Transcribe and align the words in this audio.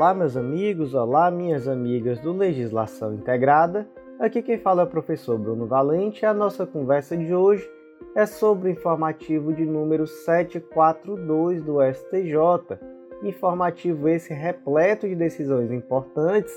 Olá, 0.00 0.14
meus 0.14 0.34
amigos, 0.34 0.94
olá, 0.94 1.30
minhas 1.30 1.68
amigas 1.68 2.18
do 2.20 2.32
Legislação 2.32 3.12
Integrada. 3.12 3.86
Aqui 4.18 4.40
quem 4.40 4.56
fala 4.56 4.80
é 4.80 4.84
o 4.86 4.88
professor 4.88 5.36
Bruno 5.36 5.66
Valente 5.66 6.22
e 6.22 6.26
a 6.26 6.32
nossa 6.32 6.64
conversa 6.64 7.14
de 7.14 7.34
hoje 7.34 7.70
é 8.14 8.24
sobre 8.24 8.70
o 8.70 8.72
informativo 8.72 9.52
de 9.52 9.66
número 9.66 10.06
742 10.06 11.62
do 11.62 11.82
STJ. 11.82 12.78
Informativo 13.22 14.08
esse 14.08 14.32
repleto 14.32 15.06
de 15.06 15.14
decisões 15.14 15.70
importantes 15.70 16.54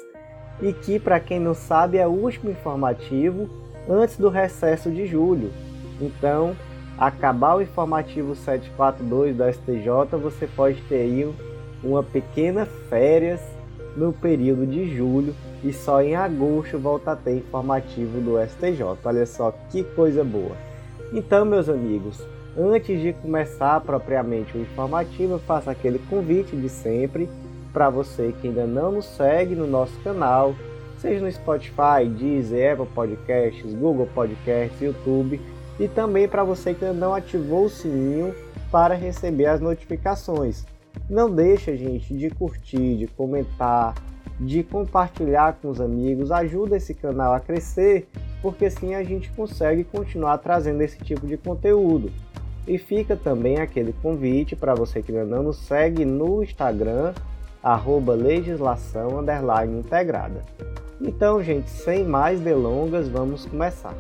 e 0.62 0.72
que, 0.72 0.98
para 0.98 1.20
quem 1.20 1.38
não 1.38 1.54
sabe, 1.54 1.98
é 1.98 2.08
o 2.08 2.12
último 2.12 2.50
informativo 2.50 3.50
antes 3.90 4.18
do 4.18 4.30
recesso 4.30 4.90
de 4.90 5.06
julho. 5.06 5.52
Então, 6.00 6.56
acabar 6.98 7.58
o 7.58 7.62
informativo 7.62 8.36
742 8.36 9.36
do 9.36 9.44
STJ, 9.52 10.18
você 10.18 10.48
pode 10.48 10.82
ter 10.84 11.02
aí 11.02 11.26
uma 11.84 12.04
pequena 12.04 12.66
férias 12.90 13.42
no 13.96 14.12
período 14.12 14.66
de 14.66 14.96
julho 14.96 15.36
e 15.64 15.72
só 15.72 16.02
em 16.02 16.16
agosto 16.16 16.78
volta 16.78 17.12
a 17.12 17.16
ter 17.16 17.38
informativo 17.38 18.20
do 18.20 18.38
STJ. 18.44 18.84
Olha 19.04 19.26
só 19.26 19.54
que 19.70 19.84
coisa 19.84 20.24
boa. 20.24 20.56
Então, 21.14 21.46
meus 21.46 21.70
amigos, 21.70 22.22
antes 22.58 23.00
de 23.00 23.14
começar 23.14 23.80
propriamente 23.82 24.58
o 24.58 24.62
informativo, 24.62 25.34
eu 25.34 25.40
faço 25.40 25.70
aquele 25.70 26.00
convite 26.10 26.56
de 26.56 26.70
sempre 26.70 27.30
para 27.72 27.90
você 27.90 28.34
que 28.40 28.48
ainda 28.48 28.66
não 28.66 28.94
nos 28.94 29.06
segue 29.06 29.56
no 29.56 29.68
nosso 29.68 29.98
canal, 30.04 30.56
seja 31.00 31.24
no 31.24 31.32
Spotify, 31.32 32.08
Deezer, 32.08 32.74
Apple 32.74 32.88
Podcasts, 32.94 33.74
Google 33.74 34.08
Podcasts, 34.14 34.82
YouTube, 34.82 35.42
e 35.80 35.88
também 35.88 36.28
para 36.28 36.44
você 36.44 36.74
que 36.74 36.86
ainda 36.86 36.98
não 36.98 37.14
ativou 37.14 37.66
o 37.66 37.70
sininho 37.70 38.34
para 38.72 38.96
receber 38.96 39.48
as 39.48 39.60
notificações. 39.60 40.66
Não 41.10 41.30
deixa, 41.30 41.76
gente, 41.76 42.14
de 42.16 42.30
curtir, 42.30 42.98
de 42.98 43.08
comentar, 43.08 43.96
de 44.40 44.64
compartilhar 44.64 45.58
com 45.62 45.70
os 45.70 45.80
amigos, 45.80 46.32
ajuda 46.32 46.78
esse 46.78 46.94
canal 46.94 47.34
a 47.34 47.40
crescer, 47.40 48.08
porque 48.42 48.66
assim 48.66 48.96
a 48.96 49.04
gente 49.04 49.32
consegue 49.32 49.84
continuar 49.84 50.38
trazendo 50.40 50.82
esse 50.82 50.98
tipo 51.00 51.28
de 51.28 51.38
conteúdo. 51.38 52.12
E 52.68 52.78
fica 52.78 53.16
também 53.16 53.60
aquele 53.60 53.94
convite 54.02 54.56
para 54.56 54.74
você 54.74 55.02
que 55.02 55.12
ainda 55.12 55.26
não 55.26 55.44
nos 55.44 55.58
segue 55.58 56.06
no 56.06 56.42
Instagram, 56.42 57.14
arroba 57.62 58.14
legislação 58.14 59.24
integrada. 59.80 60.42
Então, 61.00 61.44
gente, 61.44 61.70
sem 61.70 62.04
mais 62.04 62.40
delongas, 62.40 63.08
vamos 63.10 63.46
começar. 63.46 63.94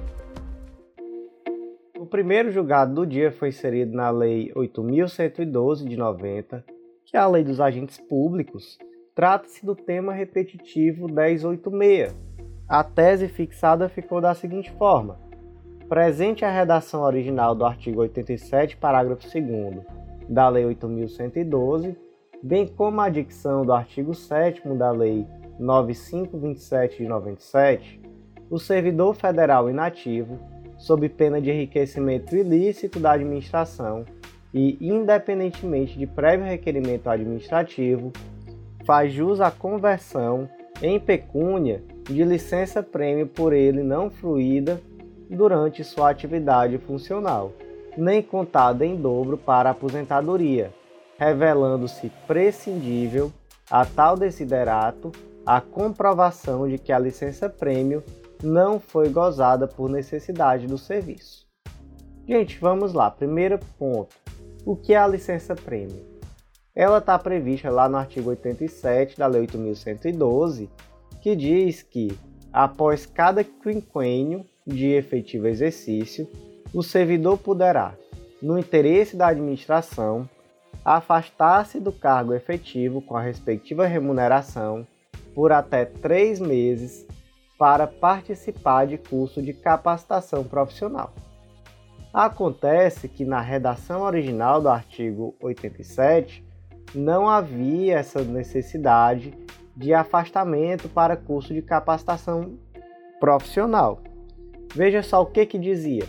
O 1.97 2.05
primeiro 2.05 2.51
julgado 2.51 2.93
do 2.93 3.05
dia 3.05 3.31
foi 3.31 3.49
inserido 3.49 3.95
na 3.95 4.09
Lei 4.09 4.51
8.112 4.53 5.87
de 5.87 5.97
90, 5.97 6.63
que 7.13 7.17
é 7.17 7.19
a 7.19 7.27
Lei 7.27 7.43
dos 7.43 7.61
Agentes 7.61 7.99
Públicos, 7.99 8.79
trata-se 9.13 9.63
do 9.63 9.75
tema 9.75 10.11
repetitivo 10.11 11.05
1086. 11.05 12.11
A 12.67 12.83
tese 12.83 13.27
fixada 13.27 13.87
ficou 13.87 14.19
da 14.19 14.33
seguinte 14.33 14.71
forma: 14.71 15.19
presente 15.87 16.43
a 16.43 16.49
redação 16.49 17.03
original 17.03 17.53
do 17.53 17.65
artigo 17.65 18.01
87, 18.01 18.77
parágrafo 18.77 19.27
2 19.31 19.85
da 20.27 20.49
Lei 20.49 20.65
8112, 20.65 21.95
bem 22.41 22.65
como 22.65 22.99
a 22.99 23.09
dicção 23.09 23.63
do 23.63 23.73
artigo 23.73 24.15
7 24.15 24.67
da 24.69 24.89
Lei 24.89 25.27
9527 25.59 26.97
de 26.97 27.07
97, 27.07 28.01
o 28.49 28.57
servidor 28.57 29.13
federal 29.13 29.69
inativo, 29.69 30.39
sob 30.79 31.07
pena 31.09 31.39
de 31.39 31.51
enriquecimento 31.51 32.35
ilícito 32.35 32.99
da 32.99 33.11
administração, 33.11 34.03
e, 34.53 34.77
independentemente 34.79 35.97
de 35.97 36.05
prévio 36.05 36.45
requerimento 36.45 37.09
administrativo, 37.09 38.11
faz 38.85 39.11
jus 39.11 39.41
à 39.41 39.49
conversão 39.49 40.47
em 40.81 40.99
pecúnia 40.99 41.83
de 42.03 42.23
licença-prêmio 42.23 43.27
por 43.27 43.53
ele 43.53 43.81
não 43.81 44.09
fruída 44.09 44.81
durante 45.29 45.83
sua 45.83 46.09
atividade 46.09 46.77
funcional, 46.77 47.53
nem 47.97 48.21
contada 48.21 48.85
em 48.85 48.95
dobro 48.95 49.37
para 49.37 49.69
aposentadoria, 49.69 50.71
revelando-se 51.17 52.11
prescindível 52.27 53.31
a 53.71 53.85
tal 53.85 54.17
desiderato 54.17 55.11
a 55.45 55.59
comprovação 55.59 56.67
de 56.67 56.77
que 56.77 56.91
a 56.91 56.99
licença-prêmio 56.99 58.03
não 58.41 58.79
foi 58.79 59.09
gozada 59.09 59.67
por 59.67 59.89
necessidade 59.89 60.67
do 60.67 60.77
serviço. 60.77 61.45
Gente, 62.27 62.59
vamos 62.59 62.93
lá. 62.93 63.11
Primeiro 63.11 63.59
ponto. 63.77 64.22
O 64.65 64.77
que 64.77 64.93
é 64.93 64.97
a 64.97 65.05
licença 65.05 65.53
prêmio? 65.53 66.05
Ela 66.73 66.99
está 66.99 67.19
prevista 67.19 67.69
lá 67.69 67.89
no 67.89 67.97
artigo 67.97 68.29
87 68.29 69.17
da 69.17 69.27
Lei 69.27 69.45
8.112, 69.45 70.69
que 71.21 71.35
diz 71.35 71.81
que, 71.81 72.17
após 72.51 73.05
cada 73.05 73.43
quinquênio 73.43 74.45
de 74.65 74.93
efetivo 74.93 75.47
exercício, 75.47 76.29
o 76.73 76.81
servidor 76.81 77.37
poderá, 77.37 77.93
no 78.41 78.57
interesse 78.57 79.17
da 79.17 79.27
administração, 79.27 80.29
afastar-se 80.85 81.77
do 81.77 81.91
cargo 81.91 82.33
efetivo 82.33 83.01
com 83.01 83.17
a 83.17 83.21
respectiva 83.21 83.85
remuneração 83.85 84.87
por 85.35 85.51
até 85.51 85.83
três 85.83 86.39
meses 86.39 87.05
para 87.59 87.85
participar 87.85 88.87
de 88.87 88.97
curso 88.97 89.41
de 89.41 89.51
capacitação 89.51 90.45
profissional. 90.45 91.13
Acontece 92.13 93.07
que 93.07 93.25
na 93.25 93.41
redação 93.41 94.03
original 94.03 94.61
do 94.61 94.69
artigo 94.69 95.33
87 95.41 96.45
não 96.93 97.27
havia 97.27 97.97
essa 97.97 98.23
necessidade 98.23 99.33
de 99.75 99.95
afastamento 99.95 100.87
para 100.87 101.17
curso 101.17 101.55
de 101.55 101.63
capacitação 101.63 102.53
profissional. 103.19 103.99
Veja 104.75 105.01
só 105.01 105.23
o 105.23 105.25
que, 105.25 105.43
que 105.43 105.57
dizia. 105.57 106.05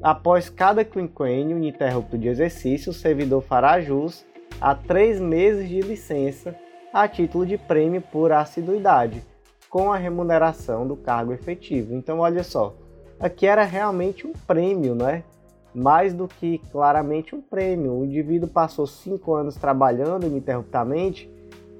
Após 0.00 0.48
cada 0.48 0.84
quinquênio 0.84 1.56
ininterrupto 1.56 2.16
de 2.16 2.28
exercício, 2.28 2.90
o 2.90 2.94
servidor 2.94 3.42
fará 3.42 3.80
jus 3.80 4.24
a 4.60 4.76
três 4.76 5.20
meses 5.20 5.68
de 5.68 5.80
licença 5.80 6.54
a 6.92 7.08
título 7.08 7.44
de 7.44 7.58
prêmio 7.58 8.00
por 8.00 8.30
assiduidade, 8.30 9.24
com 9.68 9.92
a 9.92 9.96
remuneração 9.96 10.86
do 10.86 10.96
cargo 10.96 11.32
efetivo. 11.32 11.94
Então, 11.94 12.20
olha 12.20 12.44
só, 12.44 12.76
aqui 13.22 13.46
era 13.46 13.64
realmente 13.64 14.26
um 14.26 14.32
prêmio, 14.32 14.94
né? 14.94 15.24
mais 15.74 16.12
do 16.12 16.28
que 16.28 16.58
claramente 16.70 17.34
um 17.34 17.40
prêmio. 17.40 17.92
O 17.92 18.04
indivíduo 18.04 18.48
passou 18.48 18.86
cinco 18.86 19.34
anos 19.34 19.54
trabalhando 19.54 20.26
ininterruptamente, 20.26 21.30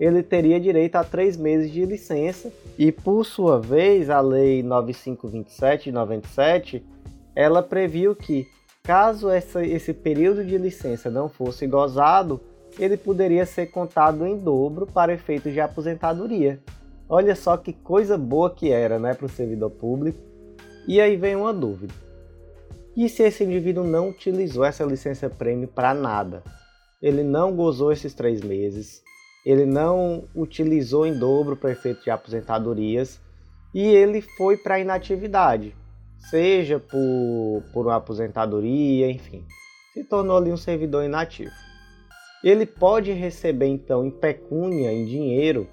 ele 0.00 0.22
teria 0.22 0.58
direito 0.58 0.96
a 0.96 1.04
três 1.04 1.36
meses 1.36 1.70
de 1.70 1.84
licença 1.84 2.50
e, 2.78 2.90
por 2.90 3.24
sua 3.24 3.60
vez, 3.60 4.10
a 4.10 4.20
Lei 4.20 4.62
9527 4.62 5.84
de 5.84 5.92
97 5.92 6.84
ela 7.36 7.62
previu 7.62 8.14
que, 8.14 8.48
caso 8.82 9.28
essa, 9.28 9.64
esse 9.64 9.92
período 9.92 10.44
de 10.44 10.58
licença 10.58 11.10
não 11.10 11.28
fosse 11.28 11.66
gozado, 11.66 12.40
ele 12.78 12.96
poderia 12.96 13.46
ser 13.46 13.66
contado 13.66 14.26
em 14.26 14.36
dobro 14.36 14.86
para 14.86 15.12
efeitos 15.12 15.52
de 15.52 15.60
aposentadoria. 15.60 16.58
Olha 17.08 17.36
só 17.36 17.56
que 17.56 17.72
coisa 17.72 18.16
boa 18.16 18.50
que 18.50 18.70
era 18.70 18.98
né, 18.98 19.14
para 19.14 19.26
o 19.26 19.28
servidor 19.28 19.70
público. 19.70 20.31
E 20.86 21.00
aí 21.00 21.16
vem 21.16 21.36
uma 21.36 21.52
dúvida 21.52 21.94
e 22.94 23.08
se 23.08 23.22
esse 23.22 23.42
indivíduo 23.42 23.84
não 23.84 24.10
utilizou 24.10 24.64
essa 24.64 24.84
licença 24.84 25.30
prêmio 25.30 25.66
para 25.66 25.94
nada? 25.94 26.42
Ele 27.00 27.22
não 27.22 27.56
gozou 27.56 27.90
esses 27.90 28.12
três 28.12 28.42
meses, 28.42 29.02
ele 29.46 29.64
não 29.64 30.24
utilizou 30.34 31.06
em 31.06 31.18
dobro 31.18 31.56
para 31.56 31.72
efeito 31.72 32.04
de 32.04 32.10
aposentadorias 32.10 33.18
e 33.74 33.80
ele 33.80 34.20
foi 34.20 34.58
para 34.58 34.78
inatividade, 34.78 35.74
seja 36.30 36.78
por, 36.78 37.62
por 37.72 37.86
uma 37.86 37.96
aposentadoria, 37.96 39.10
enfim, 39.10 39.42
se 39.94 40.04
tornou 40.04 40.36
ali 40.36 40.52
um 40.52 40.56
servidor 40.56 41.02
inativo. 41.02 41.50
Ele 42.44 42.66
pode 42.66 43.10
receber 43.12 43.66
então 43.66 44.04
em 44.04 44.10
pecúnia, 44.10 44.92
em 44.92 45.06
dinheiro, 45.06 45.66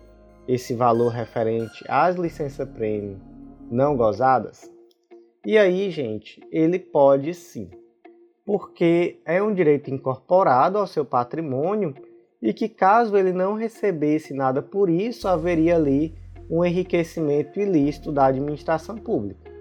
esse 0.48 0.74
valor 0.74 1.10
referente 1.10 1.84
às 1.88 2.16
licenças 2.16 2.68
prêmio 2.70 3.20
não 3.70 3.96
gozadas? 3.96 4.79
E 5.50 5.58
aí, 5.58 5.90
gente, 5.90 6.40
ele 6.52 6.78
pode 6.78 7.34
sim, 7.34 7.72
porque 8.46 9.18
é 9.26 9.42
um 9.42 9.52
direito 9.52 9.90
incorporado 9.90 10.78
ao 10.78 10.86
seu 10.86 11.04
patrimônio 11.04 11.96
e 12.40 12.54
que, 12.54 12.70
caso 12.70 13.18
ele 13.18 13.34
não 13.34 13.56
recebesse 13.56 14.32
nada 14.32 14.62
por 14.62 14.92
isso, 14.92 15.28
haveria 15.28 15.76
ali 15.76 16.14
um 16.48 16.64
enriquecimento 16.64 17.60
ilícito 17.60 18.12
da 18.12 18.28
administração 18.28 18.96
pública. 18.96 19.52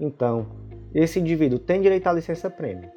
Então, 0.00 0.46
esse 0.94 1.20
indivíduo 1.20 1.58
tem 1.58 1.82
direito 1.82 2.06
à 2.06 2.14
licença 2.14 2.48
prêmio. 2.48 2.90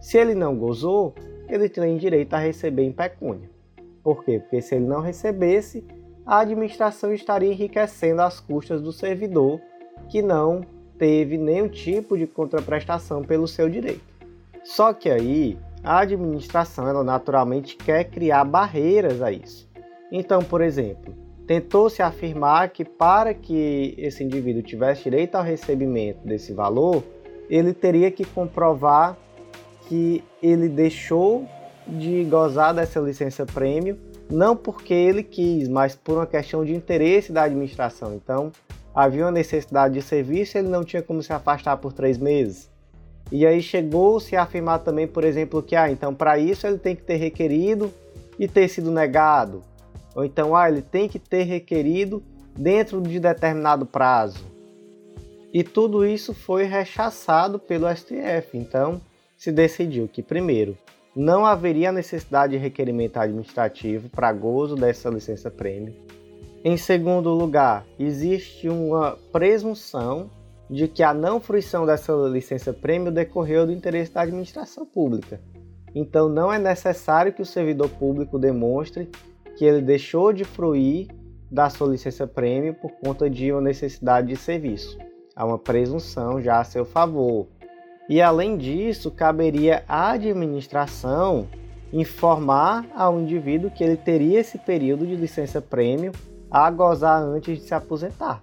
Se 0.00 0.18
ele 0.18 0.36
não 0.36 0.56
gozou, 0.56 1.16
ele 1.48 1.68
tem 1.68 1.96
direito 1.96 2.32
a 2.32 2.38
receber 2.38 2.84
em 2.84 2.92
pecúnia. 2.92 3.50
Por 4.04 4.24
quê? 4.24 4.38
Porque 4.38 4.62
se 4.62 4.76
ele 4.76 4.86
não 4.86 5.00
recebesse, 5.00 5.84
a 6.24 6.38
administração 6.38 7.12
estaria 7.12 7.50
enriquecendo 7.50 8.22
as 8.22 8.38
custas 8.38 8.80
do 8.80 8.92
servidor 8.92 9.60
que 10.08 10.22
não 10.22 10.77
teve 10.98 11.38
nenhum 11.38 11.68
tipo 11.68 12.18
de 12.18 12.26
contraprestação 12.26 13.22
pelo 13.22 13.46
seu 13.46 13.68
direito. 13.68 14.02
Só 14.64 14.92
que 14.92 15.08
aí 15.08 15.56
a 15.82 16.00
administração 16.00 16.88
ela 16.88 17.04
naturalmente 17.04 17.76
quer 17.76 18.04
criar 18.04 18.44
barreiras 18.44 19.22
a 19.22 19.30
isso. 19.30 19.68
Então, 20.10 20.42
por 20.42 20.60
exemplo, 20.60 21.14
tentou-se 21.46 22.02
afirmar 22.02 22.70
que 22.70 22.84
para 22.84 23.32
que 23.32 23.94
esse 23.96 24.22
indivíduo 24.24 24.62
tivesse 24.62 25.04
direito 25.04 25.36
ao 25.36 25.42
recebimento 25.42 26.26
desse 26.26 26.52
valor, 26.52 27.02
ele 27.48 27.72
teria 27.72 28.10
que 28.10 28.24
comprovar 28.24 29.16
que 29.88 30.22
ele 30.42 30.68
deixou 30.68 31.46
de 31.86 32.24
gozar 32.24 32.74
dessa 32.74 33.00
licença 33.00 33.46
prêmio, 33.46 33.98
não 34.30 34.54
porque 34.54 34.92
ele 34.92 35.22
quis, 35.22 35.68
mas 35.68 35.94
por 35.94 36.16
uma 36.16 36.26
questão 36.26 36.62
de 36.64 36.74
interesse 36.74 37.32
da 37.32 37.44
administração. 37.44 38.14
Então, 38.14 38.52
havia 38.94 39.24
uma 39.24 39.30
necessidade 39.30 39.94
de 39.94 40.02
serviço, 40.02 40.58
ele 40.58 40.68
não 40.68 40.84
tinha 40.84 41.02
como 41.02 41.22
se 41.22 41.32
afastar 41.32 41.76
por 41.76 41.92
três 41.92 42.18
meses. 42.18 42.70
E 43.30 43.46
aí 43.46 43.60
chegou-se 43.60 44.34
a 44.34 44.42
afirmar 44.42 44.78
também, 44.80 45.06
por 45.06 45.22
exemplo, 45.24 45.62
que 45.62 45.76
ah, 45.76 45.90
então 45.90 46.14
para 46.14 46.38
isso 46.38 46.66
ele 46.66 46.78
tem 46.78 46.96
que 46.96 47.02
ter 47.02 47.16
requerido 47.16 47.92
e 48.38 48.48
ter 48.48 48.68
sido 48.68 48.90
negado. 48.90 49.62
Ou 50.14 50.24
então, 50.24 50.56
ah, 50.56 50.68
ele 50.68 50.82
tem 50.82 51.08
que 51.08 51.18
ter 51.18 51.42
requerido 51.42 52.22
dentro 52.56 53.00
de 53.00 53.20
determinado 53.20 53.86
prazo. 53.86 54.44
E 55.52 55.62
tudo 55.62 56.04
isso 56.04 56.34
foi 56.34 56.64
rechaçado 56.64 57.58
pelo 57.58 57.88
STF. 57.94 58.56
Então, 58.56 59.00
se 59.36 59.52
decidiu 59.52 60.08
que, 60.08 60.22
primeiro, 60.22 60.76
não 61.14 61.46
haveria 61.46 61.92
necessidade 61.92 62.52
de 62.52 62.58
requerimento 62.58 63.16
administrativo 63.16 64.08
para 64.08 64.32
gozo 64.32 64.74
dessa 64.74 65.08
licença 65.08 65.50
prêmio. 65.50 65.94
Em 66.70 66.76
segundo 66.76 67.30
lugar, 67.30 67.86
existe 67.98 68.68
uma 68.68 69.16
presunção 69.32 70.30
de 70.68 70.86
que 70.86 71.02
a 71.02 71.14
não 71.14 71.40
fruição 71.40 71.86
dessa 71.86 72.12
licença 72.30 72.74
prêmio 72.74 73.10
decorreu 73.10 73.64
do 73.64 73.72
interesse 73.72 74.12
da 74.12 74.20
administração 74.20 74.84
pública. 74.84 75.40
Então, 75.94 76.28
não 76.28 76.52
é 76.52 76.58
necessário 76.58 77.32
que 77.32 77.40
o 77.40 77.46
servidor 77.46 77.88
público 77.88 78.38
demonstre 78.38 79.08
que 79.56 79.64
ele 79.64 79.80
deixou 79.80 80.30
de 80.30 80.44
fruir 80.44 81.08
da 81.50 81.70
sua 81.70 81.88
licença 81.88 82.26
prêmio 82.26 82.74
por 82.74 82.92
conta 83.02 83.30
de 83.30 83.50
uma 83.50 83.62
necessidade 83.62 84.26
de 84.26 84.36
serviço. 84.36 84.98
Há 85.34 85.46
uma 85.46 85.58
presunção 85.58 86.38
já 86.38 86.60
a 86.60 86.64
seu 86.64 86.84
favor. 86.84 87.46
E 88.10 88.20
além 88.20 88.58
disso, 88.58 89.10
caberia 89.10 89.84
à 89.88 90.10
administração 90.10 91.48
informar 91.90 92.86
ao 92.94 93.18
indivíduo 93.18 93.70
que 93.70 93.82
ele 93.82 93.96
teria 93.96 94.40
esse 94.40 94.58
período 94.58 95.06
de 95.06 95.16
licença 95.16 95.62
prêmio 95.62 96.12
a 96.50 96.70
gozar 96.70 97.22
antes 97.22 97.58
de 97.58 97.64
se 97.64 97.74
aposentar. 97.74 98.42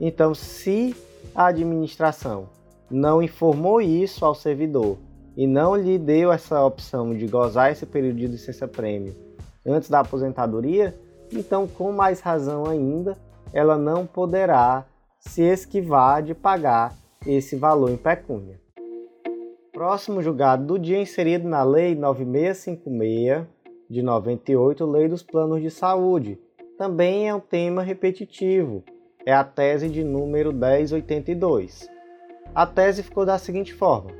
Então, 0.00 0.34
se 0.34 0.94
a 1.34 1.46
administração 1.46 2.48
não 2.90 3.22
informou 3.22 3.80
isso 3.80 4.24
ao 4.24 4.34
servidor 4.34 4.98
e 5.36 5.46
não 5.46 5.74
lhe 5.74 5.98
deu 5.98 6.32
essa 6.32 6.64
opção 6.64 7.14
de 7.14 7.26
gozar 7.26 7.72
esse 7.72 7.86
período 7.86 8.18
de 8.18 8.26
licença 8.26 8.68
prêmio 8.68 9.14
antes 9.66 9.88
da 9.88 10.00
aposentadoria, 10.00 10.94
então 11.32 11.66
com 11.66 11.90
mais 11.90 12.20
razão 12.20 12.66
ainda, 12.66 13.16
ela 13.52 13.76
não 13.76 14.06
poderá 14.06 14.84
se 15.18 15.42
esquivar 15.42 16.22
de 16.22 16.34
pagar 16.34 16.94
esse 17.26 17.56
valor 17.56 17.90
em 17.90 17.96
pecúnia. 17.96 18.60
Próximo 19.72 20.22
julgado 20.22 20.64
do 20.66 20.78
dia 20.78 21.00
inserido 21.00 21.48
na 21.48 21.64
Lei 21.64 21.94
9656 21.94 23.46
de 23.90 24.02
98, 24.02 24.86
Lei 24.86 25.08
dos 25.08 25.22
Planos 25.22 25.60
de 25.60 25.70
Saúde. 25.70 26.38
Também 26.84 27.30
é 27.30 27.34
um 27.34 27.40
tema 27.40 27.80
repetitivo, 27.80 28.84
é 29.24 29.32
a 29.32 29.42
tese 29.42 29.88
de 29.88 30.04
número 30.04 30.52
1082. 30.52 31.88
A 32.54 32.66
tese 32.66 33.02
ficou 33.02 33.24
da 33.24 33.38
seguinte 33.38 33.72
forma: 33.72 34.10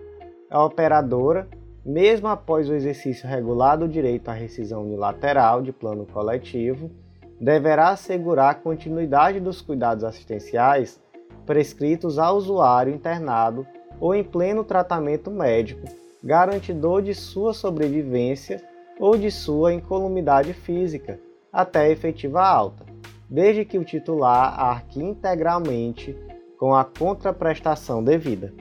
a 0.49 0.65
operadora, 0.65 1.47
mesmo 1.85 2.27
após 2.27 2.67
o 2.67 2.73
exercício 2.73 3.29
regular 3.29 3.77
do 3.77 3.87
direito 3.87 4.31
à 4.31 4.33
rescisão 4.33 4.83
unilateral 4.83 5.61
de 5.61 5.73
plano 5.73 6.07
coletivo, 6.07 6.91
deverá 7.39 7.91
assegurar 7.91 8.53
a 8.53 8.55
continuidade 8.55 9.41
dos 9.41 9.61
cuidados 9.61 10.03
assistenciais 10.03 10.99
prescritos 11.45 12.19
ao 12.19 12.35
usuário 12.35 12.95
internado 12.95 13.67
ou 14.01 14.15
em 14.15 14.25
pleno 14.25 14.65
tratamento 14.65 15.31
médico, 15.31 15.87
garantidor 16.23 17.03
de 17.03 17.15
sua 17.15 17.53
sobrevivência 17.53 18.63
ou 18.99 19.19
de 19.19 19.31
sua 19.31 19.75
incolumidade 19.75 20.55
física, 20.55 21.21
até 21.55 21.83
a 21.83 21.91
efetiva 21.91 22.43
alta 22.43 22.85
desde 23.31 23.65
que 23.65 23.79
o 23.79 23.85
titular 23.85 24.59
arque 24.61 25.03
integralmente 25.03 26.17
com 26.59 26.75
a 26.75 26.85
contraprestação 26.85 28.03
devida. 28.03 28.53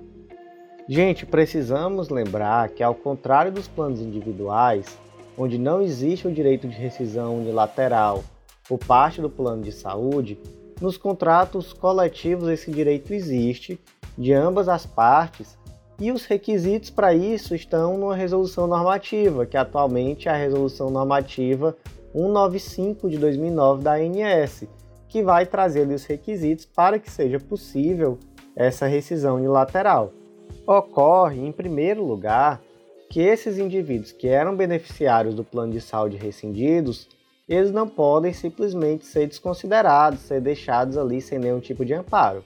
Gente, 0.87 1.25
precisamos 1.25 2.09
lembrar 2.09 2.69
que, 2.69 2.83
ao 2.83 2.95
contrário 2.95 3.51
dos 3.51 3.67
planos 3.67 4.01
individuais, 4.01 4.97
onde 5.37 5.57
não 5.57 5.81
existe 5.81 6.27
o 6.27 6.31
direito 6.31 6.67
de 6.67 6.75
rescisão 6.75 7.37
unilateral 7.37 8.23
por 8.67 8.79
parte 8.79 9.21
do 9.21 9.29
plano 9.29 9.61
de 9.61 9.71
saúde, 9.71 10.39
nos 10.81 10.97
contratos 10.97 11.71
coletivos 11.71 12.49
esse 12.49 12.71
direito 12.71 13.13
existe 13.13 13.79
de 14.17 14.33
ambas 14.33 14.67
as 14.67 14.85
partes 14.85 15.57
e 15.99 16.11
os 16.11 16.25
requisitos 16.25 16.89
para 16.89 17.13
isso 17.13 17.55
estão 17.55 17.97
numa 17.97 18.15
resolução 18.15 18.67
normativa, 18.67 19.45
que 19.45 19.55
atualmente 19.55 20.27
é 20.27 20.31
a 20.31 20.35
resolução 20.35 20.89
normativa 20.89 21.75
195 22.13 23.09
de 23.09 23.17
2009 23.17 23.83
da 23.83 23.95
ANS, 23.95 24.65
que 25.07 25.21
vai 25.21 25.45
trazer 25.45 25.87
os 25.87 26.05
requisitos 26.05 26.65
para 26.65 26.97
que 26.99 27.11
seja 27.11 27.39
possível 27.39 28.17
essa 28.55 28.85
rescisão 28.85 29.35
unilateral. 29.35 30.13
Ocorre, 30.65 31.45
em 31.45 31.51
primeiro 31.51 32.03
lugar, 32.03 32.61
que 33.09 33.21
esses 33.21 33.57
indivíduos 33.57 34.11
que 34.11 34.27
eram 34.27 34.55
beneficiários 34.55 35.35
do 35.35 35.43
plano 35.43 35.73
de 35.73 35.81
saúde 35.81 36.17
rescindidos, 36.17 37.07
eles 37.47 37.71
não 37.71 37.87
podem 37.87 38.31
simplesmente 38.31 39.05
ser 39.05 39.27
desconsiderados, 39.27 40.21
ser 40.21 40.41
deixados 40.41 40.97
ali 40.97 41.21
sem 41.21 41.37
nenhum 41.37 41.59
tipo 41.59 41.83
de 41.83 41.93
amparo. 41.93 42.43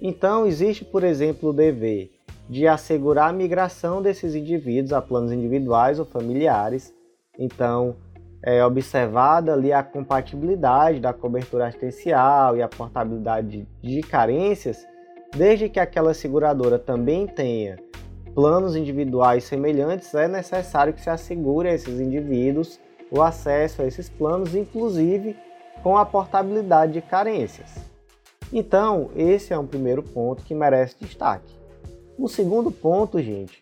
Então, 0.00 0.46
existe, 0.46 0.84
por 0.84 1.02
exemplo, 1.02 1.50
o 1.50 1.52
dever 1.52 2.10
de 2.48 2.66
assegurar 2.66 3.28
a 3.28 3.32
migração 3.32 4.00
desses 4.00 4.34
indivíduos 4.34 4.92
a 4.92 5.02
planos 5.02 5.32
individuais 5.32 5.98
ou 5.98 6.04
familiares. 6.04 6.94
Então, 7.38 7.96
é, 8.42 8.64
observada 8.64 9.52
ali 9.52 9.72
a 9.72 9.82
compatibilidade 9.82 11.00
da 11.00 11.12
cobertura 11.12 11.66
assistencial 11.66 12.56
e 12.56 12.62
a 12.62 12.68
portabilidade 12.68 13.66
de, 13.82 14.00
carências, 14.02 14.86
desde 15.36 15.68
que 15.68 15.80
aquela 15.80 16.14
seguradora 16.14 16.78
também 16.78 17.26
tenha 17.26 17.76
planos 18.34 18.76
individuais 18.76 19.44
semelhantes, 19.44 20.14
é 20.14 20.28
necessário 20.28 20.92
que 20.92 21.00
se 21.00 21.10
assegure 21.10 21.68
a 21.68 21.74
esses 21.74 22.00
indivíduos 22.00 22.78
o 23.10 23.22
acesso 23.22 23.82
a 23.82 23.86
esses 23.86 24.08
planos, 24.08 24.54
inclusive 24.54 25.36
com 25.82 25.96
a 25.96 26.04
portabilidade 26.04 26.92
de 26.92 27.00
carências. 27.00 27.76
Então, 28.52 29.10
esse 29.16 29.52
é 29.52 29.58
um 29.58 29.66
primeiro 29.66 30.02
ponto 30.02 30.44
que 30.44 30.54
merece 30.54 30.96
destaque. 31.00 31.54
O 32.18 32.28
segundo 32.28 32.70
ponto, 32.70 33.20
gente, 33.20 33.60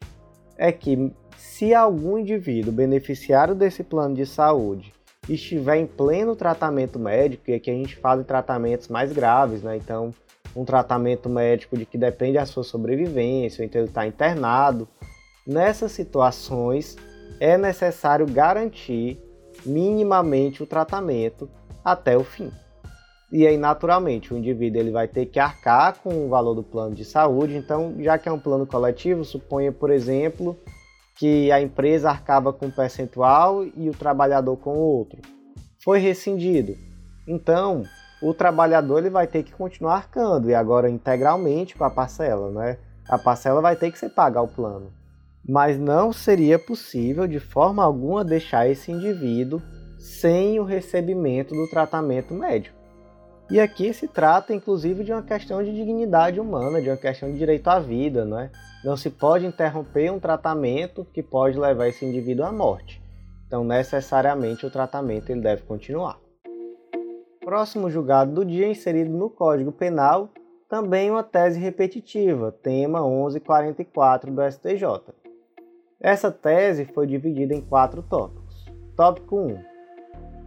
é 0.56 0.72
que 0.72 1.12
se 1.56 1.72
algum 1.72 2.18
indivíduo 2.18 2.70
beneficiário 2.70 3.54
desse 3.54 3.82
plano 3.82 4.14
de 4.14 4.26
saúde 4.26 4.92
estiver 5.26 5.78
em 5.78 5.86
pleno 5.86 6.36
tratamento 6.36 6.98
médico, 6.98 7.44
e 7.50 7.54
aqui 7.54 7.70
a 7.70 7.74
gente 7.74 7.96
fala 7.96 8.20
em 8.20 8.24
tratamentos 8.24 8.88
mais 8.88 9.10
graves, 9.10 9.62
né? 9.62 9.74
Então, 9.74 10.12
um 10.54 10.66
tratamento 10.66 11.30
médico 11.30 11.74
de 11.74 11.86
que 11.86 11.96
depende 11.96 12.34
da 12.34 12.44
sua 12.44 12.62
sobrevivência, 12.62 13.64
então 13.64 13.80
ele 13.80 13.88
está 13.88 14.06
internado. 14.06 14.86
Nessas 15.46 15.92
situações, 15.92 16.94
é 17.40 17.56
necessário 17.56 18.26
garantir 18.26 19.18
minimamente 19.64 20.62
o 20.62 20.66
tratamento 20.66 21.48
até 21.82 22.18
o 22.18 22.22
fim. 22.22 22.52
E 23.32 23.46
aí, 23.46 23.56
naturalmente, 23.56 24.34
o 24.34 24.36
indivíduo 24.36 24.78
ele 24.78 24.90
vai 24.90 25.08
ter 25.08 25.24
que 25.24 25.40
arcar 25.40 25.96
com 26.02 26.26
o 26.26 26.28
valor 26.28 26.54
do 26.54 26.62
plano 26.62 26.94
de 26.94 27.04
saúde. 27.06 27.56
Então, 27.56 27.94
já 27.98 28.18
que 28.18 28.28
é 28.28 28.32
um 28.32 28.38
plano 28.38 28.66
coletivo, 28.66 29.24
suponha, 29.24 29.72
por 29.72 29.90
exemplo, 29.90 30.54
que 31.16 31.50
a 31.50 31.60
empresa 31.60 32.10
arcava 32.10 32.52
com 32.52 32.66
um 32.66 32.70
percentual 32.70 33.64
e 33.64 33.88
o 33.88 33.94
trabalhador 33.94 34.56
com 34.58 34.76
outro. 34.76 35.20
Foi 35.82 35.98
rescindido. 35.98 36.76
Então, 37.26 37.82
o 38.22 38.34
trabalhador 38.34 38.98
ele 38.98 39.10
vai 39.10 39.26
ter 39.26 39.42
que 39.42 39.52
continuar 39.52 39.96
arcando 39.96 40.50
e 40.50 40.54
agora 40.54 40.90
integralmente 40.90 41.74
com 41.74 41.84
a 41.84 41.90
parcela, 41.90 42.50
né? 42.50 42.78
A 43.08 43.18
parcela 43.18 43.60
vai 43.60 43.76
ter 43.76 43.90
que 43.90 43.98
ser 43.98 44.10
paga 44.10 44.38
ao 44.38 44.48
plano. 44.48 44.92
Mas 45.48 45.78
não 45.78 46.12
seria 46.12 46.58
possível 46.58 47.26
de 47.26 47.38
forma 47.38 47.82
alguma 47.82 48.24
deixar 48.24 48.68
esse 48.68 48.90
indivíduo 48.90 49.62
sem 49.98 50.58
o 50.60 50.64
recebimento 50.64 51.54
do 51.54 51.68
tratamento 51.68 52.34
médico. 52.34 52.76
E 53.48 53.60
aqui 53.60 53.92
se 53.92 54.08
trata 54.08 54.52
inclusive 54.52 55.04
de 55.04 55.12
uma 55.12 55.22
questão 55.22 55.62
de 55.62 55.72
dignidade 55.72 56.40
humana, 56.40 56.82
de 56.82 56.90
uma 56.90 56.96
questão 56.96 57.30
de 57.30 57.38
direito 57.38 57.68
à 57.68 57.78
vida, 57.78 58.24
não 58.24 58.40
é? 58.40 58.50
Não 58.84 58.96
se 58.96 59.08
pode 59.08 59.46
interromper 59.46 60.10
um 60.10 60.18
tratamento 60.18 61.06
que 61.12 61.22
pode 61.22 61.56
levar 61.56 61.86
esse 61.86 62.04
indivíduo 62.04 62.44
à 62.44 62.50
morte. 62.50 63.00
Então, 63.46 63.62
necessariamente 63.62 64.66
o 64.66 64.70
tratamento 64.70 65.30
ele 65.30 65.40
deve 65.40 65.62
continuar. 65.62 66.18
Próximo 67.40 67.88
julgado 67.88 68.32
do 68.32 68.44
dia 68.44 68.66
inserido 68.66 69.10
no 69.10 69.30
Código 69.30 69.70
Penal, 69.70 70.28
também 70.68 71.08
uma 71.08 71.22
tese 71.22 71.60
repetitiva, 71.60 72.50
tema 72.50 73.00
1144 73.00 74.32
do 74.32 74.42
STJ. 74.42 75.14
Essa 76.00 76.32
tese 76.32 76.84
foi 76.86 77.06
dividida 77.06 77.54
em 77.54 77.60
quatro 77.60 78.02
tópicos. 78.02 78.66
Tópico 78.96 79.36
1 79.36 79.75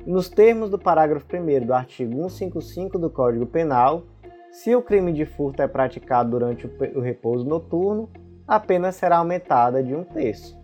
Nos 0.05 0.29
termos 0.29 0.69
do 0.69 0.79
parágrafo 0.79 1.25
1 1.31 1.65
do 1.65 1.73
artigo 1.73 2.29
155 2.29 2.97
do 2.97 3.09
Código 3.09 3.45
Penal, 3.45 4.03
se 4.51 4.75
o 4.75 4.81
crime 4.81 5.11
de 5.11 5.25
furto 5.25 5.61
é 5.61 5.67
praticado 5.67 6.31
durante 6.31 6.67
o 6.95 6.99
repouso 6.99 7.45
noturno, 7.45 8.09
a 8.47 8.59
pena 8.59 8.91
será 8.91 9.17
aumentada 9.17 9.83
de 9.83 9.93
um 9.93 10.03
terço. 10.03 10.57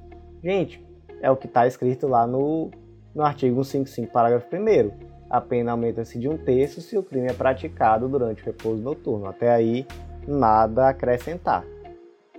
Gente, 0.43 0.83
é 1.21 1.29
o 1.29 1.35
que 1.35 1.47
está 1.47 1.67
escrito 1.67 2.07
lá 2.07 2.25
no, 2.25 2.71
no 3.13 3.23
artigo 3.23 3.63
155, 3.63 4.11
parágrafo 4.11 4.47
1. 4.55 5.15
A 5.29 5.41
pena 5.41 5.71
aumenta-se 5.71 6.17
de 6.17 6.29
um 6.29 6.37
terço 6.37 6.81
se 6.81 6.97
o 6.97 7.03
crime 7.03 7.27
é 7.27 7.33
praticado 7.33 8.07
durante 8.07 8.41
o 8.41 8.45
repouso 8.45 8.81
noturno. 8.81 9.27
Até 9.27 9.51
aí, 9.51 9.85
nada 10.27 10.85
a 10.85 10.89
acrescentar. 10.89 11.63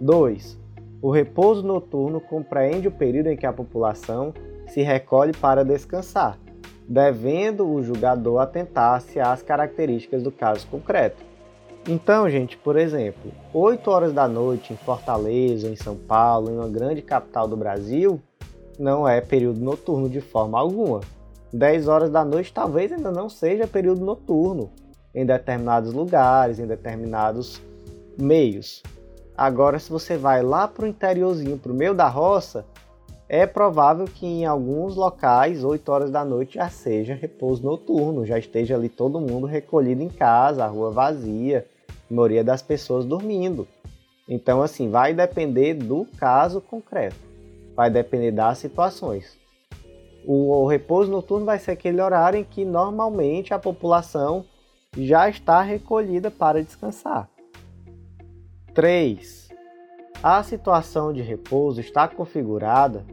2. 0.00 0.58
O 1.02 1.10
repouso 1.10 1.62
noturno 1.62 2.20
compreende 2.20 2.88
o 2.88 2.92
período 2.92 3.28
em 3.28 3.36
que 3.36 3.46
a 3.46 3.52
população 3.52 4.32
se 4.66 4.82
recolhe 4.82 5.32
para 5.32 5.64
descansar, 5.64 6.38
devendo 6.88 7.66
o 7.68 7.82
julgador 7.82 8.40
atentar-se 8.40 9.18
às 9.18 9.42
características 9.42 10.22
do 10.22 10.30
caso 10.30 10.66
concreto. 10.68 11.24
Então, 11.88 12.28
gente, 12.28 12.56
por 12.56 12.76
exemplo, 12.76 13.30
8 13.54 13.90
horas 13.90 14.12
da 14.12 14.26
noite 14.26 14.72
em 14.72 14.76
Fortaleza, 14.76 15.68
em 15.68 15.76
São 15.76 15.96
Paulo, 15.96 16.50
em 16.50 16.56
uma 16.56 16.68
grande 16.68 17.00
capital 17.00 17.46
do 17.46 17.56
Brasil, 17.56 18.20
não 18.78 19.08
é 19.08 19.20
período 19.20 19.60
noturno 19.60 20.08
de 20.08 20.20
forma 20.20 20.58
alguma. 20.58 21.00
10 21.52 21.88
horas 21.88 22.10
da 22.10 22.24
noite 22.24 22.52
talvez 22.52 22.92
ainda 22.92 23.10
não 23.10 23.28
seja 23.28 23.66
período 23.66 24.04
noturno 24.04 24.70
em 25.14 25.24
determinados 25.24 25.92
lugares, 25.92 26.58
em 26.58 26.66
determinados 26.66 27.62
meios. 28.20 28.82
Agora, 29.36 29.78
se 29.78 29.90
você 29.90 30.16
vai 30.16 30.42
lá 30.42 30.66
para 30.66 30.84
o 30.84 30.88
interiorzinho, 30.88 31.56
para 31.56 31.72
o 31.72 31.74
meio 31.74 31.94
da 31.94 32.08
roça, 32.08 32.64
é 33.28 33.44
provável 33.46 34.06
que 34.06 34.24
em 34.24 34.46
alguns 34.46 34.94
locais, 34.94 35.64
8 35.64 35.88
horas 35.90 36.10
da 36.10 36.24
noite, 36.24 36.54
já 36.54 36.68
seja 36.68 37.14
repouso 37.14 37.62
noturno, 37.62 38.24
já 38.24 38.38
esteja 38.38 38.76
ali 38.76 38.88
todo 38.88 39.20
mundo 39.20 39.46
recolhido 39.46 40.02
em 40.02 40.08
casa, 40.08 40.64
a 40.64 40.68
rua 40.68 40.90
vazia, 40.90 41.66
a 41.88 42.14
maioria 42.14 42.44
das 42.44 42.62
pessoas 42.62 43.04
dormindo. 43.04 43.66
Então, 44.28 44.62
assim, 44.62 44.90
vai 44.90 45.12
depender 45.12 45.74
do 45.74 46.06
caso 46.16 46.60
concreto, 46.60 47.16
vai 47.74 47.90
depender 47.90 48.30
das 48.30 48.58
situações. 48.58 49.36
O, 50.24 50.62
o 50.62 50.66
repouso 50.66 51.10
noturno 51.10 51.46
vai 51.46 51.58
ser 51.58 51.72
aquele 51.72 52.00
horário 52.00 52.40
em 52.40 52.44
que 52.44 52.64
normalmente 52.64 53.52
a 53.52 53.58
população 53.58 54.44
já 54.96 55.28
está 55.28 55.62
recolhida 55.62 56.30
para 56.30 56.62
descansar. 56.62 57.28
3. 58.72 59.48
A 60.22 60.42
situação 60.42 61.12
de 61.12 61.22
repouso 61.22 61.80
está 61.80 62.08
configurada 62.08 63.04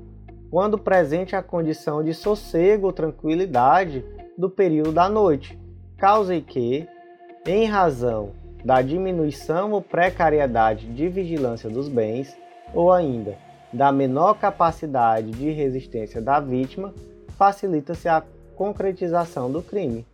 quando 0.53 0.77
presente 0.77 1.35
a 1.35 1.41
condição 1.41 2.03
de 2.03 2.13
sossego 2.13 2.85
ou 2.85 2.93
tranquilidade 2.93 4.05
do 4.37 4.47
período 4.47 4.91
da 4.91 5.09
noite, 5.09 5.59
causa 5.97 6.39
que, 6.41 6.87
em 7.43 7.65
razão 7.65 8.33
da 8.63 8.79
diminuição 8.79 9.71
ou 9.71 9.81
precariedade 9.81 10.85
de 10.93 11.09
vigilância 11.09 11.71
dos 11.71 11.89
bens, 11.89 12.37
ou 12.71 12.91
ainda 12.91 13.35
da 13.73 13.91
menor 13.91 14.35
capacidade 14.35 15.31
de 15.31 15.49
resistência 15.49 16.21
da 16.21 16.39
vítima, 16.39 16.93
facilita-se 17.29 18.07
a 18.07 18.21
concretização 18.55 19.51
do 19.51 19.59
crime. 19.59 20.05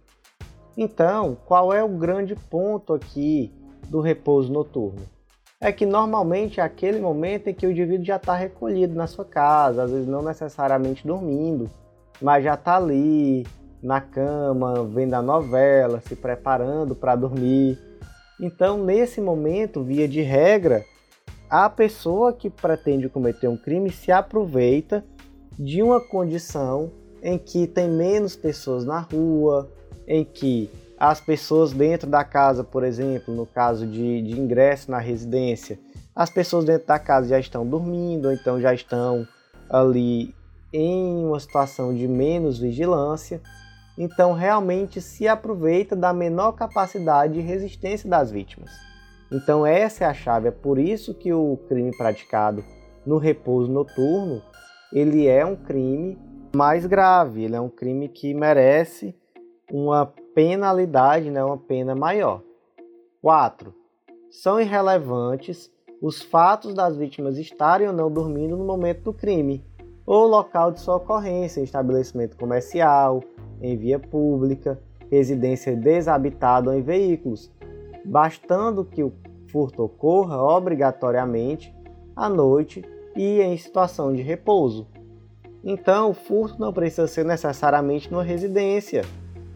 Então, 0.77 1.35
qual 1.45 1.73
é 1.73 1.83
o 1.83 1.89
grande 1.89 2.33
ponto 2.33 2.93
aqui 2.93 3.51
do 3.89 3.99
repouso 3.99 4.49
noturno? 4.53 5.18
É 5.61 5.73
que 5.73 5.85
normalmente 5.85 6.61
é 6.61 6.63
aquele 6.63 6.99
momento 6.99 7.47
em 7.47 7.53
que 7.53 7.67
o 7.67 7.71
indivíduo 7.71 8.05
já 8.05 8.15
está 8.15 8.33
recolhido 8.33 8.95
na 8.95 9.07
sua 9.07 9.25
casa, 9.25 9.83
às 9.83 9.91
vezes 9.91 10.07
não 10.07 10.21
necessariamente 10.21 11.05
dormindo, 11.05 11.69
mas 12.21 12.43
já 12.43 12.53
está 12.53 12.77
ali 12.77 13.45
na 13.83 13.99
cama, 13.99 14.85
vendo 14.85 15.15
a 15.15 15.21
novela, 15.21 16.01
se 16.01 16.15
preparando 16.15 16.95
para 16.95 17.15
dormir. 17.15 17.77
Então, 18.39 18.77
nesse 18.77 19.19
momento, 19.19 19.83
via 19.83 20.07
de 20.07 20.21
regra, 20.21 20.85
a 21.49 21.69
pessoa 21.69 22.31
que 22.31 22.49
pretende 22.49 23.09
cometer 23.09 23.49
um 23.49 23.57
crime 23.57 23.91
se 23.91 24.11
aproveita 24.13 25.03
de 25.57 25.83
uma 25.83 25.99
condição 25.99 26.89
em 27.21 27.37
que 27.37 27.67
tem 27.67 27.89
menos 27.89 28.33
pessoas 28.33 28.85
na 28.85 28.99
rua, 28.99 29.69
em 30.07 30.23
que 30.23 30.69
as 30.99 31.21
pessoas 31.21 31.71
dentro 31.71 32.09
da 32.09 32.25
casa, 32.25 32.63
por 32.63 32.83
exemplo, 32.83 33.33
no 33.33 33.45
caso 33.45 33.87
de, 33.87 34.21
de 34.21 34.37
ingresso 34.37 34.91
na 34.91 34.99
residência, 34.99 35.79
as 36.13 36.29
pessoas 36.29 36.65
dentro 36.65 36.85
da 36.87 36.99
casa 36.99 37.29
já 37.29 37.39
estão 37.39 37.65
dormindo, 37.65 38.25
ou 38.25 38.33
então 38.33 38.59
já 38.59 38.73
estão 38.73 39.25
ali 39.69 40.35
em 40.73 41.25
uma 41.25 41.39
situação 41.39 41.95
de 41.95 42.05
menos 42.05 42.59
vigilância. 42.59 43.41
Então, 43.97 44.33
realmente 44.33 44.99
se 45.01 45.27
aproveita 45.27 45.95
da 45.95 46.11
menor 46.13 46.51
capacidade 46.51 47.33
de 47.33 47.41
resistência 47.41 48.09
das 48.09 48.29
vítimas. 48.31 48.71
Então, 49.31 49.65
essa 49.65 50.03
é 50.03 50.07
a 50.07 50.13
chave. 50.13 50.49
É 50.49 50.51
por 50.51 50.77
isso 50.77 51.13
que 51.13 51.31
o 51.31 51.57
crime 51.69 51.95
praticado 51.95 52.63
no 53.05 53.17
repouso 53.17 53.71
noturno 53.71 54.41
ele 54.91 55.27
é 55.27 55.45
um 55.45 55.55
crime 55.55 56.17
mais 56.53 56.85
grave. 56.85 57.43
Ele 57.43 57.55
é 57.55 57.61
um 57.61 57.69
crime 57.69 58.09
que 58.09 58.33
merece 58.33 59.15
uma 59.71 60.13
penalidade, 60.39 61.29
né, 61.29 61.43
uma 61.43 61.57
pena 61.57 61.93
maior. 61.93 62.41
4. 63.21 63.75
São 64.31 64.57
irrelevantes 64.57 65.69
os 66.01 66.21
fatos 66.21 66.73
das 66.73 66.95
vítimas 66.95 67.37
estarem 67.37 67.89
ou 67.89 67.93
não 67.93 68.09
dormindo 68.09 68.55
no 68.55 68.63
momento 68.63 69.01
do 69.03 69.13
crime, 69.13 69.61
ou 70.05 70.25
local 70.25 70.71
de 70.71 70.79
sua 70.79 70.95
ocorrência, 70.95 71.59
em 71.59 71.65
estabelecimento 71.65 72.37
comercial, 72.37 73.21
em 73.61 73.75
via 73.75 73.99
pública, 73.99 74.79
residência 75.11 75.75
desabitada 75.75 76.69
ou 76.69 76.77
em 76.77 76.81
veículos, 76.81 77.51
bastando 78.05 78.85
que 78.85 79.03
o 79.03 79.11
furto 79.51 79.83
ocorra 79.83 80.41
obrigatoriamente 80.41 81.75
à 82.15 82.29
noite 82.29 82.81
e 83.13 83.41
em 83.41 83.57
situação 83.57 84.13
de 84.13 84.21
repouso. 84.21 84.87
Então, 85.65 86.11
o 86.11 86.13
furto 86.13 86.61
não 86.61 86.71
precisa 86.71 87.07
ser 87.07 87.25
necessariamente 87.25 88.09
numa 88.09 88.23
residência, 88.23 89.01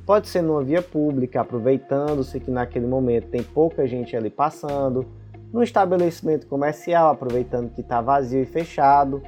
Pode 0.06 0.28
ser 0.28 0.42
numa 0.42 0.62
via 0.62 0.82
pública, 0.82 1.40
aproveitando-se 1.40 2.40
que 2.40 2.52
naquele 2.52 2.86
momento 2.86 3.30
tem 3.30 3.42
pouca 3.42 3.88
gente 3.88 4.16
ali 4.18 4.30
passando, 4.30 5.06
no 5.52 5.64
estabelecimento 5.64 6.46
comercial, 6.48 7.12
aproveitando 7.12 7.74
que 7.74 7.80
está 7.80 8.02
vazio 8.02 8.42
e 8.42 8.46
fechado. 8.46 9.22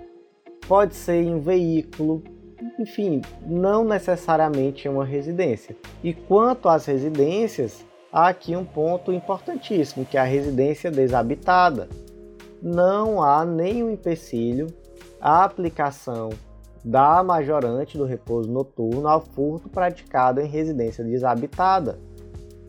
Pode 0.67 0.95
ser 0.95 1.21
em 1.21 1.35
um 1.35 1.39
veículo, 1.39 2.21
enfim, 2.77 3.21
não 3.45 3.85
necessariamente 3.85 4.87
em 4.87 4.91
uma 4.91 5.05
residência. 5.05 5.77
E 6.03 6.13
quanto 6.13 6.67
às 6.67 6.85
residências, 6.87 7.85
há 8.11 8.27
aqui 8.27 8.53
um 8.55 8.65
ponto 8.65 9.13
importantíssimo, 9.13 10.05
que 10.05 10.17
é 10.17 10.21
a 10.21 10.25
residência 10.25 10.91
desabitada. 10.91 11.87
Não 12.61 13.23
há 13.23 13.45
nenhum 13.45 13.91
empecilho 13.91 14.67
à 15.21 15.45
aplicação 15.45 16.29
da 16.85 17.23
majorante 17.23 17.97
do 17.97 18.05
repouso 18.05 18.51
noturno 18.51 19.07
ao 19.07 19.19
furto 19.19 19.67
praticado 19.67 20.39
em 20.39 20.47
residência 20.47 21.03
desabitada. 21.03 21.99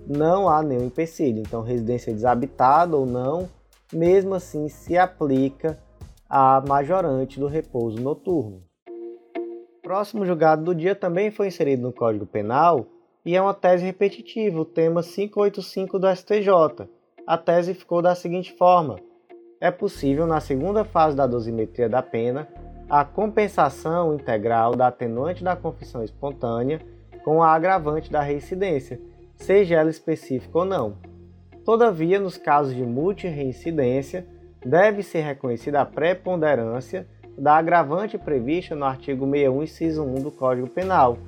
Não 0.07 0.49
há 0.49 0.63
nenhum 0.63 0.87
empecilho, 0.87 1.41
então 1.41 1.61
residência 1.61 2.15
desabitada 2.15 2.97
ou 2.97 3.05
não, 3.05 3.47
mesmo 3.93 4.35
assim 4.35 4.71
se 4.71 4.97
aplica 4.97 5.79
a 6.31 6.63
majorante 6.67 7.39
do 7.39 7.47
repouso 7.47 8.01
noturno. 8.01 8.63
Próximo 9.83 10.25
julgado 10.25 10.65
do 10.65 10.75
dia 10.75 10.95
também 10.95 11.31
foi 11.31 11.49
inserido 11.49 11.83
no 11.83 11.93
Código 11.93 12.25
Penal 12.25 12.87
e 13.23 13.37
é 13.37 13.43
uma 13.43 13.53
tese 13.53 13.85
repetitiva, 13.85 14.59
o 14.59 14.65
tema 14.65 15.03
585 15.03 15.99
do 15.99 16.17
STJ. 16.17 16.89
A 17.27 17.37
tese 17.37 17.75
ficou 17.75 18.01
da 18.01 18.15
seguinte 18.15 18.53
forma: 18.55 18.97
é 19.61 19.71
possível, 19.71 20.27
na 20.27 20.41
segunda 20.41 20.85
fase 20.85 21.15
da 21.15 21.27
dosimetria 21.27 21.89
da 21.89 22.03
pena, 22.03 22.49
a 22.89 23.05
compensação 23.05 24.15
integral 24.15 24.77
da 24.77 24.87
atenuante 24.87 25.43
da 25.43 25.57
confissão 25.57 26.05
espontânea 26.05 26.81
com 27.25 27.43
a 27.43 27.53
agravante 27.53 28.11
da 28.11 28.21
reincidência, 28.21 29.01
seja 29.35 29.75
ela 29.75 29.91
específica 29.91 30.59
ou 30.59 30.65
não. 30.65 30.97
Todavia, 31.65 32.21
nos 32.21 32.39
casos 32.39 32.75
de 32.75 32.83
multireincidência, 32.83 34.25
deve 34.65 35.03
ser 35.03 35.23
reconhecida 35.23 35.81
a 35.81 35.87
preponderância 35.87 37.07
da 37.37 37.57
agravante 37.57 38.17
prevista 38.17 38.75
no 38.75 38.85
artigo 38.85 39.27
61, 39.27 39.63
inciso 39.63 40.05
1 40.05 40.15
do 40.23 40.31
Código 40.31 40.69
Penal, 40.69 41.19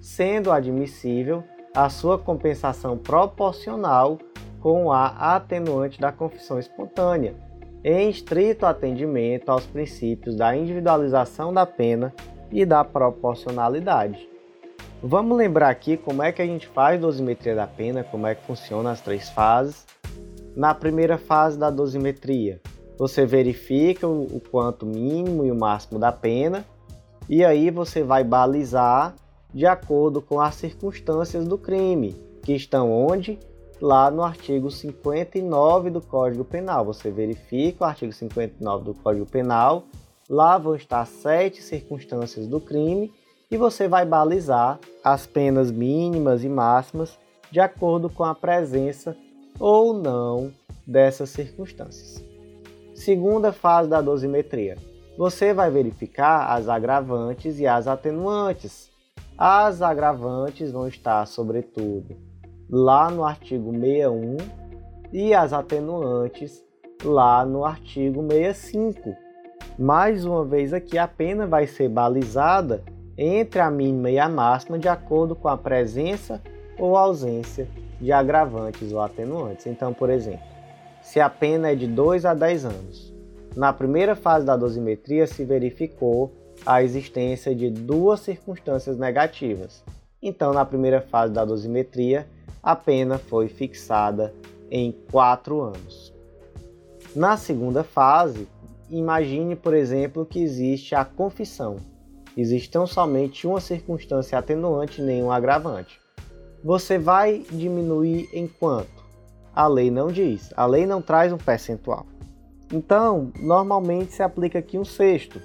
sendo 0.00 0.52
admissível 0.52 1.42
a 1.74 1.90
sua 1.90 2.16
compensação 2.18 2.96
proporcional 2.96 4.18
com 4.60 4.92
a 4.92 5.34
atenuante 5.36 6.00
da 6.00 6.12
confissão 6.12 6.58
espontânea, 6.58 7.34
em 7.84 8.10
estrito 8.10 8.66
atendimento 8.66 9.50
aos 9.50 9.66
princípios 9.66 10.36
da 10.36 10.56
individualização 10.56 11.52
da 11.52 11.64
pena 11.64 12.12
e 12.50 12.64
da 12.64 12.84
proporcionalidade. 12.84 14.28
Vamos 15.02 15.36
lembrar 15.36 15.68
aqui 15.68 15.96
como 15.96 16.22
é 16.22 16.32
que 16.32 16.42
a 16.42 16.46
gente 16.46 16.66
faz 16.66 17.00
dosimetria 17.00 17.54
da 17.54 17.66
pena, 17.66 18.02
como 18.02 18.26
é 18.26 18.34
que 18.34 18.44
funciona 18.44 18.90
as 18.90 19.00
três 19.00 19.28
fases. 19.28 19.86
Na 20.56 20.74
primeira 20.74 21.16
fase 21.16 21.56
da 21.56 21.70
dosimetria, 21.70 22.60
você 22.98 23.24
verifica 23.24 24.08
o 24.08 24.40
quanto 24.50 24.84
mínimo 24.84 25.44
e 25.44 25.52
o 25.52 25.54
máximo 25.54 26.00
da 26.00 26.10
pena, 26.10 26.64
e 27.28 27.44
aí 27.44 27.70
você 27.70 28.02
vai 28.02 28.24
balizar 28.24 29.14
de 29.54 29.66
acordo 29.66 30.20
com 30.20 30.40
as 30.40 30.56
circunstâncias 30.56 31.46
do 31.46 31.56
crime, 31.56 32.16
que 32.42 32.52
estão 32.54 32.90
onde? 32.90 33.38
Lá 33.80 34.10
no 34.10 34.24
artigo 34.24 34.70
59 34.70 35.90
do 35.90 36.00
Código 36.00 36.44
Penal. 36.44 36.84
Você 36.84 37.12
verifica 37.12 37.84
o 37.84 37.86
artigo 37.86 38.12
59 38.12 38.84
do 38.84 38.94
Código 38.94 39.24
Penal, 39.24 39.84
lá 40.28 40.58
vão 40.58 40.74
estar 40.74 41.06
sete 41.06 41.62
circunstâncias 41.62 42.48
do 42.48 42.60
crime 42.60 43.12
e 43.48 43.56
você 43.56 43.86
vai 43.86 44.04
balizar 44.04 44.80
as 45.02 45.26
penas 45.26 45.70
mínimas 45.70 46.42
e 46.42 46.48
máximas 46.48 47.16
de 47.50 47.60
acordo 47.60 48.10
com 48.10 48.24
a 48.24 48.34
presença 48.34 49.16
ou 49.60 49.94
não 49.94 50.52
dessas 50.86 51.30
circunstâncias. 51.30 52.22
Segunda 52.94 53.52
fase 53.52 53.88
da 53.88 54.00
dosimetria. 54.00 54.76
Você 55.16 55.54
vai 55.54 55.70
verificar 55.70 56.52
as 56.52 56.68
agravantes 56.68 57.58
e 57.60 57.66
as 57.66 57.86
atenuantes. 57.86 58.90
As 59.36 59.82
agravantes 59.82 60.72
vão 60.72 60.88
estar, 60.88 61.24
sobretudo, 61.26 62.16
lá 62.68 63.10
no 63.10 63.24
artigo 63.24 63.72
61 63.72 64.36
e 65.12 65.32
as 65.32 65.52
atenuantes 65.52 66.62
lá 67.02 67.44
no 67.44 67.64
artigo 67.64 68.26
65. 68.26 69.14
Mais 69.78 70.24
uma 70.24 70.44
vez 70.44 70.72
aqui 70.72 70.98
a 70.98 71.06
pena 71.06 71.46
vai 71.46 71.66
ser 71.66 71.88
balizada 71.88 72.82
entre 73.16 73.60
a 73.60 73.70
mínima 73.70 74.10
e 74.10 74.18
a 74.18 74.28
máxima 74.28 74.78
de 74.78 74.88
acordo 74.88 75.34
com 75.34 75.48
a 75.48 75.56
presença 75.56 76.42
ou 76.78 76.96
ausência 76.96 77.68
de 78.00 78.12
agravantes 78.12 78.92
ou 78.92 79.00
atenuantes. 79.00 79.66
Então, 79.66 79.92
por 79.92 80.10
exemplo, 80.10 80.46
se 81.02 81.20
a 81.20 81.28
pena 81.28 81.70
é 81.70 81.74
de 81.74 81.86
2 81.86 82.24
a 82.24 82.34
10 82.34 82.64
anos, 82.64 83.14
na 83.56 83.72
primeira 83.72 84.14
fase 84.14 84.46
da 84.46 84.56
dosimetria 84.56 85.26
se 85.26 85.44
verificou 85.44 86.32
a 86.66 86.82
existência 86.82 87.54
de 87.54 87.70
duas 87.70 88.20
circunstâncias 88.20 88.96
negativas. 88.96 89.82
Então, 90.20 90.52
na 90.52 90.64
primeira 90.64 91.00
fase 91.00 91.32
da 91.32 91.44
dosimetria, 91.44 92.26
a 92.62 92.76
pena 92.76 93.18
foi 93.18 93.48
fixada 93.48 94.34
em 94.70 94.92
4 95.10 95.60
anos. 95.60 96.12
Na 97.14 97.36
segunda 97.36 97.82
fase, 97.82 98.46
imagine, 98.90 99.56
por 99.56 99.74
exemplo, 99.74 100.26
que 100.26 100.40
existe 100.40 100.94
a 100.94 101.04
confissão. 101.04 101.76
Existe 102.36 102.70
tão 102.70 102.86
somente 102.86 103.46
uma 103.46 103.60
circunstância 103.60 104.38
atenuante 104.38 105.02
nenhum 105.02 105.32
agravante. 105.32 106.00
Você 106.62 106.98
vai 106.98 107.44
diminuir 107.50 108.28
em 108.32 108.46
quanto? 108.46 109.04
A 109.54 109.66
lei 109.66 109.90
não 109.90 110.08
diz. 110.08 110.52
A 110.56 110.66
lei 110.66 110.86
não 110.86 111.00
traz 111.00 111.32
um 111.32 111.38
percentual. 111.38 112.06
Então, 112.72 113.32
normalmente 113.40 114.12
se 114.12 114.22
aplica 114.22 114.58
aqui 114.58 114.78
um 114.78 114.84
sexto. 114.84 115.40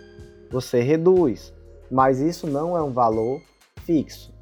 Você 0.52 0.82
reduz, 0.82 1.54
mas 1.90 2.20
isso 2.20 2.46
não 2.46 2.76
é 2.76 2.82
um 2.82 2.92
valor 2.92 3.42
fixo. 3.86 4.33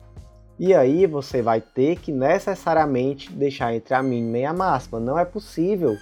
E 0.63 0.75
aí 0.75 1.08
você 1.08 1.41
vai 1.41 1.60
ter 1.60 1.98
que 1.98 2.12
necessariamente 2.12 3.34
deixar 3.34 3.74
entre 3.74 3.96
a 3.96 4.03
mínima 4.03 4.38
e 4.38 4.46
a 4.46 4.53
máxima. 4.53 5.00
Não 5.00 5.18
é 5.18 5.25
possível 5.25 5.98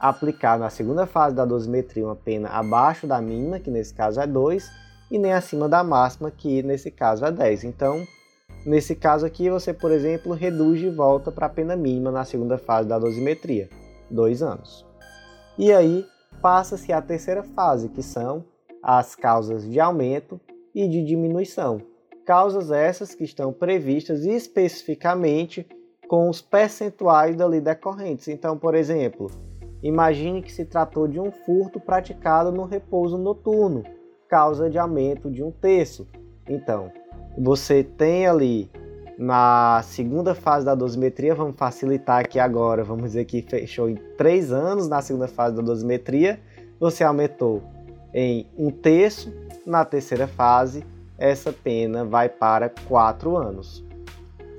aplicar 0.00 0.58
na 0.58 0.68
segunda 0.68 1.06
fase 1.06 1.36
da 1.36 1.44
dosimetria 1.44 2.04
uma 2.04 2.16
pena 2.16 2.48
abaixo 2.48 3.06
da 3.06 3.20
mínima, 3.20 3.60
que 3.60 3.70
nesse 3.70 3.94
caso 3.94 4.20
é 4.20 4.26
2, 4.26 4.68
e 5.12 5.16
nem 5.16 5.32
acima 5.32 5.68
da 5.68 5.84
máxima, 5.84 6.28
que 6.28 6.60
nesse 6.60 6.90
caso 6.90 7.24
é 7.24 7.30
10. 7.30 7.62
Então, 7.62 8.04
nesse 8.66 8.96
caso 8.96 9.24
aqui, 9.24 9.48
você, 9.48 9.72
por 9.72 9.92
exemplo, 9.92 10.34
reduz 10.34 10.80
de 10.80 10.90
volta 10.90 11.30
para 11.30 11.46
a 11.46 11.48
pena 11.48 11.76
mínima 11.76 12.10
na 12.10 12.24
segunda 12.24 12.58
fase 12.58 12.88
da 12.88 12.98
dosimetria, 12.98 13.68
2 14.10 14.42
anos. 14.42 14.84
E 15.56 15.72
aí, 15.72 16.04
passa-se 16.42 16.92
à 16.92 17.00
terceira 17.00 17.44
fase, 17.44 17.88
que 17.88 18.02
são 18.02 18.44
as 18.82 19.14
causas 19.14 19.64
de 19.64 19.78
aumento 19.78 20.40
e 20.74 20.88
de 20.88 21.04
diminuição. 21.04 21.89
Causas 22.24 22.70
essas 22.70 23.14
que 23.14 23.24
estão 23.24 23.52
previstas 23.52 24.24
especificamente 24.24 25.66
com 26.08 26.28
os 26.28 26.40
percentuais 26.40 27.36
dali 27.36 27.60
decorrentes. 27.60 28.28
Então, 28.28 28.58
por 28.58 28.74
exemplo, 28.74 29.30
imagine 29.82 30.42
que 30.42 30.52
se 30.52 30.64
tratou 30.64 31.06
de 31.06 31.20
um 31.20 31.30
furto 31.30 31.78
praticado 31.78 32.50
no 32.50 32.64
repouso 32.64 33.16
noturno, 33.16 33.84
causa 34.28 34.68
de 34.68 34.78
aumento 34.78 35.30
de 35.30 35.42
um 35.42 35.50
terço. 35.50 36.08
Então, 36.48 36.90
você 37.38 37.84
tem 37.84 38.26
ali 38.26 38.70
na 39.16 39.82
segunda 39.84 40.34
fase 40.34 40.64
da 40.64 40.74
dosimetria, 40.74 41.34
vamos 41.34 41.54
facilitar 41.54 42.20
aqui 42.20 42.38
agora, 42.38 42.82
vamos 42.82 43.04
dizer 43.04 43.24
que 43.26 43.42
fechou 43.42 43.88
em 43.88 43.96
três 44.16 44.50
anos 44.50 44.88
na 44.88 45.02
segunda 45.02 45.28
fase 45.28 45.54
da 45.54 45.62
dosimetria, 45.62 46.40
você 46.78 47.04
aumentou 47.04 47.62
em 48.14 48.46
um 48.56 48.70
terço, 48.70 49.32
na 49.66 49.84
terceira 49.84 50.26
fase, 50.26 50.84
essa 51.20 51.52
pena 51.52 52.02
vai 52.02 52.30
para 52.30 52.72
quatro 52.88 53.36
anos. 53.36 53.84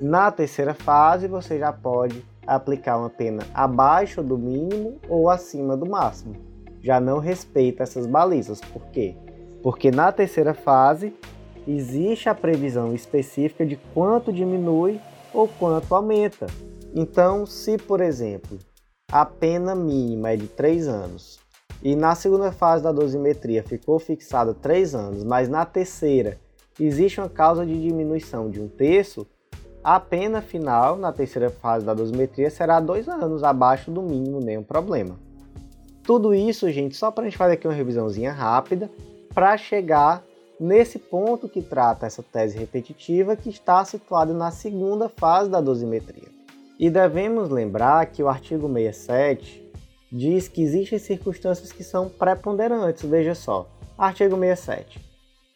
Na 0.00 0.30
terceira 0.30 0.72
fase, 0.72 1.26
você 1.26 1.58
já 1.58 1.72
pode 1.72 2.24
aplicar 2.46 2.98
uma 2.98 3.10
pena 3.10 3.42
abaixo 3.52 4.22
do 4.22 4.38
mínimo 4.38 4.98
ou 5.08 5.28
acima 5.28 5.76
do 5.76 5.84
máximo. 5.84 6.36
Já 6.80 7.00
não 7.00 7.18
respeita 7.18 7.82
essas 7.82 8.06
balizas. 8.06 8.60
Por 8.60 8.82
quê? 8.86 9.16
Porque 9.62 9.90
na 9.90 10.10
terceira 10.12 10.54
fase 10.54 11.14
existe 11.66 12.28
a 12.28 12.34
previsão 12.34 12.94
específica 12.94 13.66
de 13.66 13.76
quanto 13.92 14.32
diminui 14.32 15.00
ou 15.34 15.48
quanto 15.48 15.94
aumenta. 15.94 16.46
Então, 16.94 17.46
se 17.46 17.76
por 17.76 18.00
exemplo 18.00 18.58
a 19.10 19.24
pena 19.24 19.74
mínima 19.74 20.30
é 20.30 20.36
de 20.36 20.46
3 20.46 20.88
anos 20.88 21.38
e 21.82 21.94
na 21.94 22.14
segunda 22.14 22.50
fase 22.50 22.82
da 22.82 22.92
dosimetria 22.92 23.62
ficou 23.62 23.98
fixada 23.98 24.54
3 24.54 24.94
anos, 24.94 25.24
mas 25.24 25.48
na 25.48 25.64
terceira 25.64 26.38
existe 26.78 27.20
uma 27.20 27.28
causa 27.28 27.64
de 27.64 27.80
diminuição 27.80 28.50
de 28.50 28.60
um 28.60 28.68
terço, 28.68 29.26
a 29.84 29.98
pena 29.98 30.40
final 30.40 30.96
na 30.96 31.12
terceira 31.12 31.50
fase 31.50 31.84
da 31.84 31.92
dosimetria 31.92 32.50
será 32.50 32.78
2 32.78 33.08
anos, 33.08 33.42
abaixo 33.42 33.90
do 33.90 34.00
mínimo, 34.00 34.40
nenhum 34.40 34.62
problema. 34.62 35.18
Tudo 36.04 36.34
isso, 36.34 36.70
gente, 36.70 36.96
só 36.96 37.10
para 37.10 37.22
a 37.22 37.24
gente 37.26 37.36
fazer 37.36 37.54
aqui 37.54 37.66
uma 37.66 37.74
revisãozinha 37.74 38.32
rápida, 38.32 38.90
para 39.34 39.56
chegar 39.56 40.22
nesse 40.60 40.98
ponto 40.98 41.48
que 41.48 41.62
trata 41.62 42.06
essa 42.06 42.22
tese 42.22 42.58
repetitiva 42.58 43.34
que 43.34 43.48
está 43.50 43.84
situado 43.84 44.32
na 44.32 44.50
segunda 44.50 45.08
fase 45.08 45.50
da 45.50 45.60
dosimetria. 45.60 46.28
E 46.78 46.90
devemos 46.90 47.48
lembrar 47.48 48.06
que 48.06 48.22
o 48.22 48.28
artigo 48.28 48.68
67 48.72 49.62
diz 50.10 50.48
que 50.48 50.62
existem 50.62 50.98
circunstâncias 50.98 51.72
que 51.72 51.82
são 51.82 52.08
preponderantes. 52.08 53.04
Veja 53.08 53.34
só, 53.34 53.68
artigo 53.96 54.36
67. 54.36 55.11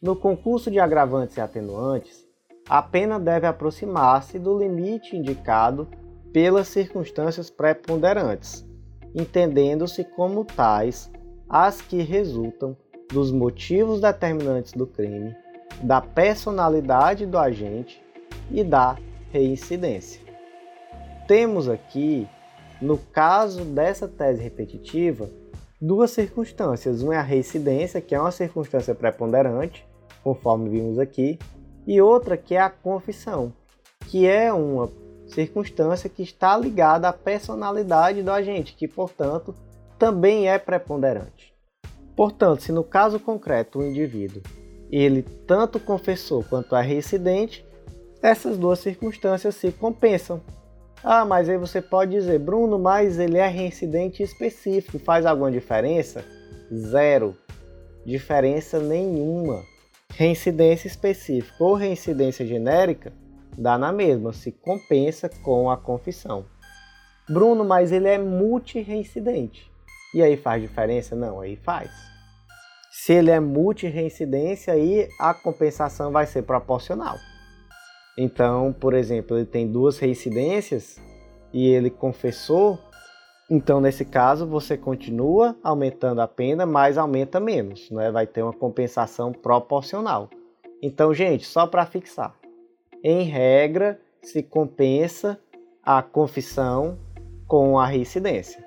No 0.06 0.14
concurso 0.14 0.70
de 0.70 0.78
agravantes 0.78 1.36
e 1.36 1.40
atenuantes, 1.40 2.24
a 2.68 2.80
pena 2.80 3.18
deve 3.18 3.44
aproximar-se 3.44 4.38
do 4.38 4.56
limite 4.56 5.16
indicado 5.16 5.88
pelas 6.32 6.68
circunstâncias 6.68 7.50
preponderantes, 7.50 8.64
entendendo-se 9.12 10.04
como 10.04 10.44
tais 10.44 11.10
as 11.48 11.82
que 11.82 12.02
resultam 12.02 12.76
dos 13.12 13.32
motivos 13.32 14.00
determinantes 14.00 14.74
do 14.74 14.86
crime, 14.86 15.34
da 15.82 16.00
personalidade 16.00 17.26
do 17.26 17.36
agente 17.36 18.00
e 18.48 18.62
da 18.62 18.96
reincidência. 19.32 20.20
Temos 21.26 21.68
aqui, 21.68 22.28
no 22.80 22.96
caso 22.96 23.64
dessa 23.64 24.06
tese 24.06 24.40
repetitiva, 24.40 25.28
duas 25.80 26.12
circunstâncias. 26.12 27.02
Uma 27.02 27.16
é 27.16 27.18
a 27.18 27.22
reincidência, 27.22 28.00
que 28.00 28.14
é 28.14 28.20
uma 28.20 28.30
circunstância 28.30 28.94
preponderante, 28.94 29.85
conforme 30.26 30.68
vimos 30.68 30.98
aqui, 30.98 31.38
e 31.86 32.02
outra 32.02 32.36
que 32.36 32.56
é 32.56 32.60
a 32.60 32.68
confissão, 32.68 33.52
que 34.08 34.26
é 34.26 34.52
uma 34.52 34.90
circunstância 35.28 36.10
que 36.10 36.20
está 36.20 36.58
ligada 36.58 37.08
à 37.08 37.12
personalidade 37.12 38.24
do 38.24 38.32
agente, 38.32 38.74
que, 38.74 38.88
portanto, 38.88 39.54
também 39.96 40.48
é 40.48 40.58
preponderante. 40.58 41.54
Portanto, 42.16 42.64
se 42.64 42.72
no 42.72 42.82
caso 42.82 43.20
concreto 43.20 43.78
o 43.78 43.86
indivíduo 43.86 44.42
ele 44.90 45.22
tanto 45.22 45.78
confessou 45.78 46.42
quanto 46.42 46.74
é 46.74 46.82
reincidente, 46.82 47.64
essas 48.20 48.58
duas 48.58 48.80
circunstâncias 48.80 49.54
se 49.54 49.70
compensam. 49.70 50.40
Ah, 51.04 51.24
mas 51.24 51.48
aí 51.48 51.56
você 51.56 51.80
pode 51.80 52.10
dizer, 52.10 52.40
Bruno, 52.40 52.80
mas 52.80 53.20
ele 53.20 53.38
é 53.38 53.46
reincidente 53.46 54.24
específico, 54.24 54.98
faz 54.98 55.24
alguma 55.24 55.52
diferença? 55.52 56.24
Zero. 56.72 57.36
Diferença 58.04 58.80
nenhuma. 58.80 59.62
Reincidência 60.12 60.86
específica 60.86 61.62
ou 61.62 61.74
reincidência 61.74 62.46
genérica 62.46 63.12
dá 63.56 63.76
na 63.76 63.92
mesma, 63.92 64.32
se 64.32 64.52
compensa 64.52 65.28
com 65.42 65.70
a 65.70 65.76
confissão. 65.76 66.46
Bruno, 67.28 67.64
mas 67.64 67.92
ele 67.92 68.08
é 68.08 68.18
multireincidente. 68.18 69.70
E 70.14 70.22
aí 70.22 70.36
faz 70.36 70.62
diferença? 70.62 71.16
Não, 71.16 71.40
aí 71.40 71.56
faz. 71.56 71.90
Se 72.90 73.12
ele 73.12 73.30
é 73.30 73.38
multi-reincidência, 73.38 74.72
aí 74.72 75.08
a 75.20 75.34
compensação 75.34 76.10
vai 76.10 76.26
ser 76.26 76.42
proporcional. 76.42 77.16
Então, 78.16 78.72
por 78.72 78.94
exemplo, 78.94 79.36
ele 79.36 79.44
tem 79.44 79.70
duas 79.70 79.98
reincidências 79.98 80.98
e 81.52 81.68
ele 81.68 81.90
confessou, 81.90 82.78
então 83.50 83.80
nesse 83.80 84.04
caso 84.04 84.46
você 84.46 84.76
continua 84.76 85.56
aumentando 85.62 86.20
a 86.20 86.28
pena, 86.28 86.66
mas 86.66 86.98
aumenta 86.98 87.38
menos, 87.38 87.90
né? 87.90 88.10
vai 88.10 88.26
ter 88.26 88.42
uma 88.42 88.52
compensação 88.52 89.32
proporcional. 89.32 90.28
Então, 90.82 91.14
gente, 91.14 91.46
só 91.46 91.66
para 91.66 91.86
fixar, 91.86 92.36
Em 93.02 93.22
regra, 93.22 94.00
se 94.22 94.42
compensa 94.42 95.38
a 95.82 96.02
confissão 96.02 96.98
com 97.46 97.78
a 97.78 97.86
reincidência, 97.86 98.64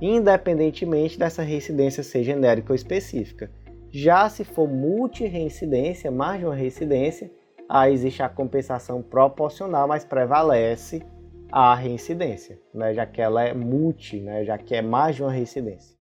independentemente 0.00 1.18
dessa 1.18 1.42
reincidência 1.42 2.02
ser 2.02 2.24
genérica 2.24 2.72
ou 2.72 2.74
específica. 2.74 3.50
Já 3.90 4.28
se 4.28 4.42
for 4.44 4.68
multi-reincidência, 4.68 6.10
mais 6.10 6.40
de 6.40 6.46
uma 6.46 6.54
reincidência, 6.54 7.30
aí 7.68 7.94
existe 7.94 8.22
a 8.22 8.28
compensação 8.28 9.00
proporcional, 9.00 9.86
mas 9.86 10.04
prevalece 10.04 11.02
a 11.50 11.74
reincidência, 11.74 12.58
né, 12.74 12.92
já 12.92 13.06
que 13.06 13.20
ela 13.20 13.42
é 13.44 13.54
multi, 13.54 14.20
né, 14.20 14.44
já 14.44 14.58
que 14.58 14.74
é 14.74 14.82
mais 14.82 15.16
de 15.16 15.22
uma 15.22 15.30
reincidência. 15.30 15.96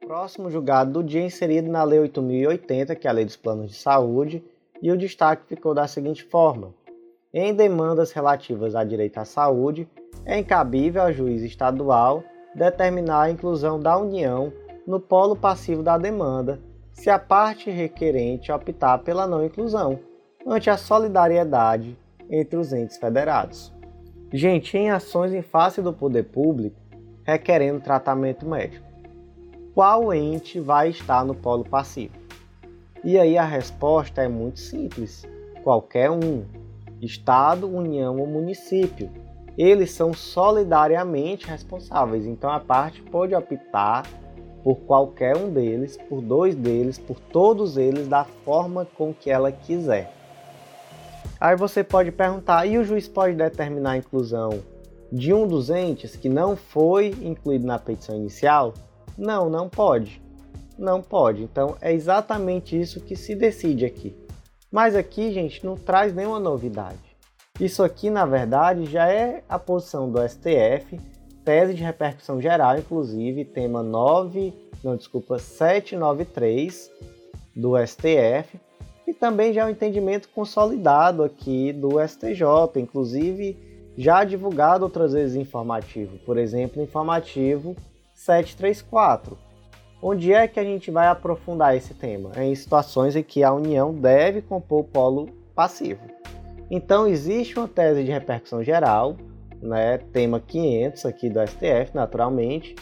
Próximo 0.00 0.50
julgado 0.50 0.92
do 0.92 1.04
dia 1.04 1.22
inserido 1.22 1.70
na 1.70 1.84
Lei 1.84 2.00
8080, 2.00 2.94
que 2.96 3.06
é 3.06 3.10
a 3.10 3.12
Lei 3.12 3.24
dos 3.24 3.36
Planos 3.36 3.70
de 3.70 3.76
Saúde, 3.76 4.42
e 4.80 4.90
o 4.90 4.96
destaque 4.96 5.46
ficou 5.46 5.74
da 5.74 5.86
seguinte 5.86 6.24
forma: 6.24 6.72
em 7.32 7.54
demandas 7.54 8.12
relativas 8.12 8.74
a 8.74 8.84
direito 8.84 9.18
à 9.18 9.24
saúde, 9.24 9.86
é 10.24 10.38
incabível 10.38 11.02
ao 11.02 11.12
juiz 11.12 11.42
estadual 11.42 12.24
determinar 12.54 13.22
a 13.22 13.30
inclusão 13.30 13.78
da 13.78 13.98
União 13.98 14.52
no 14.86 14.98
polo 14.98 15.36
passivo 15.36 15.82
da 15.82 15.98
demanda, 15.98 16.58
se 16.92 17.10
a 17.10 17.18
parte 17.18 17.70
requerente 17.70 18.50
optar 18.50 18.98
pela 18.98 19.26
não 19.26 19.44
inclusão, 19.44 20.00
ante 20.46 20.70
a 20.70 20.78
solidariedade 20.78 21.96
entre 22.30 22.56
os 22.56 22.72
entes 22.72 22.96
federados. 22.96 23.77
Gente, 24.32 24.76
em 24.76 24.90
ações 24.90 25.32
em 25.32 25.40
face 25.40 25.80
do 25.80 25.90
poder 25.90 26.24
público 26.24 26.76
requerendo 27.24 27.80
tratamento 27.80 28.46
médico, 28.46 28.86
qual 29.74 30.12
ente 30.12 30.60
vai 30.60 30.90
estar 30.90 31.24
no 31.24 31.34
polo 31.34 31.64
passivo? 31.64 32.12
E 33.02 33.18
aí 33.18 33.38
a 33.38 33.44
resposta 33.44 34.22
é 34.22 34.28
muito 34.28 34.60
simples: 34.60 35.26
qualquer 35.64 36.10
um, 36.10 36.44
Estado, 37.00 37.66
União 37.66 38.18
ou 38.18 38.26
município. 38.26 39.10
Eles 39.56 39.92
são 39.92 40.12
solidariamente 40.12 41.46
responsáveis, 41.46 42.26
então 42.26 42.50
a 42.50 42.60
parte 42.60 43.00
pode 43.02 43.34
optar 43.34 44.04
por 44.62 44.76
qualquer 44.80 45.36
um 45.38 45.50
deles, 45.50 45.96
por 45.96 46.20
dois 46.20 46.54
deles, 46.54 46.98
por 46.98 47.18
todos 47.18 47.78
eles 47.78 48.06
da 48.06 48.24
forma 48.24 48.84
com 48.84 49.14
que 49.14 49.30
ela 49.30 49.50
quiser. 49.50 50.17
Aí 51.40 51.56
você 51.56 51.84
pode 51.84 52.10
perguntar: 52.10 52.66
e 52.66 52.78
o 52.78 52.84
juiz 52.84 53.08
pode 53.08 53.34
determinar 53.34 53.92
a 53.92 53.96
inclusão 53.96 54.62
de 55.10 55.32
um 55.32 55.46
dos 55.46 55.70
entes 55.70 56.16
que 56.16 56.28
não 56.28 56.56
foi 56.56 57.08
incluído 57.22 57.66
na 57.66 57.78
petição 57.78 58.16
inicial? 58.16 58.74
Não, 59.16 59.48
não 59.48 59.68
pode. 59.68 60.22
Não 60.78 61.02
pode. 61.02 61.42
Então 61.42 61.76
é 61.80 61.92
exatamente 61.92 62.78
isso 62.78 63.00
que 63.00 63.16
se 63.16 63.34
decide 63.34 63.84
aqui. 63.84 64.16
Mas 64.70 64.94
aqui, 64.94 65.32
gente, 65.32 65.64
não 65.64 65.76
traz 65.76 66.14
nenhuma 66.14 66.38
novidade. 66.38 66.98
Isso 67.58 67.82
aqui, 67.82 68.10
na 68.10 68.24
verdade, 68.24 68.84
já 68.84 69.08
é 69.08 69.42
a 69.48 69.58
posição 69.58 70.10
do 70.10 70.20
STF, 70.28 71.00
tese 71.44 71.74
de 71.74 71.82
repercussão 71.82 72.40
geral, 72.40 72.78
inclusive, 72.78 73.44
tema 73.44 73.82
9, 73.82 74.54
não, 74.84 74.96
desculpa, 74.96 75.38
793 75.38 76.90
do 77.56 77.74
STF, 77.84 78.60
e 79.08 79.14
também 79.14 79.54
já 79.54 79.62
é 79.62 79.64
um 79.64 79.70
entendimento 79.70 80.28
consolidado 80.28 81.22
aqui 81.22 81.72
do 81.72 81.98
STJ, 82.06 82.44
inclusive 82.76 83.56
já 83.96 84.22
divulgado 84.22 84.84
outras 84.84 85.14
vezes 85.14 85.34
informativo, 85.34 86.18
por 86.26 86.36
exemplo, 86.36 86.82
informativo 86.82 87.74
734. 88.14 89.38
Onde 90.02 90.34
é 90.34 90.46
que 90.46 90.60
a 90.60 90.62
gente 90.62 90.90
vai 90.90 91.08
aprofundar 91.08 91.74
esse 91.74 91.94
tema? 91.94 92.32
É 92.36 92.44
em 92.44 92.54
situações 92.54 93.16
em 93.16 93.22
que 93.22 93.42
a 93.42 93.50
União 93.50 93.94
deve 93.94 94.42
compor 94.42 94.80
o 94.80 94.84
polo 94.84 95.30
passivo. 95.54 96.02
Então, 96.70 97.06
existe 97.06 97.58
uma 97.58 97.66
tese 97.66 98.04
de 98.04 98.10
repercussão 98.10 98.62
geral, 98.62 99.16
né, 99.62 99.96
tema 100.12 100.38
500 100.38 101.06
aqui 101.06 101.30
do 101.30 101.40
STF, 101.46 101.94
naturalmente, 101.94 102.76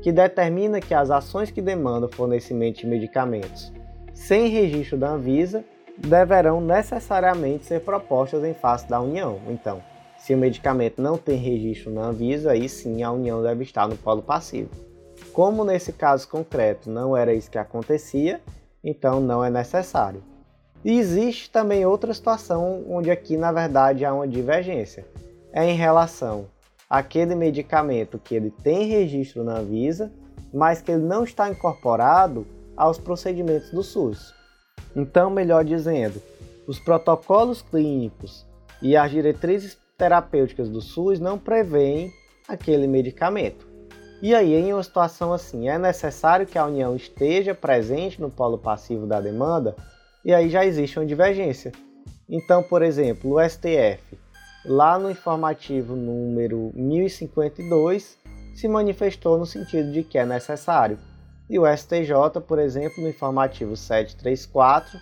que 0.00 0.12
determina 0.12 0.80
que 0.80 0.94
as 0.94 1.10
ações 1.10 1.50
que 1.50 1.60
demandam 1.60 2.08
fornecimento 2.08 2.78
de 2.78 2.86
medicamentos 2.86 3.72
sem 4.14 4.46
registro 4.48 4.96
da 4.96 5.10
Anvisa 5.10 5.64
deverão 6.02 6.60
necessariamente 6.60 7.64
ser 7.64 7.80
propostas 7.80 8.44
em 8.44 8.54
face 8.54 8.88
da 8.88 9.00
União. 9.00 9.40
Então, 9.48 9.82
se 10.18 10.34
o 10.34 10.38
medicamento 10.38 11.00
não 11.00 11.16
tem 11.16 11.36
registro 11.36 11.92
na 11.92 12.06
Anvisa, 12.06 12.52
aí 12.52 12.68
sim 12.68 13.02
a 13.02 13.10
União 13.10 13.42
deve 13.42 13.64
estar 13.64 13.88
no 13.88 13.96
polo 13.96 14.22
passivo. 14.22 14.70
Como 15.32 15.64
nesse 15.64 15.92
caso 15.92 16.28
concreto 16.28 16.90
não 16.90 17.16
era 17.16 17.32
isso 17.32 17.50
que 17.50 17.58
acontecia, 17.58 18.40
então 18.84 19.20
não 19.20 19.44
é 19.44 19.50
necessário. 19.50 20.22
E 20.84 20.98
existe 20.98 21.50
também 21.50 21.86
outra 21.86 22.12
situação 22.12 22.84
onde 22.88 23.10
aqui 23.10 23.36
na 23.36 23.52
verdade 23.52 24.04
há 24.04 24.12
uma 24.12 24.26
divergência. 24.26 25.06
É 25.52 25.64
em 25.64 25.76
relação 25.76 26.46
àquele 26.90 27.34
medicamento 27.34 28.18
que 28.18 28.34
ele 28.34 28.50
tem 28.50 28.86
registro 28.86 29.44
na 29.44 29.58
Anvisa, 29.58 30.12
mas 30.52 30.82
que 30.82 30.90
ele 30.90 31.02
não 31.02 31.24
está 31.24 31.48
incorporado 31.48 32.46
aos 32.76 32.98
procedimentos 32.98 33.70
do 33.70 33.82
SUS. 33.82 34.34
Então, 34.94 35.30
melhor 35.30 35.64
dizendo, 35.64 36.20
os 36.66 36.78
protocolos 36.78 37.62
clínicos 37.62 38.46
e 38.80 38.96
as 38.96 39.10
diretrizes 39.10 39.78
terapêuticas 39.96 40.68
do 40.68 40.80
SUS 40.80 41.18
não 41.18 41.38
prevêem 41.38 42.12
aquele 42.48 42.86
medicamento. 42.86 43.66
E 44.20 44.34
aí, 44.34 44.54
em 44.54 44.72
uma 44.72 44.82
situação 44.82 45.32
assim, 45.32 45.68
é 45.68 45.78
necessário 45.78 46.46
que 46.46 46.58
a 46.58 46.66
União 46.66 46.94
esteja 46.94 47.54
presente 47.54 48.20
no 48.20 48.30
polo 48.30 48.58
passivo 48.58 49.06
da 49.06 49.20
demanda, 49.20 49.74
e 50.24 50.32
aí 50.32 50.48
já 50.48 50.64
existe 50.64 50.98
uma 50.98 51.06
divergência. 51.06 51.72
Então, 52.28 52.62
por 52.62 52.82
exemplo, 52.82 53.32
o 53.34 53.48
STF, 53.48 54.18
lá 54.64 54.98
no 54.98 55.10
informativo 55.10 55.96
número 55.96 56.70
1052, 56.74 58.16
se 58.54 58.68
manifestou 58.68 59.38
no 59.38 59.46
sentido 59.46 59.90
de 59.90 60.04
que 60.04 60.18
é 60.18 60.24
necessário 60.24 60.98
e 61.48 61.58
o 61.58 61.66
STJ, 61.66 62.40
por 62.46 62.58
exemplo, 62.58 63.02
no 63.02 63.08
informativo 63.08 63.76
734, 63.76 64.98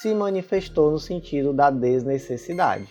se 0.00 0.14
manifestou 0.14 0.90
no 0.90 0.98
sentido 0.98 1.52
da 1.52 1.70
desnecessidade. 1.70 2.88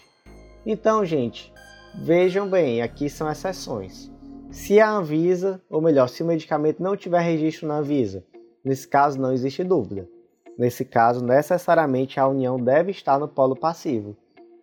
Então, 0.66 1.04
gente, 1.04 1.52
vejam 1.96 2.48
bem, 2.48 2.82
aqui 2.82 3.10
são 3.10 3.32
exceções. 3.32 4.12
Se 4.52 4.80
a 4.80 4.92
Anvisa, 4.92 5.62
ou 5.70 5.82
melhor, 5.82 6.10
se 6.10 6.22
o 6.22 6.26
medicamento 6.26 6.82
não 6.82 6.98
tiver 6.98 7.22
registro 7.22 7.68
na 7.68 7.78
Anvisa, 7.78 8.24
nesse 8.64 8.88
caso 8.88 9.20
não 9.20 9.32
existe 9.32 9.64
dúvida. 9.64 10.08
Nesse 10.58 10.84
caso, 10.84 11.24
necessariamente 11.24 12.20
a 12.20 12.28
União 12.28 12.58
deve 12.58 12.92
estar 12.92 13.18
no 13.18 13.28
polo 13.28 13.56
passivo. 13.56 14.18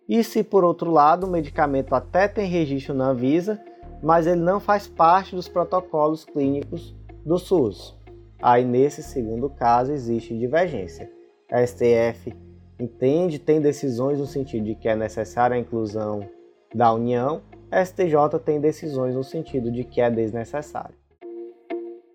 E 0.07 0.23
se 0.23 0.43
por 0.43 0.63
outro 0.63 0.91
lado 0.91 1.25
o 1.25 1.29
medicamento 1.29 1.93
até 1.95 2.27
tem 2.27 2.47
registro 2.47 2.93
na 2.93 3.09
Anvisa, 3.09 3.59
mas 4.01 4.27
ele 4.27 4.41
não 4.41 4.59
faz 4.59 4.87
parte 4.87 5.35
dos 5.35 5.47
protocolos 5.47 6.23
clínicos 6.23 6.95
do 7.25 7.37
SUS, 7.37 7.96
Aí, 8.41 8.63
nesse 8.63 9.01
segundo 9.01 9.49
caso, 9.49 9.91
existe 9.91 10.37
divergência. 10.37 11.11
A 11.51 11.65
STF 11.65 12.35
entende, 12.79 13.39
tem 13.39 13.59
decisões 13.59 14.19
no 14.19 14.27
sentido 14.27 14.65
de 14.65 14.75
que 14.75 14.87
é 14.87 14.95
necessária 14.95 15.55
a 15.55 15.59
inclusão 15.59 16.27
da 16.73 16.93
União, 16.93 17.41
a 17.71 17.83
STJ 17.83 18.39
tem 18.45 18.61
decisões 18.61 19.15
no 19.15 19.23
sentido 19.23 19.71
de 19.71 19.83
que 19.83 19.99
é 19.99 20.09
desnecessário. 20.09 20.95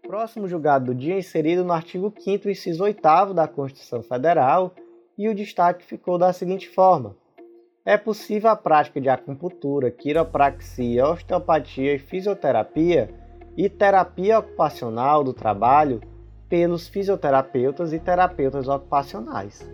Próximo 0.03 0.47
julgado 0.47 0.87
do 0.87 0.95
dia 0.95 1.19
inserido 1.19 1.65
no 1.65 1.73
artigo 1.73 2.13
5 2.17 2.49
inciso 2.49 2.85
8 2.85 3.35
da 3.35 3.49
Constituição 3.49 4.03
Federal, 4.03 4.75
e 5.17 5.29
o 5.29 5.35
destaque 5.35 5.85
ficou 5.85 6.17
da 6.19 6.33
seguinte 6.33 6.69
forma: 6.69 7.17
é 7.85 7.97
possível 7.97 8.51
a 8.51 8.57
prática 8.57 9.01
de 9.01 9.09
acupuntura, 9.09 9.91
quiropraxia, 9.91 11.07
osteopatia 11.07 11.95
e 11.95 11.99
fisioterapia 11.99 13.11
e 13.57 13.69
terapia 13.69 14.39
ocupacional 14.39 15.23
do 15.23 15.35
trabalho 15.35 16.01
pelos 16.53 16.87
fisioterapeutas 16.87 17.95
e 17.95 17.99
terapeutas 17.99 18.69
ocupacionais. 18.69 19.67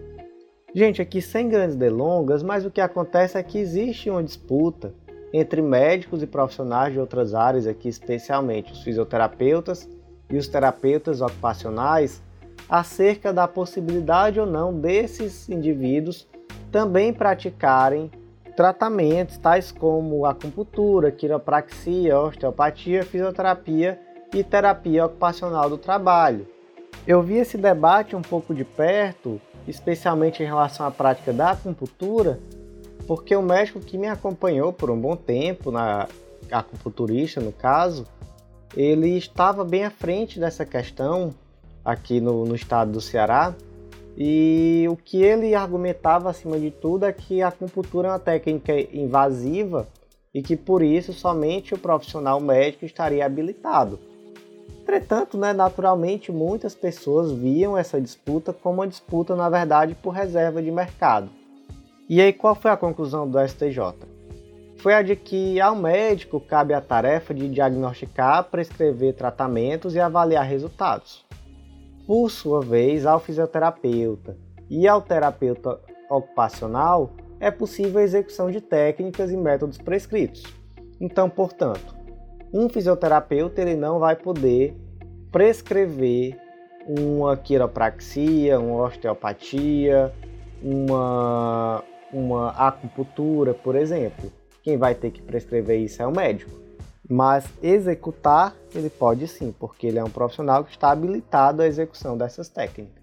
Gente, 0.73 1.03
aqui 1.03 1.21
sem 1.21 1.49
grandes 1.49 1.75
delongas, 1.75 2.41
mas 2.41 2.65
o 2.65 2.71
que 2.71 2.81
acontece 2.81 3.37
é 3.37 3.43
que 3.43 3.59
existe 3.59 4.09
uma 4.09 4.23
disputa 4.23 4.95
entre 5.33 5.61
médicos 5.61 6.23
e 6.23 6.27
profissionais 6.29 6.93
de 6.93 7.01
outras 7.01 7.35
áreas, 7.35 7.67
aqui 7.67 7.89
especialmente 7.89 8.73
os 8.73 8.85
fisioterapeutas 8.85 9.89
e 10.31 10.37
os 10.37 10.47
terapeutas 10.47 11.21
ocupacionais, 11.21 12.23
acerca 12.69 13.33
da 13.33 13.49
possibilidade 13.49 14.39
ou 14.39 14.47
não 14.47 14.73
desses 14.73 15.49
indivíduos 15.49 16.29
também 16.71 17.13
praticarem 17.13 18.09
tratamentos 18.55 19.37
tais 19.37 19.73
como 19.73 20.25
acupuntura, 20.25 21.11
quiropraxia, 21.11 22.17
osteopatia, 22.21 23.03
fisioterapia 23.03 23.99
e 24.33 24.45
terapia 24.45 25.07
ocupacional 25.07 25.69
do 25.69 25.77
trabalho. 25.77 26.47
Eu 27.07 27.23
vi 27.23 27.37
esse 27.37 27.57
debate 27.57 28.15
um 28.15 28.23
pouco 28.23 28.55
de 28.55 28.65
perto, 28.65 29.41
especialmente 29.67 30.43
em 30.43 30.47
relação 30.47 30.85
à 30.87 30.91
prática 30.91 31.33
da 31.33 31.53
acupuntura, 31.53 32.39
porque 33.07 33.35
o 33.35 33.43
médico 33.43 33.81
que 33.81 33.97
me 33.97 34.07
acompanhou 34.07 34.73
por 34.73 34.91
um 34.91 35.01
bom 35.01 35.17
tempo, 35.17 35.71
na 35.71 36.07
acupunturista 36.51 37.41
no 37.41 37.53
caso, 37.53 38.07
ele 38.77 39.17
estava 39.17 39.65
bem 39.65 39.85
à 39.85 39.91
frente 39.91 40.39
dessa 40.39 40.65
questão 40.65 41.35
aqui 41.85 42.21
no, 42.21 42.45
no 42.45 42.55
estado 42.55 42.93
do 42.93 43.01
Ceará 43.01 43.55
E 44.17 44.87
o 44.91 44.97
que 44.97 45.23
ele 45.23 45.55
argumentava 45.55 46.29
acima 46.29 46.59
de 46.59 46.71
tudo 46.71 47.07
é 47.07 47.13
que 47.13 47.41
a 47.41 47.49
acupuntura 47.49 48.09
é 48.09 48.11
uma 48.11 48.19
técnica 48.19 48.75
invasiva 48.95 49.89
e 50.35 50.43
que 50.43 50.57
por 50.57 50.83
isso 50.83 51.13
somente 51.13 51.73
o 51.73 51.79
profissional 51.79 52.41
médico 52.41 52.85
estaria 52.85 53.25
habilitado. 53.25 53.99
Entretanto, 54.89 55.37
né, 55.37 55.53
naturalmente, 55.53 56.33
muitas 56.33 56.75
pessoas 56.75 57.31
viam 57.31 57.77
essa 57.77 58.01
disputa 58.01 58.55
como 58.55 58.77
uma 58.77 58.89
disputa, 58.89 59.37
na 59.37 59.51
verdade, 59.51 59.95
por 59.95 60.15
reserva 60.15 60.63
de 60.63 60.71
mercado. 60.71 61.29
E 62.09 62.23
aí, 62.23 62.33
qual 62.33 62.55
foi 62.55 62.71
a 62.71 62.77
conclusão 62.77 63.29
do 63.29 63.39
STJ? 63.47 63.79
Foi 64.79 64.95
a 64.95 65.03
de 65.03 65.15
que 65.15 65.61
ao 65.61 65.77
médico 65.77 66.41
cabe 66.41 66.73
a 66.73 66.81
tarefa 66.81 67.35
de 67.35 67.51
diagnosticar, 67.51 68.45
prescrever 68.45 69.13
tratamentos 69.13 69.95
e 69.95 70.01
avaliar 70.01 70.47
resultados. 70.47 71.23
Por 72.07 72.31
sua 72.31 72.63
vez, 72.63 73.05
ao 73.05 73.21
fisioterapeuta 73.21 74.39
e 74.71 74.89
ao 74.89 75.03
terapeuta 75.03 75.79
ocupacional 76.09 77.11
é 77.39 77.51
possível 77.51 78.01
a 78.01 78.05
execução 78.05 78.51
de 78.51 78.63
técnicas 78.63 79.31
e 79.31 79.37
métodos 79.37 79.77
prescritos. 79.77 80.45
Então, 80.99 81.29
portanto, 81.29 81.98
um 82.53 82.69
fisioterapeuta 82.69 83.61
ele 83.61 83.77
não 83.77 83.99
vai 83.99 84.17
poder 84.17 84.77
prescrever 85.31 86.39
uma 86.87 87.37
quiropraxia, 87.37 88.59
uma 88.59 88.85
osteopatia, 88.85 90.13
uma, 90.63 91.85
uma 92.13 92.51
acupuntura, 92.51 93.53
por 93.53 93.77
exemplo. 93.77 94.33
Quem 94.63 94.79
vai 94.79 94.95
ter 94.95 95.11
que 95.11 95.21
prescrever 95.21 95.79
isso 95.79 96.03
é 96.03 96.07
o 96.07 96.11
médico. 96.11 96.51
Mas 97.09 97.47
executar 97.63 98.55
ele 98.75 98.91
pode 98.91 99.27
sim, 99.27 99.55
porque 99.59 99.87
ele 99.87 99.99
é 99.99 100.05
um 100.05 100.11
profissional 100.11 100.65
que 100.65 100.71
está 100.71 100.91
habilitado 100.91 101.63
à 101.63 101.67
execução 101.67 102.17
dessas 102.17 102.49
técnicas. 102.49 102.99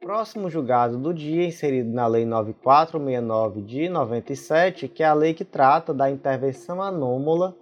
Próximo 0.00 0.50
julgado 0.50 0.96
do 0.96 1.12
dia, 1.12 1.46
inserido 1.46 1.90
na 1.92 2.06
Lei 2.06 2.24
9469 2.24 3.62
de 3.62 3.88
97, 3.88 4.88
que 4.88 5.02
é 5.02 5.06
a 5.06 5.14
lei 5.14 5.34
que 5.34 5.44
trata 5.44 5.92
da 5.92 6.10
intervenção 6.10 6.82
anômala 6.82 7.54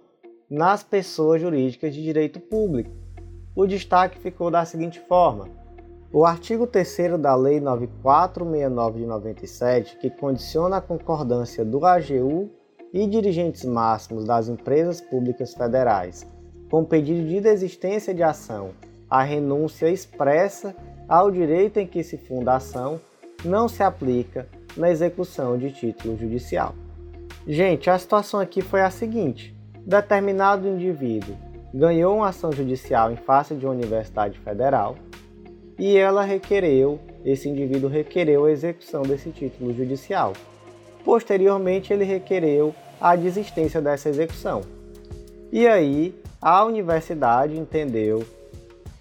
nas 0.49 0.83
pessoas 0.83 1.41
jurídicas 1.41 1.93
de 1.93 2.01
direito 2.01 2.39
público. 2.39 2.91
O 3.55 3.67
destaque 3.67 4.19
ficou 4.19 4.49
da 4.49 4.65
seguinte 4.65 4.99
forma: 4.99 5.47
o 6.11 6.25
artigo 6.25 6.65
3 6.65 7.19
da 7.19 7.35
Lei 7.35 7.59
9469 7.59 8.99
de 8.99 9.05
97, 9.05 9.97
que 9.97 10.09
condiciona 10.09 10.77
a 10.77 10.81
concordância 10.81 11.63
do 11.63 11.85
AGU 11.85 12.49
e 12.93 13.05
dirigentes 13.05 13.65
máximos 13.65 14.25
das 14.25 14.47
empresas 14.47 14.99
públicas 14.99 15.53
federais 15.53 16.25
com 16.69 16.85
pedido 16.85 17.27
de 17.27 17.41
desistência 17.41 18.13
de 18.13 18.21
ação, 18.21 18.71
a 19.09 19.23
renúncia 19.23 19.89
expressa 19.89 20.75
ao 21.07 21.31
direito 21.31 21.77
em 21.77 21.87
que 21.87 22.03
se 22.03 22.17
funda 22.17 22.53
a 22.53 22.57
ação, 22.57 23.01
não 23.43 23.67
se 23.67 23.81
aplica 23.81 24.47
na 24.77 24.91
execução 24.91 25.57
de 25.57 25.71
título 25.71 26.15
judicial. 26.15 26.75
Gente, 27.47 27.89
a 27.89 27.97
situação 27.97 28.39
aqui 28.39 28.61
foi 28.61 28.81
a 28.81 28.91
seguinte: 28.91 29.55
determinado 29.89 30.67
indivíduo 30.67 31.35
ganhou 31.73 32.17
uma 32.17 32.29
ação 32.29 32.51
judicial 32.51 33.11
em 33.11 33.15
face 33.15 33.55
de 33.55 33.65
uma 33.65 33.73
universidade 33.73 34.37
federal 34.37 34.95
e 35.79 35.97
ela 35.97 36.23
requereu, 36.23 36.99
esse 37.25 37.49
indivíduo 37.49 37.89
requereu 37.89 38.45
a 38.45 38.51
execução 38.51 39.01
desse 39.01 39.31
título 39.31 39.73
judicial. 39.73 40.33
Posteriormente, 41.03 41.91
ele 41.91 42.03
requereu 42.03 42.75
a 43.01 43.15
desistência 43.15 43.81
dessa 43.81 44.09
execução. 44.09 44.61
E 45.51 45.65
aí, 45.65 46.13
a 46.39 46.63
universidade 46.63 47.57
entendeu 47.57 48.23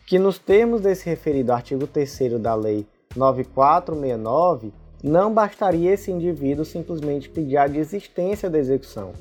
que, 0.06 0.18
nos 0.18 0.38
termos 0.38 0.80
desse 0.80 1.04
referido 1.04 1.52
artigo 1.52 1.86
3 1.86 2.40
da 2.40 2.54
Lei 2.54 2.86
9469, 3.14 4.72
não 5.04 5.34
bastaria 5.34 5.92
esse 5.92 6.10
indivíduo 6.10 6.64
simplesmente 6.64 7.28
pedir 7.28 7.58
a 7.58 7.66
desistência 7.66 8.48
da 8.48 8.58
execução 8.58 9.12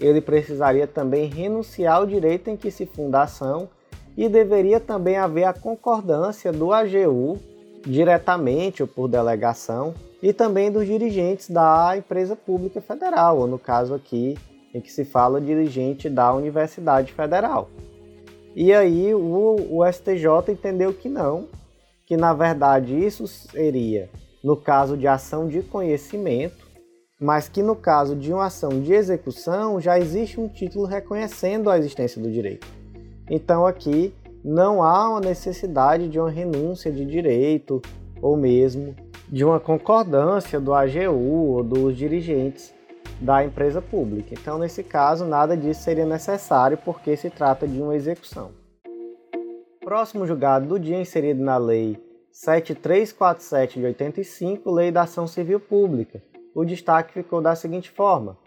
ele 0.00 0.20
precisaria 0.20 0.86
também 0.86 1.26
renunciar 1.26 1.96
ao 1.96 2.06
direito 2.06 2.48
em 2.48 2.56
que 2.56 2.70
se 2.70 2.86
funda 2.86 3.20
a 3.20 3.22
ação 3.24 3.68
e 4.16 4.28
deveria 4.28 4.80
também 4.80 5.16
haver 5.16 5.44
a 5.44 5.52
concordância 5.52 6.52
do 6.52 6.72
AGU, 6.72 7.38
diretamente 7.84 8.82
ou 8.82 8.88
por 8.88 9.08
delegação, 9.08 9.94
e 10.22 10.32
também 10.32 10.70
dos 10.70 10.86
dirigentes 10.86 11.50
da 11.50 11.94
empresa 11.96 12.34
pública 12.34 12.80
federal, 12.80 13.38
ou 13.38 13.46
no 13.46 13.58
caso 13.58 13.94
aqui, 13.94 14.36
em 14.74 14.80
que 14.80 14.90
se 14.90 15.04
fala 15.04 15.40
dirigente 15.40 16.08
da 16.08 16.32
Universidade 16.32 17.12
Federal. 17.12 17.68
E 18.54 18.72
aí 18.72 19.14
o, 19.14 19.56
o 19.70 19.92
STJ 19.92 20.50
entendeu 20.50 20.92
que 20.92 21.08
não, 21.08 21.46
que 22.06 22.16
na 22.16 22.32
verdade 22.32 22.96
isso 22.96 23.26
seria 23.26 24.08
no 24.46 24.56
caso 24.56 24.96
de 24.96 25.08
ação 25.08 25.48
de 25.48 25.60
conhecimento, 25.60 26.65
mas 27.20 27.48
que 27.48 27.62
no 27.62 27.74
caso 27.74 28.14
de 28.14 28.32
uma 28.32 28.46
ação 28.46 28.80
de 28.80 28.92
execução 28.92 29.80
já 29.80 29.98
existe 29.98 30.40
um 30.40 30.48
título 30.48 30.84
reconhecendo 30.84 31.70
a 31.70 31.78
existência 31.78 32.20
do 32.20 32.30
direito. 32.30 32.66
Então 33.30 33.66
aqui 33.66 34.14
não 34.44 34.82
há 34.82 35.10
uma 35.10 35.20
necessidade 35.20 36.08
de 36.08 36.18
uma 36.20 36.30
renúncia 36.30 36.92
de 36.92 37.04
direito 37.04 37.80
ou 38.20 38.36
mesmo 38.36 38.94
de 39.28 39.44
uma 39.44 39.58
concordância 39.58 40.60
do 40.60 40.72
AGU 40.72 41.54
ou 41.54 41.64
dos 41.64 41.96
dirigentes 41.96 42.72
da 43.20 43.44
empresa 43.44 43.80
pública. 43.80 44.34
Então, 44.34 44.58
nesse 44.58 44.82
caso, 44.82 45.24
nada 45.24 45.56
disso 45.56 45.82
seria 45.82 46.06
necessário 46.06 46.78
porque 46.84 47.16
se 47.16 47.30
trata 47.30 47.66
de 47.66 47.80
uma 47.80 47.96
execução. 47.96 48.50
Próximo 49.80 50.26
julgado 50.26 50.66
do 50.66 50.78
dia 50.78 51.00
inserido 51.00 51.42
na 51.42 51.56
Lei 51.56 51.98
7347 52.30 53.80
de 53.80 53.86
85, 53.86 54.70
Lei 54.70 54.92
da 54.92 55.02
Ação 55.02 55.26
Civil 55.26 55.58
Pública, 55.58 56.22
o 56.56 56.64
destaque 56.64 57.12
ficou 57.12 57.42
da 57.42 57.54
seguinte 57.54 57.90
forma: 57.90 58.38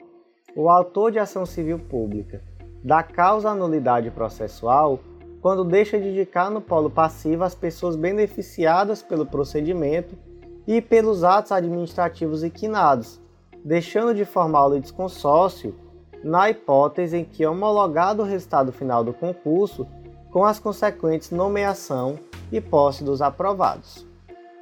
o 0.56 0.67
autor 0.67 1.12
de 1.12 1.19
ação 1.19 1.45
civil 1.45 1.78
pública 1.78 2.41
dá 2.84 3.04
causa 3.04 3.52
à 3.52 3.56
nulidade 3.56 4.10
processual 4.10 5.00
quando 5.41 5.63
deixa 5.63 6.00
de 6.00 6.10
indicar 6.10 6.50
no 6.50 6.60
polo 6.60 6.89
passivo 6.89 7.43
as 7.43 7.54
pessoas 7.54 7.95
beneficiadas 7.95 9.04
pelo 9.04 9.28
procedimento 9.28 10.17
e 10.67 10.82
pelos 10.82 11.24
atos 11.24 11.52
administrativos 11.52 12.43
inquinados, 12.43 13.22
deixando 13.63 14.13
de 14.13 14.26
formar 14.26 14.65
o 14.65 14.74
litisconsórcio 14.74 15.76
na 16.24 16.50
hipótese 16.50 17.15
em 17.15 17.24
que 17.24 17.43
é 17.43 17.50
homologado 17.50 18.24
o 18.24 18.26
resultado 18.26 18.72
final 18.72 19.04
do 19.04 19.13
concurso 19.13 19.88
com 20.32 20.43
as 20.43 20.60
consequentes 20.60 21.30
nomeação 21.30 22.17
e 22.52 22.60
posse 22.60 23.04
dos 23.04 23.22
aprovados. 23.22 24.09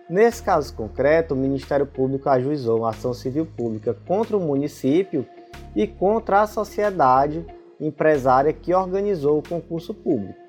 Nesse 0.10 0.41
caso 0.41 0.74
concreto, 0.74 1.34
o 1.34 1.38
Ministério 1.38 1.86
Público 1.86 2.30
ajuizou 2.30 2.80
uma 2.80 2.91
ação 2.91 3.13
civil 3.13 3.46
pública 3.46 3.93
contra 4.08 4.38
o 4.38 4.39
município 4.39 5.26
e 5.76 5.86
contra 5.86 6.41
a 6.41 6.48
sociedade 6.48 7.46
empresária 7.80 8.54
que 8.54 8.74
organizou 8.74 9.38
o 9.38 9.48
concurso 9.48 9.93
público. 9.93 10.39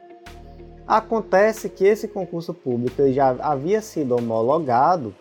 Acontece 0.87 1.68
que 1.68 1.85
esse 1.85 2.07
concurso 2.07 2.55
público 2.55 3.11
já 3.11 3.31
havia 3.40 3.83
sido 3.83 4.16
homologado 4.16 5.12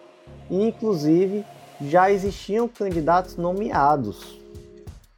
e, 0.51 0.67
inclusive, 0.67 1.43
já 1.81 2.11
existiam 2.11 2.67
candidatos 2.67 3.35
nomeados. 3.35 4.39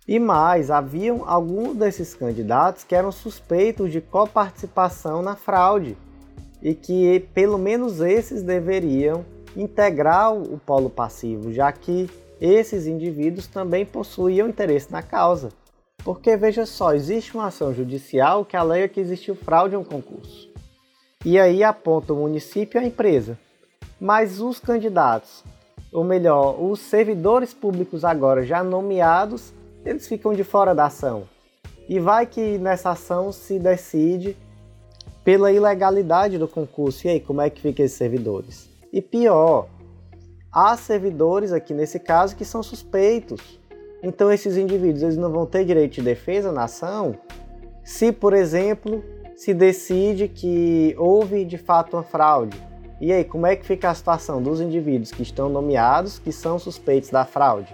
E 0.08 0.18
mais, 0.18 0.72
haviam 0.72 1.24
alguns 1.28 1.76
desses 1.76 2.16
candidatos 2.16 2.86
que 2.86 2.96
eram 2.96 3.12
suspeitos 3.12 3.92
de 3.92 4.02
coparticipação 4.02 5.22
na 5.22 5.36
fraude 5.36 5.96
e 6.62 6.74
que 6.74 7.28
pelo 7.34 7.58
menos 7.58 8.02
esses 8.02 8.44
deveriam 8.44 9.26
integrar 9.56 10.34
o 10.34 10.60
polo 10.60 10.90
passivo, 10.90 11.52
já 11.52 11.72
que 11.72 12.10
esses 12.40 12.88
indivíduos 12.88 13.48
também 13.48 13.86
possuíam 13.86 14.48
interesse 14.48 14.92
na 14.92 15.02
causa. 15.02 15.50
Porque 16.04 16.38
veja 16.38 16.66
só, 16.66 16.94
existe 16.94 17.36
uma 17.36 17.48
ação 17.48 17.74
judicial 17.74 18.46
que 18.46 18.56
alega 18.56 18.88
que 18.88 19.00
existiu 19.00 19.36
fraude 19.36 19.76
em 19.76 19.78
um 19.78 19.84
concurso. 19.84 20.50
E 21.26 21.38
aí 21.38 21.64
aponta 21.64 22.14
o 22.14 22.16
município 22.16 22.80
e 22.80 22.84
a 22.84 22.88
empresa. 22.88 23.38
Mas 24.00 24.40
os 24.40 24.60
candidatos, 24.60 25.44
ou 25.92 26.06
melhor, 26.06 26.62
os 26.62 26.80
servidores 26.80 27.54
públicos 27.54 28.06
agora 28.06 28.46
já 28.46 28.64
nomeados, 28.64 29.54
eles 29.86 30.08
ficam 30.08 30.34
de 30.34 30.46
fora 30.46 30.74
da 30.74 30.86
ação. 30.86 31.24
E 31.90 32.00
vai 32.00 32.26
que 32.26 32.58
nessa 32.58 32.92
ação 32.92 33.34
se 33.34 33.60
decide 33.60 34.38
pela 35.30 35.52
ilegalidade 35.52 36.40
do 36.40 36.48
concurso. 36.48 37.06
E 37.06 37.12
aí, 37.12 37.20
como 37.20 37.40
é 37.40 37.52
que 37.52 37.62
ficam 37.62 37.86
esses 37.86 37.96
servidores? 37.96 38.68
E 38.92 39.00
pior, 39.00 39.68
há 40.52 40.76
servidores 40.76 41.54
aqui 41.54 41.72
nesse 41.72 42.00
caso 42.00 42.36
que 42.36 42.44
são 42.44 42.64
suspeitos. 42.64 43.60
Então 44.02 44.32
esses 44.32 44.58
indivíduos 44.58 45.04
eles 45.04 45.18
não 45.18 45.32
vão 45.32 45.46
ter 45.46 45.64
direito 45.66 45.94
de 45.94 46.02
defesa 46.02 46.52
na 46.52 46.64
ação 46.64 47.16
se, 47.84 48.12
por 48.12 48.34
exemplo, 48.34 49.04
se 49.36 49.54
decide 49.54 50.28
que 50.28 50.96
houve 50.98 51.46
de 51.46 51.60
fato 51.60 51.96
uma 51.96 52.02
fraude. 52.02 52.60
E 53.00 53.14
aí, 53.14 53.24
como 53.24 53.46
é 53.46 53.56
que 53.56 53.64
fica 53.64 53.88
a 53.88 53.94
situação 53.94 54.42
dos 54.42 54.60
indivíduos 54.60 55.12
que 55.12 55.22
estão 55.22 55.48
nomeados 55.48 56.18
que 56.18 56.32
são 56.32 56.58
suspeitos 56.58 57.12
da 57.12 57.24
fraude? 57.24 57.72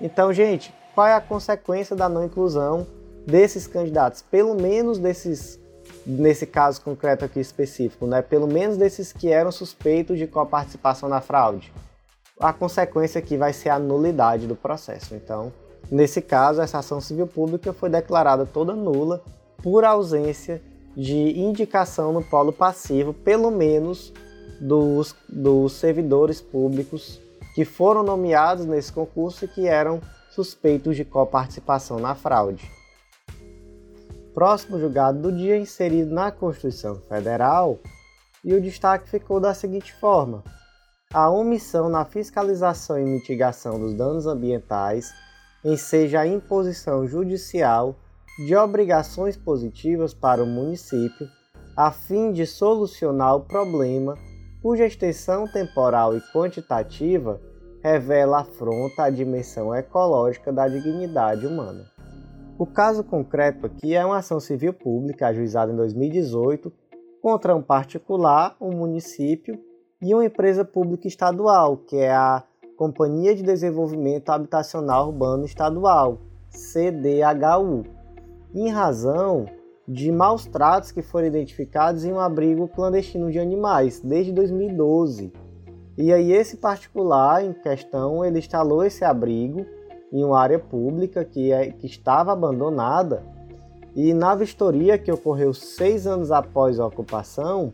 Então, 0.00 0.32
gente, 0.32 0.72
qual 0.94 1.06
é 1.06 1.12
a 1.12 1.20
consequência 1.20 1.94
da 1.94 2.08
não 2.08 2.24
inclusão 2.24 2.86
desses 3.26 3.66
candidatos, 3.66 4.22
pelo 4.22 4.54
menos 4.54 4.98
desses 4.98 5.60
nesse 6.06 6.46
caso 6.46 6.80
concreto 6.80 7.24
aqui 7.24 7.40
específico, 7.40 8.06
né? 8.06 8.22
Pelo 8.22 8.46
menos 8.46 8.76
desses 8.76 9.12
que 9.12 9.28
eram 9.28 9.52
suspeitos 9.52 10.18
de 10.18 10.26
coparticipação 10.26 11.08
na 11.08 11.20
fraude. 11.20 11.72
A 12.40 12.52
consequência 12.52 13.18
aqui 13.18 13.36
vai 13.36 13.52
ser 13.52 13.70
a 13.70 13.78
nulidade 13.78 14.46
do 14.46 14.54
processo. 14.54 15.14
Então, 15.14 15.52
nesse 15.90 16.22
caso, 16.22 16.60
essa 16.60 16.78
ação 16.78 17.00
civil 17.00 17.26
pública 17.26 17.72
foi 17.72 17.90
declarada 17.90 18.46
toda 18.46 18.74
nula 18.74 19.22
por 19.62 19.84
ausência 19.84 20.62
de 20.96 21.38
indicação 21.38 22.12
no 22.12 22.22
polo 22.22 22.52
passivo, 22.52 23.12
pelo 23.12 23.50
menos 23.50 24.12
dos, 24.60 25.14
dos 25.28 25.72
servidores 25.74 26.40
públicos 26.40 27.20
que 27.54 27.64
foram 27.64 28.02
nomeados 28.02 28.64
nesse 28.64 28.92
concurso 28.92 29.44
e 29.44 29.48
que 29.48 29.66
eram 29.66 30.00
suspeitos 30.30 30.96
de 30.96 31.04
coparticipação 31.04 31.98
na 31.98 32.14
fraude. 32.14 32.70
Próximo 34.38 34.78
julgado 34.78 35.20
do 35.20 35.32
dia 35.32 35.56
inserido 35.56 36.14
na 36.14 36.30
Constituição 36.30 37.00
Federal, 37.08 37.80
e 38.44 38.54
o 38.54 38.60
destaque 38.60 39.08
ficou 39.08 39.40
da 39.40 39.52
seguinte 39.52 39.92
forma: 39.94 40.44
a 41.12 41.28
omissão 41.28 41.88
na 41.88 42.04
fiscalização 42.04 43.00
e 43.00 43.04
mitigação 43.04 43.80
dos 43.80 43.94
danos 43.94 44.28
ambientais 44.28 45.12
enseja 45.64 46.20
a 46.20 46.26
imposição 46.28 47.04
judicial 47.04 47.96
de 48.46 48.54
obrigações 48.54 49.36
positivas 49.36 50.14
para 50.14 50.40
o 50.40 50.46
município 50.46 51.26
a 51.76 51.90
fim 51.90 52.30
de 52.30 52.46
solucionar 52.46 53.34
o 53.34 53.40
problema 53.40 54.16
cuja 54.62 54.86
extensão 54.86 55.48
temporal 55.48 56.16
e 56.16 56.20
quantitativa 56.32 57.40
revela 57.82 58.42
afronta 58.42 59.02
à 59.02 59.10
dimensão 59.10 59.74
ecológica 59.74 60.52
da 60.52 60.68
dignidade 60.68 61.44
humana. 61.44 61.97
O 62.58 62.66
caso 62.66 63.04
concreto 63.04 63.66
aqui 63.66 63.94
é 63.94 64.04
uma 64.04 64.16
ação 64.16 64.40
civil 64.40 64.72
pública 64.72 65.28
ajuizada 65.28 65.70
em 65.70 65.76
2018 65.76 66.72
contra 67.22 67.54
um 67.54 67.62
particular, 67.62 68.56
um 68.60 68.72
município 68.72 69.56
e 70.02 70.12
uma 70.12 70.24
empresa 70.24 70.64
pública 70.64 71.06
estadual, 71.06 71.76
que 71.76 71.94
é 71.94 72.10
a 72.10 72.42
Companhia 72.76 73.32
de 73.32 73.44
Desenvolvimento 73.44 74.30
Habitacional 74.30 75.06
Urbano 75.06 75.44
Estadual, 75.44 76.18
CDHU, 76.50 77.84
em 78.52 78.68
razão 78.70 79.46
de 79.86 80.10
maus 80.10 80.44
tratos 80.44 80.90
que 80.90 81.00
foram 81.00 81.28
identificados 81.28 82.04
em 82.04 82.12
um 82.12 82.18
abrigo 82.18 82.66
clandestino 82.66 83.30
de 83.30 83.38
animais 83.38 84.00
desde 84.00 84.32
2012. 84.32 85.32
E 85.96 86.12
aí 86.12 86.32
esse 86.32 86.56
particular 86.56 87.44
em 87.44 87.52
questão, 87.52 88.24
ele 88.24 88.40
instalou 88.40 88.84
esse 88.84 89.04
abrigo 89.04 89.64
em 90.12 90.24
uma 90.24 90.38
área 90.38 90.58
pública 90.58 91.24
que, 91.24 91.52
é, 91.52 91.70
que 91.70 91.86
estava 91.86 92.32
abandonada 92.32 93.22
e 93.94 94.14
na 94.14 94.34
vistoria 94.34 94.96
que 94.96 95.10
ocorreu 95.10 95.52
seis 95.52 96.06
anos 96.06 96.30
após 96.30 96.78
a 96.78 96.86
ocupação, 96.86 97.72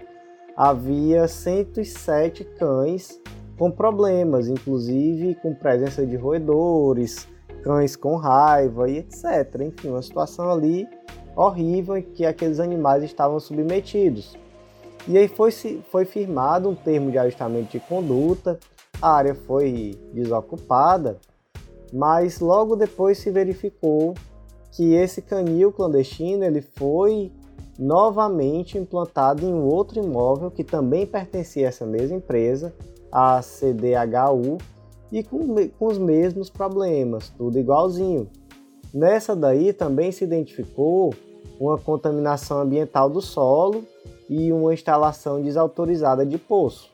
havia 0.57 1.29
107 1.29 2.45
cães 2.59 3.21
com 3.59 3.71
problemas, 3.71 4.49
inclusive 4.49 5.35
com 5.37 5.55
presença 5.55 6.07
de 6.07 6.17
roedores, 6.17 7.29
cães 7.63 7.95
com 7.95 8.17
raiva 8.17 8.89
e 8.89 8.99
etc. 8.99 9.61
Enfim, 9.61 9.89
uma 9.91 10.03
situação 10.03 10.51
ali 10.51 10.89
horrível 11.37 11.97
em 11.97 12.03
que 12.03 12.25
aqueles 12.25 12.59
animais 12.59 13.03
estavam 13.03 13.39
submetidos. 13.39 14.37
E 15.07 15.19
aí 15.19 15.29
foi, 15.29 15.51
foi 15.51 16.05
firmado 16.05 16.71
um 16.71 16.75
termo 16.75 17.11
de 17.11 17.19
ajustamento 17.19 17.73
de 17.73 17.81
conduta, 17.81 18.59
a 19.03 19.11
área 19.11 19.35
foi 19.35 19.99
desocupada, 20.15 21.19
mas 21.93 22.41
logo 22.41 22.77
depois 22.77 23.19
se 23.19 23.31
verificou 23.31 24.15
que 24.73 24.95
esse 24.95 25.23
canil 25.23 25.73
clandestino 25.73 26.45
ele 26.45 26.61
foi 26.61 27.31
novamente 27.79 28.79
implantado 28.79 29.45
em 29.45 29.53
um 29.53 29.65
outro 29.65 30.03
imóvel 30.03 30.51
que 30.51 30.65
também 30.65 31.07
pertencia 31.07 31.67
a 31.67 31.69
essa 31.69 31.87
mesma 31.87 32.17
empresa, 32.17 32.75
a 33.11 33.41
CDHU, 33.41 34.59
e 35.13 35.23
com, 35.23 35.69
com 35.79 35.87
os 35.87 35.99
mesmos 35.99 36.51
problemas, 36.51 37.29
tudo 37.31 37.59
igualzinho. 37.59 38.29
Nessa 38.93 39.37
daí 39.37 39.73
também 39.73 40.11
se 40.11 40.25
identificou 40.25 41.15
uma 41.59 41.79
contaminação 41.79 42.61
ambiental 42.61 43.09
do 43.09 43.21
solo 43.21 43.85
e 44.29 44.53
uma 44.53 44.75
instalação 44.75 45.41
desautorizada 45.41 46.25
de 46.27 46.39
poço. 46.39 46.93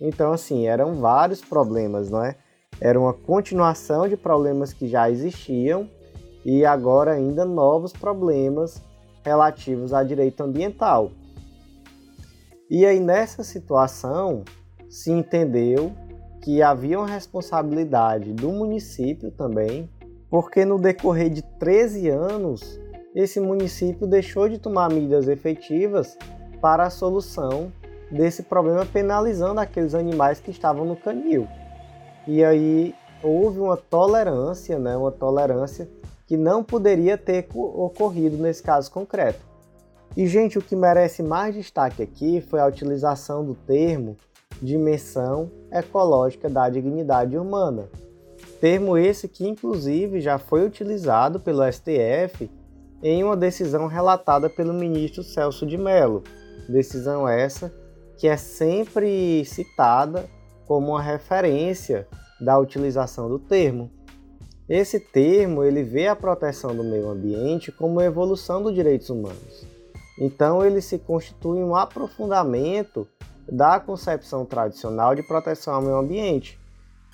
Então, 0.00 0.32
assim, 0.32 0.66
eram 0.66 0.94
vários 0.94 1.40
problemas, 1.40 2.10
não 2.10 2.24
é? 2.24 2.36
Era 2.84 2.98
uma 2.98 3.12
continuação 3.12 4.08
de 4.08 4.16
problemas 4.16 4.72
que 4.72 4.88
já 4.88 5.08
existiam 5.08 5.88
e 6.44 6.64
agora 6.64 7.12
ainda 7.12 7.44
novos 7.44 7.92
problemas 7.92 8.82
relativos 9.24 9.94
a 9.94 10.02
direito 10.02 10.42
ambiental. 10.42 11.12
E 12.68 12.84
aí, 12.84 12.98
nessa 12.98 13.44
situação, 13.44 14.42
se 14.90 15.12
entendeu 15.12 15.92
que 16.42 16.60
havia 16.60 16.98
uma 16.98 17.06
responsabilidade 17.06 18.32
do 18.32 18.48
município 18.50 19.30
também 19.30 19.88
porque 20.28 20.64
no 20.64 20.76
decorrer 20.76 21.30
de 21.30 21.42
13 21.60 22.08
anos, 22.08 22.80
esse 23.14 23.38
município 23.38 24.08
deixou 24.08 24.48
de 24.48 24.58
tomar 24.58 24.90
medidas 24.90 25.28
efetivas 25.28 26.18
para 26.60 26.82
a 26.82 26.90
solução 26.90 27.72
desse 28.10 28.42
problema, 28.42 28.84
penalizando 28.84 29.60
aqueles 29.60 29.94
animais 29.94 30.40
que 30.40 30.50
estavam 30.50 30.84
no 30.84 30.96
canil. 30.96 31.46
E 32.26 32.44
aí 32.44 32.94
houve 33.22 33.58
uma 33.60 33.76
tolerância, 33.76 34.78
né, 34.78 34.96
uma 34.96 35.12
tolerância 35.12 35.88
que 36.26 36.36
não 36.36 36.62
poderia 36.62 37.18
ter 37.18 37.46
ocorrido 37.54 38.36
nesse 38.36 38.62
caso 38.62 38.90
concreto. 38.90 39.40
E, 40.16 40.26
gente, 40.26 40.58
o 40.58 40.62
que 40.62 40.76
merece 40.76 41.22
mais 41.22 41.54
destaque 41.54 42.02
aqui 42.02 42.40
foi 42.40 42.60
a 42.60 42.66
utilização 42.66 43.44
do 43.44 43.54
termo 43.54 44.16
dimensão 44.60 45.50
ecológica 45.72 46.48
da 46.48 46.68
dignidade 46.68 47.36
humana, 47.36 47.88
Termo 48.62 48.96
esse 48.96 49.26
que, 49.26 49.44
inclusive, 49.44 50.20
já 50.20 50.38
foi 50.38 50.64
utilizado 50.64 51.40
pelo 51.40 51.64
STF 51.70 52.48
em 53.02 53.24
uma 53.24 53.36
decisão 53.36 53.88
relatada 53.88 54.48
pelo 54.48 54.72
ministro 54.72 55.24
Celso 55.24 55.66
de 55.66 55.76
Mello. 55.76 56.22
Decisão 56.68 57.28
essa 57.28 57.74
que 58.16 58.28
é 58.28 58.36
sempre 58.36 59.44
citada 59.44 60.26
como 60.72 60.92
uma 60.92 61.02
referência 61.02 62.08
da 62.40 62.58
utilização 62.58 63.28
do 63.28 63.38
termo. 63.38 63.90
Esse 64.66 64.98
termo 64.98 65.62
ele 65.62 65.82
vê 65.82 66.08
a 66.08 66.16
proteção 66.16 66.74
do 66.74 66.82
meio 66.82 67.10
ambiente 67.10 67.70
como 67.70 68.00
evolução 68.00 68.62
dos 68.62 68.74
direitos 68.74 69.10
humanos. 69.10 69.66
Então 70.18 70.64
ele 70.64 70.80
se 70.80 70.98
constitui 70.98 71.62
um 71.62 71.76
aprofundamento 71.76 73.06
da 73.46 73.78
concepção 73.78 74.46
tradicional 74.46 75.14
de 75.14 75.22
proteção 75.22 75.74
ao 75.74 75.82
meio 75.82 75.96
ambiente, 75.96 76.58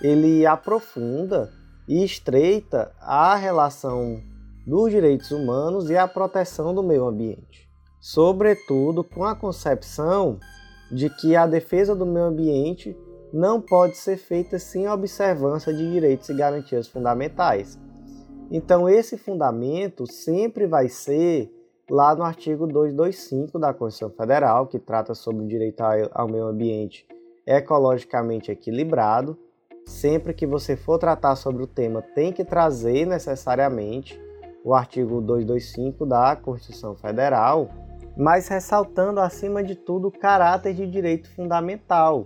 ele 0.00 0.46
aprofunda 0.46 1.50
e 1.88 2.04
estreita 2.04 2.92
a 3.00 3.34
relação 3.34 4.22
dos 4.64 4.92
direitos 4.92 5.32
humanos 5.32 5.90
e 5.90 5.96
a 5.96 6.06
proteção 6.06 6.72
do 6.72 6.82
meio 6.84 7.08
ambiente, 7.08 7.68
sobretudo 8.00 9.02
com 9.02 9.24
a 9.24 9.34
concepção 9.34 10.38
de 10.92 11.10
que 11.10 11.34
a 11.34 11.44
defesa 11.44 11.96
do 11.96 12.06
meio 12.06 12.26
ambiente 12.26 12.96
não 13.32 13.60
pode 13.60 13.96
ser 13.96 14.16
feita 14.16 14.58
sem 14.58 14.88
observância 14.88 15.72
de 15.72 15.90
direitos 15.90 16.28
e 16.28 16.34
garantias 16.34 16.88
fundamentais. 16.88 17.78
Então, 18.50 18.88
esse 18.88 19.18
fundamento 19.18 20.10
sempre 20.10 20.66
vai 20.66 20.88
ser 20.88 21.52
lá 21.90 22.14
no 22.14 22.22
artigo 22.22 22.66
225 22.66 23.58
da 23.58 23.74
Constituição 23.74 24.10
Federal, 24.10 24.66
que 24.66 24.78
trata 24.78 25.14
sobre 25.14 25.44
o 25.44 25.48
direito 25.48 25.82
ao 26.12 26.28
meio 26.28 26.46
ambiente 26.46 27.06
ecologicamente 27.46 28.50
equilibrado, 28.50 29.38
sempre 29.86 30.34
que 30.34 30.46
você 30.46 30.76
for 30.76 30.98
tratar 30.98 31.34
sobre 31.34 31.62
o 31.62 31.66
tema, 31.66 32.02
tem 32.02 32.30
que 32.30 32.44
trazer 32.44 33.06
necessariamente 33.06 34.20
o 34.62 34.74
artigo 34.74 35.20
225 35.20 36.04
da 36.04 36.36
Constituição 36.36 36.94
Federal, 36.94 37.70
mas 38.16 38.48
ressaltando 38.48 39.20
acima 39.20 39.62
de 39.62 39.74
tudo 39.74 40.08
o 40.08 40.12
caráter 40.12 40.74
de 40.74 40.86
direito 40.86 41.34
fundamental, 41.34 42.24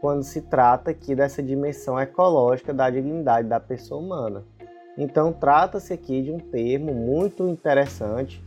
quando 0.00 0.22
se 0.22 0.40
trata 0.40 0.90
aqui 0.90 1.14
dessa 1.14 1.42
dimensão 1.42 1.98
ecológica 2.00 2.72
da 2.72 2.88
dignidade 2.88 3.48
da 3.48 3.60
pessoa 3.60 4.00
humana. 4.00 4.44
Então, 4.96 5.32
trata-se 5.32 5.92
aqui 5.92 6.22
de 6.22 6.30
um 6.30 6.38
termo 6.38 6.92
muito 6.92 7.46
interessante, 7.48 8.42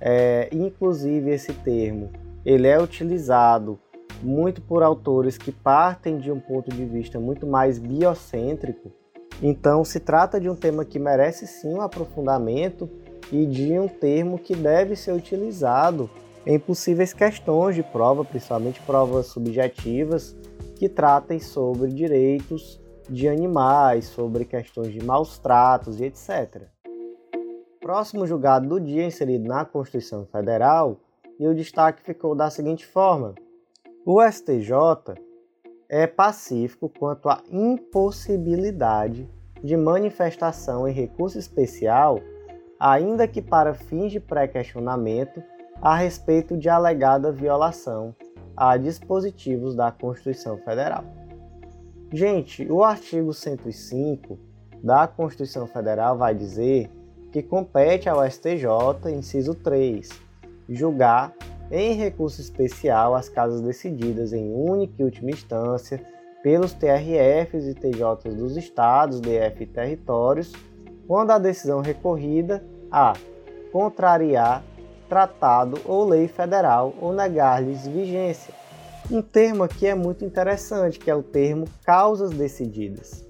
é, 0.00 0.48
inclusive 0.52 1.30
esse 1.30 1.52
termo 1.52 2.10
ele 2.44 2.66
é 2.66 2.80
utilizado 2.80 3.78
muito 4.22 4.60
por 4.60 4.82
autores 4.82 5.38
que 5.38 5.50
partem 5.50 6.18
de 6.18 6.30
um 6.30 6.38
ponto 6.38 6.70
de 6.70 6.84
vista 6.84 7.18
muito 7.18 7.46
mais 7.46 7.78
biocêntrico. 7.78 8.90
Então, 9.42 9.84
se 9.84 9.98
trata 9.98 10.40
de 10.40 10.48
um 10.48 10.54
tema 10.54 10.84
que 10.84 10.98
merece 10.98 11.46
sim 11.46 11.74
um 11.74 11.80
aprofundamento 11.80 12.88
e 13.32 13.46
de 13.46 13.78
um 13.78 13.88
termo 13.88 14.38
que 14.38 14.54
deve 14.54 14.94
ser 14.94 15.12
utilizado 15.12 16.08
em 16.44 16.58
possíveis 16.58 17.12
questões 17.12 17.74
de 17.74 17.82
prova, 17.82 18.24
principalmente 18.24 18.80
provas 18.82 19.26
subjetivas, 19.26 20.36
que 20.82 20.88
tratem 20.88 21.38
sobre 21.38 21.92
direitos 21.92 22.82
de 23.08 23.28
animais, 23.28 24.06
sobre 24.06 24.44
questões 24.44 24.92
de 24.92 25.00
maus 25.00 25.38
tratos 25.38 26.00
e 26.00 26.06
etc. 26.06 26.62
Próximo 27.80 28.26
julgado 28.26 28.68
do 28.68 28.80
dia 28.80 29.06
inserido 29.06 29.46
na 29.46 29.64
Constituição 29.64 30.26
Federal 30.26 30.98
e 31.38 31.46
o 31.46 31.54
destaque 31.54 32.02
ficou 32.02 32.34
da 32.34 32.50
seguinte 32.50 32.84
forma: 32.84 33.36
o 34.04 34.20
STJ 34.20 35.14
é 35.88 36.08
pacífico 36.08 36.88
quanto 36.88 37.28
à 37.28 37.40
impossibilidade 37.48 39.30
de 39.62 39.76
manifestação 39.76 40.88
em 40.88 40.92
recurso 40.92 41.38
especial, 41.38 42.18
ainda 42.80 43.28
que 43.28 43.40
para 43.40 43.72
fins 43.72 44.10
de 44.10 44.18
pré-questionamento, 44.18 45.40
a 45.80 45.94
respeito 45.94 46.56
de 46.56 46.68
alegada 46.68 47.30
violação 47.30 48.12
a 48.64 48.76
dispositivos 48.76 49.74
da 49.74 49.90
Constituição 49.90 50.56
Federal. 50.56 51.04
Gente, 52.12 52.64
o 52.70 52.84
artigo 52.84 53.34
105 53.34 54.38
da 54.80 55.08
Constituição 55.08 55.66
Federal 55.66 56.16
vai 56.16 56.32
dizer 56.32 56.88
que 57.32 57.42
compete 57.42 58.08
ao 58.08 58.24
STJ, 58.24 59.10
inciso 59.12 59.52
3, 59.56 60.08
julgar 60.68 61.32
em 61.72 61.94
recurso 61.94 62.40
especial 62.40 63.16
as 63.16 63.28
causas 63.28 63.60
decididas 63.60 64.32
em 64.32 64.54
única 64.54 64.94
e 65.02 65.04
última 65.04 65.32
instância 65.32 66.00
pelos 66.40 66.72
TRFs 66.72 67.66
e 67.66 67.74
TJs 67.74 68.36
dos 68.36 68.56
estados, 68.56 69.20
DF 69.20 69.60
e 69.60 69.66
territórios, 69.66 70.52
quando 71.08 71.32
a 71.32 71.38
decisão 71.38 71.80
recorrida 71.80 72.64
a 72.92 73.14
contrariar 73.72 74.62
tratado 75.12 75.78
ou 75.84 76.08
lei 76.08 76.26
federal 76.26 76.94
ou 76.98 77.12
negar-lhes 77.12 77.86
vigência. 77.86 78.54
Um 79.10 79.20
termo 79.20 79.62
aqui 79.62 79.86
é 79.86 79.94
muito 79.94 80.24
interessante, 80.24 80.98
que 80.98 81.10
é 81.10 81.14
o 81.14 81.22
termo 81.22 81.66
causas 81.84 82.30
decididas. 82.30 83.22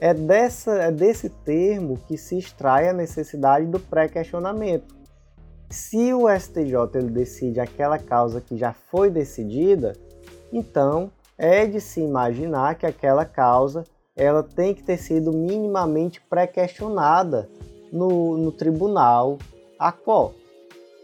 É, 0.00 0.14
dessa, 0.14 0.74
é 0.74 0.92
desse 0.92 1.28
termo 1.28 1.98
que 2.06 2.16
se 2.16 2.38
extrai 2.38 2.88
a 2.88 2.92
necessidade 2.92 3.66
do 3.66 3.80
pré-questionamento. 3.80 4.94
Se 5.68 6.14
o 6.14 6.28
STJ 6.28 6.76
ele 6.94 7.10
decide 7.10 7.58
aquela 7.58 7.98
causa 7.98 8.40
que 8.40 8.56
já 8.56 8.72
foi 8.72 9.10
decidida, 9.10 9.92
então 10.52 11.10
é 11.36 11.66
de 11.66 11.80
se 11.80 12.00
imaginar 12.00 12.76
que 12.76 12.86
aquela 12.86 13.24
causa 13.24 13.82
ela 14.14 14.44
tem 14.44 14.72
que 14.72 14.84
ter 14.84 14.98
sido 14.98 15.32
minimamente 15.32 16.20
pré-questionada 16.30 17.50
no, 17.92 18.38
no 18.38 18.52
tribunal 18.52 19.36
a 19.76 19.90
qual. 19.90 20.32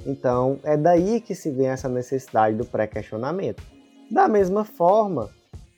Então 0.06 0.58
é 0.62 0.76
daí 0.76 1.20
que 1.20 1.34
se 1.34 1.50
vem 1.50 1.68
essa 1.68 1.88
necessidade 1.88 2.56
do 2.56 2.64
pré-questionamento. 2.64 3.62
Da 4.10 4.26
mesma 4.26 4.64
forma, 4.64 5.30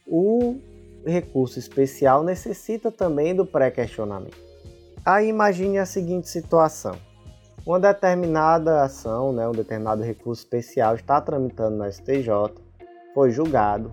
o 0.06 0.56
recurso 1.04 1.58
especial 1.58 2.22
necessita 2.22 2.90
também 2.90 3.34
do 3.34 3.44
pré-questionamento. 3.44 4.38
Aí 5.04 5.28
imagine 5.28 5.78
a 5.78 5.86
seguinte 5.86 6.28
situação. 6.28 6.96
Uma 7.66 7.78
determinada 7.78 8.82
ação, 8.82 9.32
né, 9.32 9.48
um 9.48 9.52
determinado 9.52 10.02
recurso 10.02 10.42
especial 10.42 10.94
está 10.94 11.20
tramitando 11.20 11.76
no 11.76 11.92
STJ, 11.92 12.52
foi 13.14 13.30
julgado, 13.30 13.92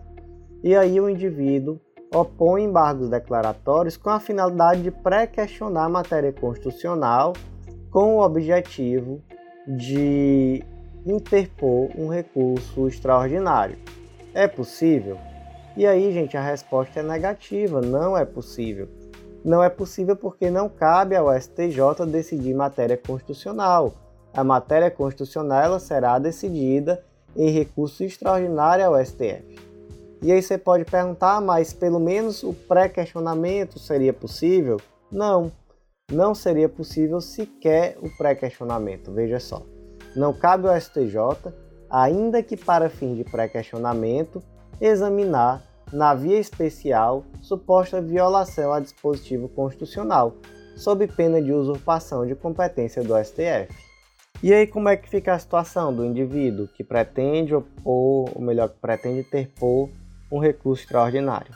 e 0.63 0.75
aí 0.75 0.99
o 0.99 1.09
indivíduo 1.09 1.79
opõe 2.13 2.63
embargos 2.63 3.09
declaratórios 3.09 3.95
com 3.95 4.09
a 4.09 4.19
finalidade 4.19 4.81
de 4.81 4.91
pré-questionar 4.91 5.85
a 5.85 5.89
matéria 5.89 6.33
constitucional 6.33 7.33
com 7.91 8.17
o 8.17 8.21
objetivo 8.21 9.21
de 9.69 10.63
interpor 11.05 11.89
um 11.95 12.07
recurso 12.07 12.87
extraordinário. 12.87 13.77
É 14.33 14.47
possível? 14.47 15.17
E 15.77 15.85
aí, 15.85 16.11
gente, 16.11 16.35
a 16.35 16.41
resposta 16.41 16.99
é 16.99 17.03
negativa, 17.03 17.79
não 17.79 18.17
é 18.17 18.25
possível. 18.25 18.89
Não 19.45 19.63
é 19.63 19.69
possível 19.69 20.15
porque 20.15 20.49
não 20.49 20.67
cabe 20.67 21.15
ao 21.15 21.31
STJ 21.39 22.05
decidir 22.07 22.53
matéria 22.53 22.97
constitucional. 22.97 23.93
A 24.33 24.43
matéria 24.43 24.91
constitucional 24.91 25.79
será 25.79 26.19
decidida 26.19 27.03
em 27.35 27.49
recurso 27.49 28.03
extraordinário 28.03 28.85
ao 28.85 29.05
STF. 29.05 29.69
E 30.21 30.31
aí 30.31 30.41
você 30.41 30.57
pode 30.57 30.83
perguntar, 30.83 31.39
mas 31.39 31.71
pelo 31.71 31.99
menos 31.99 32.43
o 32.43 32.53
pré-questionamento 32.53 33.79
seria 33.79 34.11
possível? 34.11 34.77
Não, 35.09 35.51
não 36.11 36.33
seria 36.33 36.67
possível 36.67 37.21
sequer 37.21 37.97
o 38.01 38.09
pré-questionamento. 38.17 39.11
Veja 39.11 39.39
só, 39.39 39.63
não 40.15 40.33
cabe 40.33 40.67
ao 40.67 40.79
STJ, 40.79 41.53
ainda 41.89 42.41
que 42.41 42.57
para 42.57 42.89
fim 42.89 43.15
de 43.15 43.23
pré-questionamento, 43.23 44.41
examinar 44.81 45.63
na 45.91 46.13
via 46.13 46.39
especial 46.39 47.23
suposta 47.41 48.01
violação 48.01 48.73
a 48.73 48.79
dispositivo 48.79 49.49
constitucional, 49.49 50.35
sob 50.75 51.07
pena 51.07 51.41
de 51.41 51.51
usurpação 51.51 52.25
de 52.25 52.35
competência 52.35 53.03
do 53.03 53.17
STF. 53.23 53.73
E 54.41 54.53
aí 54.53 54.65
como 54.65 54.87
é 54.87 54.95
que 54.95 55.09
fica 55.09 55.33
a 55.33 55.39
situação 55.39 55.93
do 55.93 56.05
indivíduo 56.05 56.67
que 56.67 56.83
pretende 56.83 57.53
opor, 57.53 58.29
ou 58.33 58.41
melhor, 58.41 58.69
que 58.69 58.79
pretende 58.79 59.21
interpor 59.21 59.89
um 60.31 60.39
recurso 60.39 60.83
extraordinário? 60.83 61.51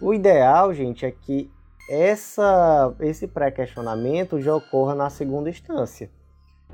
O 0.00 0.14
ideal, 0.14 0.72
gente, 0.72 1.04
é 1.04 1.10
que 1.10 1.50
essa, 1.88 2.94
esse 3.00 3.26
pré-questionamento 3.26 4.40
já 4.40 4.54
ocorra 4.54 4.94
na 4.94 5.08
segunda 5.08 5.48
instância. 5.48 6.10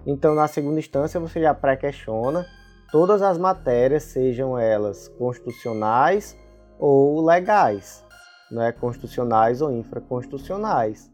Então, 0.06 0.34
na 0.34 0.48
segunda 0.48 0.78
instância, 0.78 1.20
você 1.20 1.40
já 1.40 1.54
pré-questiona 1.54 2.46
todas 2.90 3.22
as 3.22 3.38
matérias, 3.38 4.04
sejam 4.04 4.58
elas 4.58 5.08
constitucionais 5.08 6.36
ou 6.78 7.24
legais, 7.24 8.04
né? 8.50 8.72
constitucionais 8.72 9.62
ou 9.62 9.70
infraconstitucionais. 9.72 11.10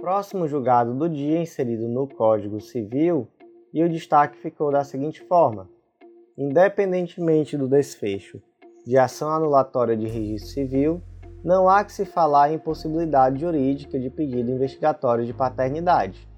Próximo 0.00 0.48
julgado 0.48 0.94
do 0.94 1.08
dia 1.08 1.40
inserido 1.40 1.88
no 1.88 2.06
Código 2.08 2.60
Civil 2.60 3.28
e 3.72 3.82
o 3.82 3.88
destaque 3.88 4.38
ficou 4.38 4.72
da 4.72 4.82
seguinte 4.82 5.22
forma: 5.22 5.68
independentemente 6.36 7.56
do 7.56 7.68
desfecho 7.68 8.40
de 8.86 8.96
ação 8.96 9.30
anulatória 9.30 9.96
de 9.96 10.06
registro 10.06 10.50
civil, 10.50 11.02
não 11.48 11.66
há 11.66 11.82
que 11.82 11.94
se 11.94 12.04
falar 12.04 12.52
em 12.52 12.58
possibilidade 12.58 13.40
jurídica 13.40 13.98
de 13.98 14.10
pedido 14.10 14.50
investigatório 14.50 15.24
de 15.24 15.32
paternidade. 15.32 16.28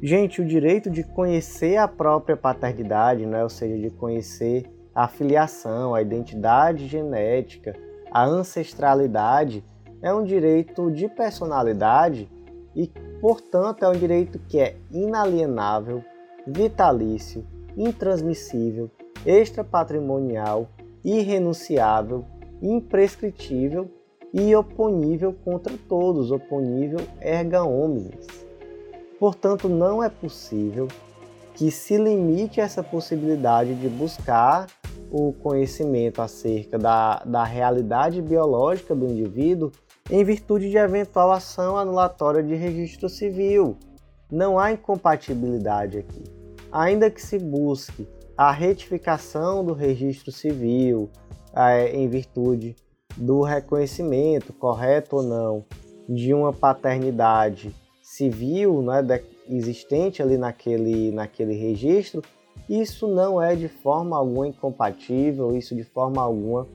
Gente, 0.00 0.40
o 0.40 0.46
direito 0.46 0.88
de 0.88 1.02
conhecer 1.02 1.76
a 1.78 1.88
própria 1.88 2.36
paternidade, 2.36 3.26
né, 3.26 3.42
ou 3.42 3.48
seja, 3.48 3.76
de 3.76 3.90
conhecer 3.90 4.70
a 4.94 5.08
filiação, 5.08 5.96
a 5.96 6.00
identidade 6.00 6.86
genética, 6.86 7.74
a 8.08 8.24
ancestralidade 8.24 9.64
é 10.00 10.14
um 10.14 10.22
direito 10.22 10.92
de 10.92 11.08
personalidade 11.08 12.30
e, 12.72 12.86
portanto, 13.20 13.84
é 13.84 13.88
um 13.88 13.98
direito 13.98 14.38
que 14.38 14.60
é 14.60 14.76
inalienável, 14.92 16.04
vitalício, 16.46 17.44
intransmissível, 17.76 18.88
extrapatrimonial, 19.26 20.68
irrenunciável, 21.04 22.24
imprescritível 22.62 23.90
e 24.32 24.54
oponível 24.54 25.32
contra 25.44 25.74
todos, 25.88 26.30
oponível 26.30 27.00
erga 27.20 27.64
omnes. 27.64 28.26
Portanto, 29.18 29.68
não 29.68 30.02
é 30.02 30.08
possível 30.08 30.88
que 31.54 31.70
se 31.70 31.96
limite 31.96 32.60
essa 32.60 32.82
possibilidade 32.82 33.74
de 33.74 33.88
buscar 33.88 34.66
o 35.10 35.32
conhecimento 35.32 36.20
acerca 36.20 36.78
da, 36.78 37.22
da 37.24 37.44
realidade 37.44 38.20
biológica 38.20 38.94
do 38.94 39.06
indivíduo 39.06 39.72
em 40.10 40.22
virtude 40.22 40.68
de 40.68 40.76
eventual 40.76 41.32
ação 41.32 41.76
anulatória 41.76 42.42
de 42.42 42.54
registro 42.54 43.08
civil. 43.08 43.76
Não 44.30 44.58
há 44.58 44.72
incompatibilidade 44.72 45.98
aqui. 45.98 46.24
Ainda 46.70 47.10
que 47.10 47.22
se 47.22 47.38
busque 47.38 48.06
a 48.36 48.52
retificação 48.52 49.64
do 49.64 49.72
registro 49.72 50.30
civil 50.30 51.08
é, 51.54 51.96
em 51.96 52.08
virtude 52.08 52.76
do 53.16 53.42
reconhecimento, 53.42 54.52
correto 54.52 55.16
ou 55.16 55.22
não, 55.22 55.64
de 56.08 56.32
uma 56.34 56.52
paternidade 56.52 57.74
civil 58.02 58.82
né, 58.82 59.20
existente 59.48 60.22
ali 60.22 60.36
naquele, 60.36 61.10
naquele 61.10 61.54
registro, 61.54 62.22
isso 62.68 63.06
não 63.06 63.40
é 63.40 63.54
de 63.54 63.68
forma 63.68 64.16
alguma 64.16 64.48
incompatível, 64.48 65.56
isso 65.56 65.74
de 65.74 65.84
forma 65.84 66.22
alguma 66.22 66.66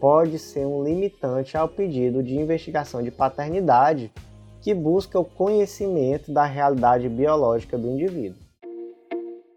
pode 0.00 0.38
ser 0.38 0.66
um 0.66 0.84
limitante 0.84 1.56
ao 1.56 1.68
pedido 1.68 2.22
de 2.22 2.36
investigação 2.36 3.02
de 3.02 3.10
paternidade 3.10 4.12
que 4.60 4.74
busca 4.74 5.18
o 5.18 5.24
conhecimento 5.24 6.32
da 6.32 6.44
realidade 6.44 7.08
biológica 7.08 7.78
do 7.78 7.88
indivíduo. 7.88 8.38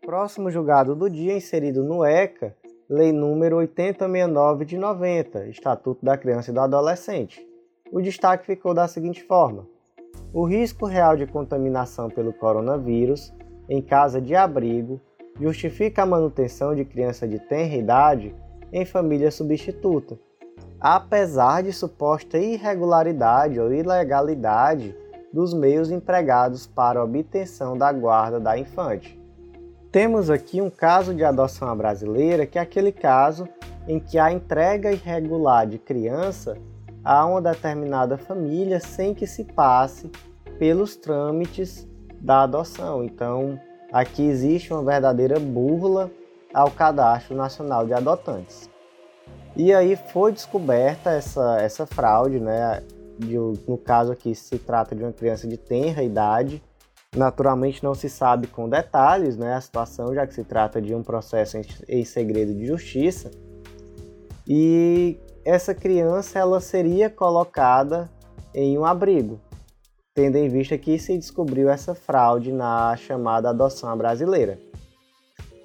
Próximo 0.01 0.49
julgado 0.49 0.95
do 0.95 1.09
dia 1.09 1.35
inserido 1.35 1.83
no 1.83 2.05
ECA, 2.05 2.55
Lei 2.91 3.11
número 3.11 3.57
8069 3.57 4.65
de 4.65 4.75
90, 4.75 5.45
Estatuto 5.45 6.03
da 6.03 6.17
Criança 6.17 6.49
e 6.49 6.53
do 6.55 6.59
Adolescente. 6.59 7.47
O 7.91 8.01
destaque 8.01 8.47
ficou 8.47 8.73
da 8.73 8.87
seguinte 8.87 9.23
forma: 9.23 9.67
o 10.33 10.43
risco 10.43 10.87
real 10.87 11.15
de 11.15 11.27
contaminação 11.27 12.09
pelo 12.09 12.33
coronavírus 12.33 13.31
em 13.69 13.79
casa 13.79 14.19
de 14.19 14.35
abrigo 14.35 14.99
justifica 15.39 16.01
a 16.01 16.05
manutenção 16.07 16.73
de 16.73 16.83
criança 16.83 17.27
de 17.27 17.37
tenra 17.37 17.75
idade 17.75 18.35
em 18.73 18.83
família 18.85 19.29
substituta, 19.29 20.17
apesar 20.79 21.61
de 21.61 21.71
suposta 21.71 22.39
irregularidade 22.39 23.59
ou 23.59 23.71
ilegalidade 23.71 24.95
dos 25.31 25.53
meios 25.53 25.91
empregados 25.91 26.65
para 26.65 27.03
obtenção 27.03 27.77
da 27.77 27.93
guarda 27.93 28.39
da 28.39 28.57
infante. 28.57 29.18
Temos 29.91 30.29
aqui 30.29 30.61
um 30.61 30.69
caso 30.69 31.15
de 31.15 31.23
adoção 31.23 31.75
brasileira, 31.75 32.45
que 32.45 32.59
é 32.59 32.61
aquele 32.61 32.91
caso 32.91 33.49
em 33.87 33.99
que 33.99 34.19
a 34.19 34.31
entrega 34.31 34.91
irregular 34.91 35.65
de 35.65 35.79
criança 35.79 36.55
a 37.03 37.25
uma 37.25 37.41
determinada 37.41 38.15
família 38.15 38.79
sem 38.79 39.15
que 39.15 39.25
se 39.25 39.43
passe 39.45 40.11
pelos 40.59 40.95
trâmites 40.95 41.87
da 42.21 42.43
adoção. 42.43 43.03
Então, 43.03 43.59
aqui 43.91 44.21
existe 44.21 44.71
uma 44.71 44.83
verdadeira 44.83 45.39
burla 45.39 46.11
ao 46.53 46.69
Cadastro 46.69 47.35
Nacional 47.35 47.87
de 47.87 47.93
Adotantes. 47.93 48.69
E 49.55 49.73
aí 49.73 49.95
foi 49.95 50.31
descoberta 50.31 51.09
essa, 51.09 51.59
essa 51.59 51.87
fraude, 51.87 52.39
né? 52.39 52.83
De, 53.17 53.35
no 53.67 53.77
caso 53.77 54.11
aqui 54.11 54.35
se 54.35 54.59
trata 54.59 54.95
de 54.95 55.03
uma 55.03 55.11
criança 55.11 55.47
de 55.47 55.57
tenra 55.57 56.03
idade. 56.03 56.61
Naturalmente 57.15 57.83
não 57.83 57.95
se 57.95 58.07
sabe 58.07 58.47
com 58.47 58.69
detalhes 58.69 59.35
né, 59.35 59.55
a 59.55 59.61
situação, 59.61 60.13
já 60.13 60.27
que 60.27 60.33
se 60.33 60.43
trata 60.43 60.81
de 60.81 60.93
um 60.93 61.01
processo 61.01 61.57
em, 61.87 62.05
segredo 62.05 62.53
de 62.53 62.67
justiça. 62.67 63.31
E 64.47 65.17
essa 65.43 65.73
criança 65.73 66.37
ela 66.37 66.59
seria 66.59 67.09
colocada 67.09 68.09
em 68.53 68.77
um 68.77 68.85
abrigo, 68.85 69.39
tendo 70.13 70.37
em 70.37 70.47
vista 70.49 70.77
que 70.77 70.99
se 70.99 71.17
descobriu 71.17 71.69
essa 71.69 71.95
fraude 71.95 72.51
na 72.51 72.95
chamada 72.95 73.49
adoção 73.49 73.95
brasileira. 73.97 74.59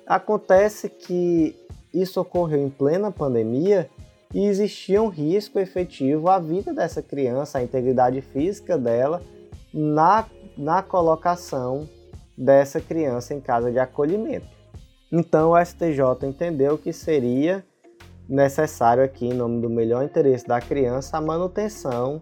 Acontece 0.06 0.88
que 0.88 1.54
isso 1.92 2.20
ocorreu 2.20 2.60
em 2.60 2.70
plena 2.70 3.10
pandemia 3.10 3.88
e 4.32 4.46
existia 4.46 5.00
um 5.02 5.08
risco 5.08 5.58
efetivo 5.58 6.28
à 6.28 6.38
vida 6.38 6.72
dessa 6.72 7.02
criança, 7.02 7.58
à 7.58 7.62
integridade 7.62 8.20
física 8.20 8.76
dela, 8.76 9.22
na, 9.72 10.24
na 10.56 10.82
colocação 10.82 11.88
dessa 12.36 12.80
criança 12.80 13.34
em 13.34 13.40
casa 13.40 13.70
de 13.70 13.78
acolhimento. 13.78 14.46
Então 15.10 15.52
o 15.52 15.64
STJ 15.64 16.26
entendeu 16.26 16.76
que 16.76 16.92
seria 16.92 17.64
necessário 18.28 19.02
aqui, 19.02 19.26
em 19.26 19.34
nome 19.34 19.60
do 19.60 19.70
melhor 19.70 20.02
interesse 20.04 20.46
da 20.46 20.60
criança, 20.60 21.16
a 21.16 21.20
manutenção 21.20 22.20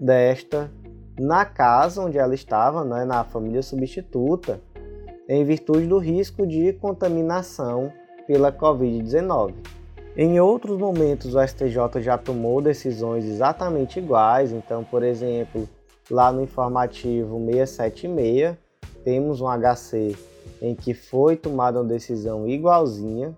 desta 0.00 0.70
na 1.18 1.44
casa 1.44 2.02
onde 2.02 2.18
ela 2.18 2.34
estava, 2.34 2.84
né, 2.84 3.04
na 3.04 3.22
família 3.24 3.62
substituta, 3.62 4.60
em 5.28 5.44
virtude 5.44 5.86
do 5.86 5.98
risco 5.98 6.46
de 6.46 6.72
contaminação 6.74 7.92
pela 8.26 8.52
Covid-19. 8.52 9.54
Em 10.16 10.38
outros 10.38 10.78
momentos, 10.78 11.34
o 11.34 11.40
STJ 11.40 12.00
já 12.00 12.18
tomou 12.18 12.60
decisões 12.60 13.24
exatamente 13.24 13.98
iguais, 13.98 14.52
então, 14.52 14.84
por 14.84 15.02
exemplo, 15.02 15.68
lá 16.10 16.32
no 16.32 16.42
informativo 16.42 17.38
676, 17.38 18.56
temos 19.02 19.40
um 19.40 19.46
HC 19.46 20.16
em 20.60 20.74
que 20.74 20.94
foi 20.94 21.36
tomada 21.36 21.80
uma 21.80 21.88
decisão 21.88 22.48
igualzinha. 22.48 23.34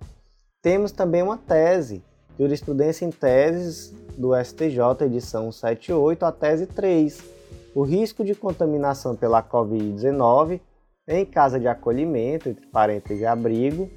Temos 0.62 0.92
também 0.92 1.22
uma 1.22 1.36
tese, 1.36 2.02
jurisprudência 2.38 3.04
em 3.04 3.10
teses 3.10 3.92
do 4.16 4.32
STJ, 4.34 5.04
edição 5.04 5.50
78, 5.50 6.24
a 6.24 6.32
tese 6.32 6.66
3, 6.66 7.22
o 7.74 7.82
risco 7.82 8.24
de 8.24 8.34
contaminação 8.34 9.14
pela 9.14 9.42
Covid-19 9.42 10.60
em 11.08 11.24
casa 11.24 11.60
de 11.60 11.68
acolhimento, 11.68 12.48
entre 12.48 12.66
parênteses, 12.66 13.24
abrigo, 13.24 13.88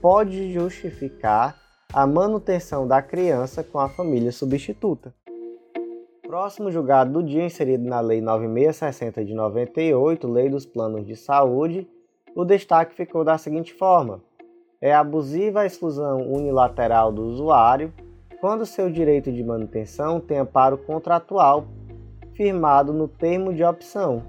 pode 0.00 0.52
justificar 0.52 1.58
a 1.92 2.06
manutenção 2.06 2.86
da 2.86 3.02
criança 3.02 3.62
com 3.62 3.78
a 3.78 3.88
família 3.88 4.32
substituta. 4.32 5.14
Próximo 6.34 6.68
julgado 6.68 7.12
do 7.12 7.22
dia, 7.22 7.44
inserido 7.44 7.84
na 7.84 8.00
Lei 8.00 8.20
9660 8.20 9.24
de 9.24 9.32
98, 9.34 10.26
Lei 10.26 10.48
dos 10.48 10.66
Planos 10.66 11.06
de 11.06 11.14
Saúde, 11.14 11.88
o 12.34 12.44
destaque 12.44 12.92
ficou 12.92 13.22
da 13.22 13.38
seguinte 13.38 13.72
forma: 13.72 14.20
é 14.80 14.92
abusiva 14.92 15.60
a 15.60 15.64
exclusão 15.64 16.28
unilateral 16.28 17.12
do 17.12 17.22
usuário 17.22 17.92
quando 18.40 18.66
seu 18.66 18.90
direito 18.90 19.30
de 19.30 19.44
manutenção 19.44 20.18
tem 20.18 20.38
amparo 20.38 20.76
contratual 20.76 21.68
firmado 22.32 22.92
no 22.92 23.06
termo 23.06 23.54
de 23.54 23.62
opção 23.62 24.20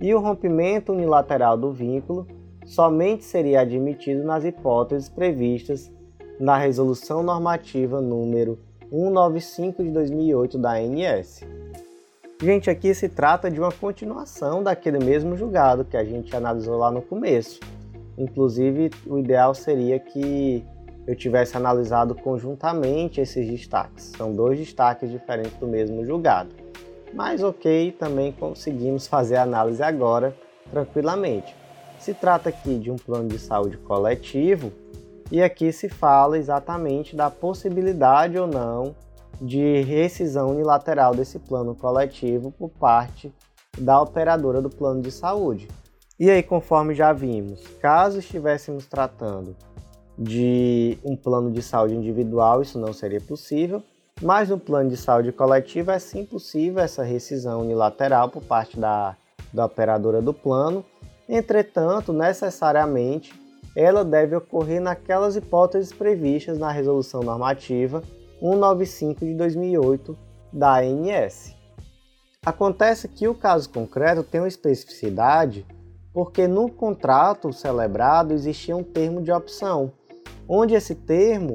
e 0.00 0.14
o 0.14 0.20
rompimento 0.20 0.90
unilateral 0.90 1.58
do 1.58 1.70
vínculo 1.70 2.26
somente 2.64 3.24
seria 3.24 3.60
admitido 3.60 4.24
nas 4.24 4.42
hipóteses 4.42 5.10
previstas 5.10 5.92
na 6.40 6.56
Resolução 6.56 7.22
Normativa 7.22 8.00
número 8.00 8.58
195 8.92 9.82
de 9.82 9.90
2008 9.90 10.58
da 10.58 10.72
ANS. 10.74 11.40
Gente, 12.42 12.68
aqui 12.68 12.94
se 12.94 13.08
trata 13.08 13.50
de 13.50 13.58
uma 13.58 13.72
continuação 13.72 14.62
daquele 14.62 15.02
mesmo 15.02 15.34
julgado 15.34 15.82
que 15.82 15.96
a 15.96 16.04
gente 16.04 16.36
analisou 16.36 16.76
lá 16.76 16.90
no 16.90 17.00
começo. 17.00 17.58
Inclusive, 18.18 18.90
o 19.06 19.18
ideal 19.18 19.54
seria 19.54 19.98
que 19.98 20.62
eu 21.06 21.16
tivesse 21.16 21.56
analisado 21.56 22.14
conjuntamente 22.14 23.18
esses 23.18 23.48
destaques. 23.48 24.12
São 24.14 24.34
dois 24.34 24.58
destaques 24.58 25.10
diferentes 25.10 25.56
do 25.58 25.66
mesmo 25.66 26.04
julgado. 26.04 26.50
Mas 27.14 27.42
ok, 27.42 27.92
também 27.92 28.30
conseguimos 28.30 29.06
fazer 29.06 29.36
a 29.36 29.42
análise 29.42 29.82
agora 29.82 30.36
tranquilamente. 30.70 31.56
Se 31.98 32.12
trata 32.12 32.50
aqui 32.50 32.78
de 32.78 32.90
um 32.90 32.96
plano 32.96 33.28
de 33.28 33.38
saúde 33.38 33.78
coletivo 33.78 34.70
e 35.30 35.42
aqui 35.42 35.72
se 35.72 35.88
fala 35.88 36.38
exatamente 36.38 37.14
da 37.14 37.30
possibilidade 37.30 38.38
ou 38.38 38.46
não 38.46 38.94
de 39.40 39.80
rescisão 39.82 40.50
unilateral 40.50 41.14
desse 41.14 41.38
plano 41.38 41.74
coletivo 41.74 42.50
por 42.52 42.70
parte 42.70 43.32
da 43.78 44.00
operadora 44.00 44.60
do 44.60 44.70
plano 44.70 45.00
de 45.02 45.10
saúde. 45.10 45.68
E 46.18 46.30
aí, 46.30 46.42
conforme 46.42 46.94
já 46.94 47.12
vimos, 47.12 47.66
caso 47.80 48.18
estivéssemos 48.18 48.86
tratando 48.86 49.56
de 50.16 50.98
um 51.04 51.16
plano 51.16 51.50
de 51.50 51.62
saúde 51.62 51.94
individual, 51.94 52.62
isso 52.62 52.78
não 52.78 52.92
seria 52.92 53.20
possível. 53.20 53.82
Mas 54.20 54.50
no 54.50 54.58
plano 54.58 54.88
de 54.88 54.96
saúde 54.96 55.32
coletiva 55.32 55.94
é 55.94 55.98
sim 55.98 56.24
possível 56.24 56.80
essa 56.80 57.02
rescisão 57.02 57.62
unilateral 57.62 58.28
por 58.28 58.42
parte 58.42 58.78
da, 58.78 59.16
da 59.52 59.64
operadora 59.64 60.22
do 60.22 60.32
plano. 60.32 60.84
Entretanto, 61.28 62.12
necessariamente, 62.12 63.34
ela 63.74 64.04
deve 64.04 64.36
ocorrer 64.36 64.80
naquelas 64.80 65.36
hipóteses 65.36 65.92
previstas 65.92 66.58
na 66.58 66.70
Resolução 66.70 67.22
Normativa 67.22 68.02
195 68.38 69.24
de 69.24 69.34
2008 69.34 70.18
da 70.52 70.80
ANS. 70.80 71.56
Acontece 72.44 73.08
que 73.08 73.28
o 73.28 73.34
caso 73.34 73.70
concreto 73.70 74.22
tem 74.22 74.40
uma 74.40 74.48
especificidade 74.48 75.66
porque 76.12 76.46
no 76.46 76.68
contrato 76.70 77.52
celebrado 77.52 78.34
existia 78.34 78.76
um 78.76 78.82
termo 78.82 79.22
de 79.22 79.32
opção, 79.32 79.92
onde 80.46 80.74
esse 80.74 80.94
termo 80.94 81.54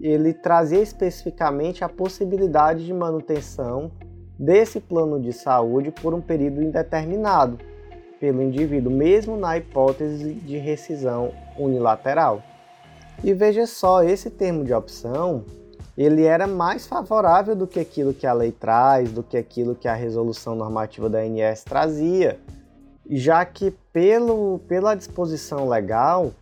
ele 0.00 0.32
trazia 0.32 0.80
especificamente 0.80 1.84
a 1.84 1.88
possibilidade 1.88 2.86
de 2.86 2.92
manutenção 2.94 3.90
desse 4.38 4.80
plano 4.80 5.20
de 5.20 5.32
saúde 5.32 5.90
por 5.90 6.14
um 6.14 6.20
período 6.20 6.62
indeterminado 6.62 7.58
pelo 8.20 8.42
indivíduo, 8.42 8.92
mesmo 8.92 9.36
na 9.36 9.56
hipótese 9.56 10.34
de 10.34 10.58
rescisão 10.58 11.32
unilateral. 11.58 12.42
E 13.24 13.32
veja 13.32 13.66
só, 13.66 14.02
esse 14.02 14.28
termo 14.30 14.62
de 14.62 14.74
opção, 14.74 15.44
ele 15.96 16.24
era 16.24 16.46
mais 16.46 16.86
favorável 16.86 17.56
do 17.56 17.66
que 17.66 17.80
aquilo 17.80 18.14
que 18.14 18.26
a 18.26 18.32
lei 18.32 18.52
traz, 18.52 19.10
do 19.10 19.22
que 19.22 19.36
aquilo 19.36 19.74
que 19.74 19.88
a 19.88 19.94
resolução 19.94 20.54
normativa 20.54 21.08
da 21.08 21.18
ANS 21.18 21.64
trazia, 21.64 22.38
já 23.08 23.44
que 23.44 23.72
pelo, 23.92 24.60
pela 24.68 24.94
disposição 24.94 25.68
legal, 25.68 26.32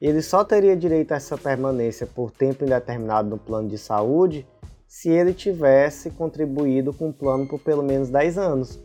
ele 0.00 0.20
só 0.22 0.44
teria 0.44 0.76
direito 0.76 1.12
a 1.12 1.16
essa 1.16 1.38
permanência 1.38 2.06
por 2.06 2.30
tempo 2.30 2.64
indeterminado 2.64 3.28
no 3.28 3.38
plano 3.38 3.68
de 3.68 3.78
saúde 3.78 4.46
se 4.86 5.10
ele 5.10 5.34
tivesse 5.34 6.10
contribuído 6.10 6.92
com 6.92 7.10
o 7.10 7.12
plano 7.12 7.46
por 7.46 7.60
pelo 7.60 7.82
menos 7.82 8.08
10 8.08 8.38
anos. 8.38 8.78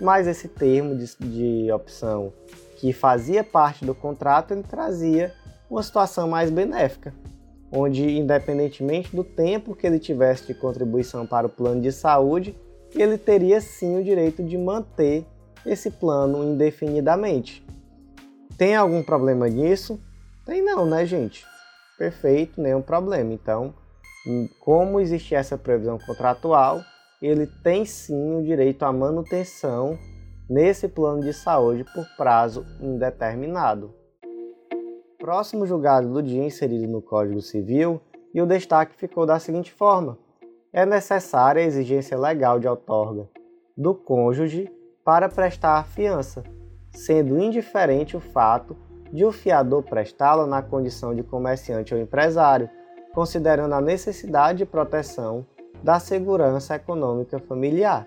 Mas 0.00 0.26
esse 0.26 0.48
termo 0.48 0.96
de, 0.96 1.14
de 1.18 1.72
opção 1.72 2.32
que 2.76 2.92
fazia 2.92 3.44
parte 3.44 3.84
do 3.84 3.94
contrato, 3.94 4.52
ele 4.52 4.62
trazia 4.62 5.34
uma 5.68 5.82
situação 5.82 6.26
mais 6.26 6.50
benéfica, 6.50 7.14
onde 7.70 8.18
independentemente 8.18 9.14
do 9.14 9.22
tempo 9.22 9.74
que 9.74 9.86
ele 9.86 9.98
tivesse 9.98 10.46
de 10.46 10.54
contribuição 10.54 11.26
para 11.26 11.46
o 11.46 11.50
plano 11.50 11.80
de 11.80 11.92
saúde, 11.92 12.56
ele 12.94 13.18
teria 13.18 13.60
sim 13.60 13.98
o 13.98 14.04
direito 14.04 14.42
de 14.42 14.56
manter 14.56 15.26
esse 15.64 15.90
plano 15.90 16.42
indefinidamente. 16.42 17.64
Tem 18.56 18.74
algum 18.74 19.02
problema 19.02 19.48
nisso? 19.48 20.00
Tem 20.44 20.62
não, 20.62 20.86
né, 20.86 21.06
gente? 21.06 21.46
Perfeito, 21.98 22.60
nenhum 22.60 22.82
problema. 22.82 23.32
Então, 23.32 23.74
como 24.58 25.00
existe 25.00 25.34
essa 25.34 25.56
previsão 25.56 25.98
contratual, 25.98 26.82
ele 27.20 27.46
tem 27.46 27.84
sim 27.84 28.36
o 28.36 28.42
direito 28.42 28.82
à 28.82 28.92
manutenção 28.92 29.98
nesse 30.48 30.88
plano 30.88 31.20
de 31.20 31.32
saúde 31.32 31.84
por 31.94 32.04
prazo 32.16 32.64
indeterminado. 32.80 33.94
Próximo 35.18 35.66
julgado 35.66 36.08
do 36.08 36.22
dia 36.22 36.44
inserido 36.44 36.90
no 36.90 37.02
Código 37.02 37.42
Civil 37.42 38.00
e 38.32 38.40
o 38.40 38.46
destaque 38.46 38.96
ficou 38.96 39.26
da 39.26 39.38
seguinte 39.38 39.70
forma: 39.70 40.18
é 40.72 40.86
necessária 40.86 41.62
a 41.62 41.66
exigência 41.66 42.18
legal 42.18 42.58
de 42.58 42.66
outorga 42.66 43.28
do 43.76 43.94
cônjuge 43.94 44.70
para 45.04 45.28
prestar 45.28 45.78
a 45.78 45.84
fiança, 45.84 46.42
sendo 46.90 47.38
indiferente 47.38 48.16
o 48.16 48.20
fato 48.20 48.76
de 49.12 49.24
o 49.24 49.32
fiador 49.32 49.82
prestá-la 49.82 50.46
na 50.46 50.62
condição 50.62 51.14
de 51.14 51.22
comerciante 51.22 51.94
ou 51.94 52.00
empresário, 52.00 52.70
considerando 53.12 53.74
a 53.74 53.80
necessidade 53.80 54.58
de 54.58 54.66
proteção 54.66 55.46
da 55.82 55.98
segurança 55.98 56.74
econômica 56.74 57.38
familiar. 57.38 58.06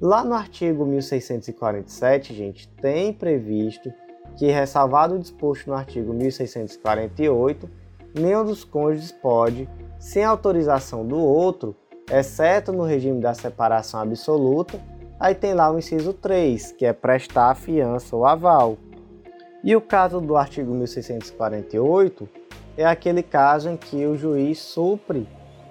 Lá 0.00 0.24
no 0.24 0.34
artigo 0.34 0.86
1647, 0.86 2.34
gente, 2.34 2.68
tem 2.68 3.12
previsto 3.12 3.92
que, 4.36 4.46
ressalvado 4.46 5.16
o 5.16 5.18
disposto 5.18 5.66
no 5.66 5.74
artigo 5.74 6.12
1648, 6.12 7.68
nenhum 8.14 8.44
dos 8.44 8.62
cônjuges 8.62 9.10
pode, 9.10 9.68
sem 9.98 10.22
autorização 10.22 11.04
do 11.04 11.18
outro, 11.18 11.74
exceto 12.10 12.72
no 12.72 12.84
regime 12.84 13.20
da 13.20 13.34
separação 13.34 14.00
absoluta, 14.00 14.80
aí 15.18 15.34
tem 15.34 15.52
lá 15.52 15.70
o 15.70 15.78
inciso 15.78 16.12
3, 16.12 16.72
que 16.72 16.86
é 16.86 16.92
prestar 16.92 17.54
fiança 17.56 18.14
ou 18.14 18.24
aval. 18.24 18.78
E 19.64 19.74
o 19.74 19.80
caso 19.80 20.20
do 20.20 20.36
artigo 20.36 20.72
1648 20.72 22.28
é 22.76 22.86
aquele 22.86 23.24
caso 23.24 23.68
em 23.68 23.76
que 23.76 24.06
o 24.06 24.16
juiz 24.16 24.58
supre 24.60 25.26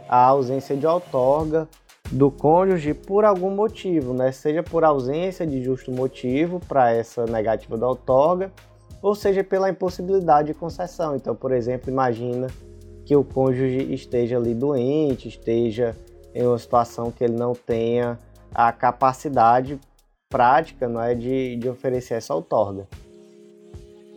a 0.07 0.25
ausência 0.25 0.75
de 0.75 0.85
outorga 0.85 1.67
do 2.11 2.31
cônjuge 2.31 2.93
por 2.93 3.25
algum 3.25 3.49
motivo, 3.49 4.13
né? 4.13 4.31
seja 4.31 4.63
por 4.63 4.83
ausência 4.83 5.45
de 5.45 5.61
justo 5.61 5.91
motivo 5.91 6.59
para 6.67 6.91
essa 6.91 7.25
negativa 7.25 7.77
da 7.77 7.87
outorga, 7.87 8.51
ou 9.01 9.13
seja 9.13 9.43
pela 9.43 9.69
impossibilidade 9.69 10.47
de 10.47 10.53
concessão. 10.53 11.15
Então, 11.15 11.35
por 11.35 11.51
exemplo, 11.51 11.91
imagina 11.91 12.47
que 13.05 13.15
o 13.15 13.23
cônjuge 13.23 13.93
esteja 13.93 14.37
ali 14.37 14.53
doente, 14.53 15.27
esteja 15.27 15.95
em 16.33 16.45
uma 16.45 16.57
situação 16.57 17.11
que 17.11 17.23
ele 17.23 17.35
não 17.35 17.53
tenha 17.53 18.17
a 18.53 18.71
capacidade 18.71 19.79
prática 20.29 20.87
não 20.87 21.01
é, 21.01 21.15
de, 21.15 21.55
de 21.55 21.69
oferecer 21.69 22.15
essa 22.15 22.33
outorga. 22.33 22.87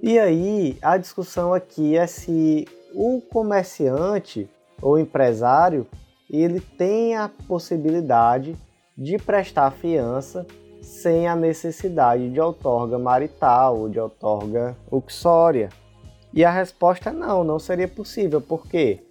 E 0.02 0.18
aí, 0.18 0.78
a 0.80 0.96
discussão 0.96 1.52
aqui 1.52 1.96
é 1.96 2.06
se 2.06 2.66
o 2.94 3.20
comerciante 3.20 4.48
ou 4.80 4.98
empresário 4.98 5.86
ele 6.30 6.60
tem 6.60 7.16
a 7.16 7.28
possibilidade 7.48 8.56
de 8.96 9.18
prestar 9.18 9.70
fiança 9.72 10.46
sem 10.80 11.26
a 11.26 11.34
necessidade 11.34 12.30
de 12.30 12.40
outorga 12.40 12.98
marital 12.98 13.78
ou 13.78 13.88
de 13.88 13.98
outorga 13.98 14.76
uxória. 14.90 15.68
E 16.32 16.44
a 16.44 16.50
resposta 16.50 17.10
é 17.10 17.12
não, 17.12 17.42
não 17.42 17.58
seria 17.58 17.88
possível. 17.88 18.40
Por 18.40 18.66
quê? 18.66 19.02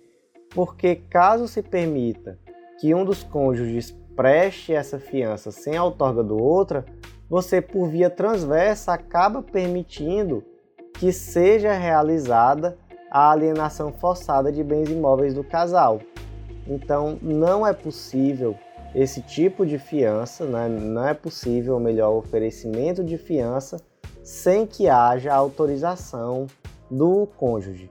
Porque 0.52 0.96
caso 0.96 1.48
se 1.48 1.62
permita 1.62 2.40
que 2.80 2.96
um 2.96 3.04
dos 3.04 3.24
cônjuges 3.24 3.92
preste 4.16 4.74
essa 4.74 5.00
fiança 5.00 5.52
sem 5.52 5.76
a 5.76 5.84
outorga 5.84 6.24
do 6.24 6.42
outro, 6.42 6.84
você 7.30 7.62
por 7.62 7.90
via 7.90 8.10
transversa 8.10 8.94
acaba 8.94 9.44
permitindo 9.44 10.44
que 10.94 11.12
seja 11.12 11.74
realizada 11.74 12.78
a 13.10 13.32
alienação 13.32 13.92
forçada 13.92 14.52
de 14.52 14.64
bens 14.64 14.90
imóveis 14.90 15.34
do 15.34 15.44
casal. 15.44 16.00
Então, 16.68 17.18
não 17.22 17.66
é 17.66 17.74
possível 17.74 18.56
esse 18.94 19.22
tipo 19.22 19.66
de 19.66 19.78
fiança, 19.78 20.46
né? 20.46 20.68
não 20.68 21.08
é 21.08 21.14
possível, 21.14 21.76
ou 21.76 21.80
melhor, 21.80 22.12
oferecimento 22.12 23.04
de 23.04 23.18
fiança 23.18 23.78
sem 24.24 24.66
que 24.66 24.88
haja 24.88 25.34
autorização 25.34 26.48
do 26.90 27.28
cônjuge, 27.38 27.90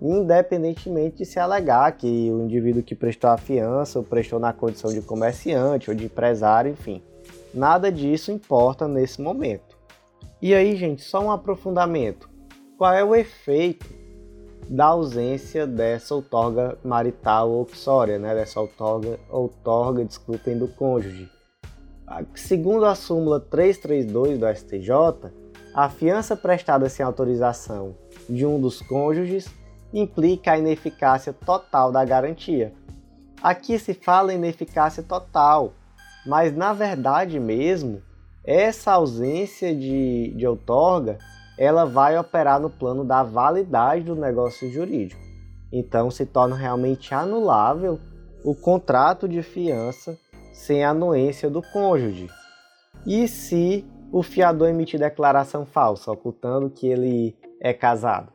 independentemente 0.00 1.18
de 1.18 1.24
se 1.24 1.38
alegar 1.38 1.92
que 1.92 2.30
o 2.30 2.42
indivíduo 2.42 2.82
que 2.82 2.94
prestou 2.94 3.30
a 3.30 3.38
fiança 3.38 3.98
ou 3.98 4.04
prestou 4.04 4.38
na 4.38 4.52
condição 4.52 4.92
de 4.92 5.00
comerciante 5.00 5.90
ou 5.90 5.96
de 5.96 6.06
empresário, 6.06 6.72
enfim. 6.72 7.02
Nada 7.52 7.90
disso 7.90 8.30
importa 8.30 8.86
nesse 8.86 9.20
momento. 9.20 9.78
E 10.40 10.54
aí, 10.54 10.76
gente, 10.76 11.02
só 11.02 11.20
um 11.20 11.30
aprofundamento. 11.30 12.30
Qual 12.78 12.92
é 12.92 13.04
o 13.04 13.14
efeito 13.14 13.99
da 14.70 14.86
ausência 14.86 15.66
dessa 15.66 16.14
outorga 16.14 16.78
marital 16.84 17.50
ou 17.50 17.62
uxória, 17.62 18.20
né, 18.20 18.32
dessa 18.36 18.60
outorga, 18.60 19.18
outorga, 19.28 20.04
desculpem, 20.04 20.56
do 20.56 20.68
cônjuge. 20.68 21.28
Segundo 22.36 22.86
a 22.86 22.94
súmula 22.94 23.40
332 23.40 24.38
do 24.38 24.46
STJ, 24.46 25.32
a 25.74 25.88
fiança 25.88 26.36
prestada 26.36 26.88
sem 26.88 27.04
autorização 27.04 27.96
de 28.28 28.46
um 28.46 28.60
dos 28.60 28.80
cônjuges 28.80 29.48
implica 29.92 30.52
a 30.52 30.58
ineficácia 30.58 31.32
total 31.32 31.90
da 31.90 32.04
garantia. 32.04 32.72
Aqui 33.42 33.76
se 33.76 33.92
fala 33.92 34.32
em 34.32 34.36
ineficácia 34.36 35.02
total, 35.02 35.72
mas 36.24 36.56
na 36.56 36.72
verdade 36.72 37.40
mesmo, 37.40 38.02
essa 38.44 38.92
ausência 38.92 39.74
de, 39.74 40.32
de 40.36 40.46
outorga 40.46 41.18
ela 41.60 41.84
vai 41.84 42.16
operar 42.16 42.58
no 42.58 42.70
plano 42.70 43.04
da 43.04 43.22
validade 43.22 44.04
do 44.04 44.16
negócio 44.16 44.70
jurídico. 44.72 45.20
Então 45.70 46.10
se 46.10 46.24
torna 46.24 46.56
realmente 46.56 47.12
anulável 47.12 48.00
o 48.42 48.54
contrato 48.54 49.28
de 49.28 49.42
fiança 49.42 50.18
sem 50.54 50.82
anuência 50.82 51.50
do 51.50 51.60
cônjuge. 51.60 52.30
E 53.06 53.28
se 53.28 53.84
o 54.10 54.22
fiador 54.22 54.70
emitir 54.70 54.98
declaração 54.98 55.66
falsa, 55.66 56.10
ocultando 56.10 56.70
que 56.70 56.86
ele 56.86 57.36
é 57.60 57.74
casado? 57.74 58.32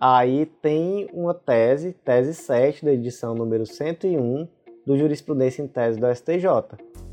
Aí 0.00 0.46
tem 0.46 1.06
uma 1.12 1.34
tese, 1.34 1.92
tese 1.92 2.32
7 2.32 2.82
da 2.82 2.92
edição 2.92 3.34
número 3.34 3.66
101 3.66 4.48
do 4.86 4.96
Jurisprudência 4.96 5.62
em 5.62 5.68
Tese 5.68 6.00
do 6.00 6.06
STJ. 6.14 6.46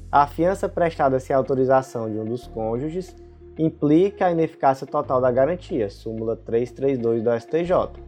A 0.09 0.25
fiança 0.27 0.69
prestada 0.69 1.19
sem 1.19 1.35
autorização 1.35 2.09
de 2.09 2.17
um 2.17 2.25
dos 2.25 2.47
cônjuges 2.47 3.13
implica 3.62 4.26
a 4.26 4.32
ineficácia 4.32 4.88
total 4.88 5.22
da 5.22 5.32
garantia, 5.32 5.89
súmula 5.89 6.36
332 6.36 7.24
do 7.24 7.39
STJ, 7.39 8.01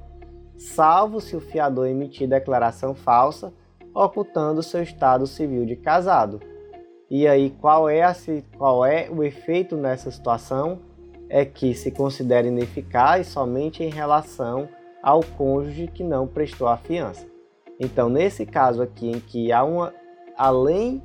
salvo 0.57 1.21
se 1.21 1.35
o 1.35 1.41
fiador 1.41 1.87
emitir 1.87 2.27
declaração 2.27 2.95
falsa 2.95 3.53
ocultando 3.93 4.63
seu 4.63 4.81
estado 4.81 5.27
civil 5.27 5.65
de 5.65 5.75
casado. 5.75 6.41
E 7.09 7.27
aí, 7.27 7.51
qual 7.61 7.87
é, 7.87 8.01
a, 8.01 8.15
qual 8.57 8.83
é 8.83 9.07
o 9.11 9.23
efeito 9.23 9.77
nessa 9.77 10.09
situação? 10.09 10.79
É 11.29 11.45
que 11.45 11.75
se 11.75 11.91
considera 11.91 12.47
ineficaz 12.47 13.27
somente 13.27 13.83
em 13.83 13.89
relação 13.89 14.67
ao 15.01 15.21
cônjuge 15.23 15.87
que 15.87 16.03
não 16.03 16.27
prestou 16.27 16.67
a 16.67 16.77
fiança. 16.77 17.27
Então, 17.79 18.09
nesse 18.09 18.45
caso 18.45 18.81
aqui, 18.81 19.09
em 19.09 19.19
que 19.19 19.51
há 19.51 19.63
uma, 19.63 19.93
além 20.35 21.03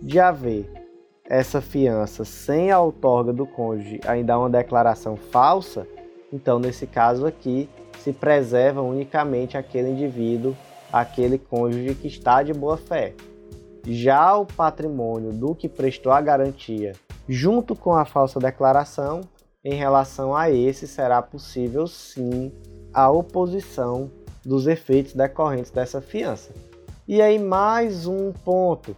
de 0.00 0.20
haver 0.20 0.79
essa 1.30 1.60
fiança 1.60 2.24
sem 2.24 2.72
a 2.72 2.80
outorga 2.80 3.32
do 3.32 3.46
cônjuge 3.46 4.00
ainda 4.04 4.36
uma 4.36 4.50
declaração 4.50 5.14
falsa, 5.14 5.86
então 6.32 6.58
nesse 6.58 6.88
caso 6.88 7.24
aqui 7.24 7.70
se 8.00 8.12
preserva 8.12 8.82
unicamente 8.82 9.56
aquele 9.56 9.90
indivíduo, 9.90 10.56
aquele 10.92 11.38
cônjuge 11.38 11.94
que 11.94 12.08
está 12.08 12.42
de 12.42 12.52
boa 12.52 12.76
fé. 12.76 13.14
Já 13.86 14.36
o 14.36 14.44
patrimônio 14.44 15.32
do 15.32 15.54
que 15.54 15.68
prestou 15.68 16.10
a 16.10 16.20
garantia, 16.20 16.94
junto 17.28 17.76
com 17.76 17.94
a 17.94 18.04
falsa 18.04 18.40
declaração, 18.40 19.20
em 19.64 19.74
relação 19.74 20.34
a 20.34 20.50
esse 20.50 20.88
será 20.88 21.22
possível 21.22 21.86
sim 21.86 22.50
a 22.92 23.08
oposição 23.08 24.10
dos 24.44 24.66
efeitos 24.66 25.12
decorrentes 25.12 25.70
dessa 25.70 26.00
fiança. 26.00 26.52
E 27.06 27.22
aí 27.22 27.38
mais 27.38 28.06
um 28.08 28.32
ponto 28.32 28.96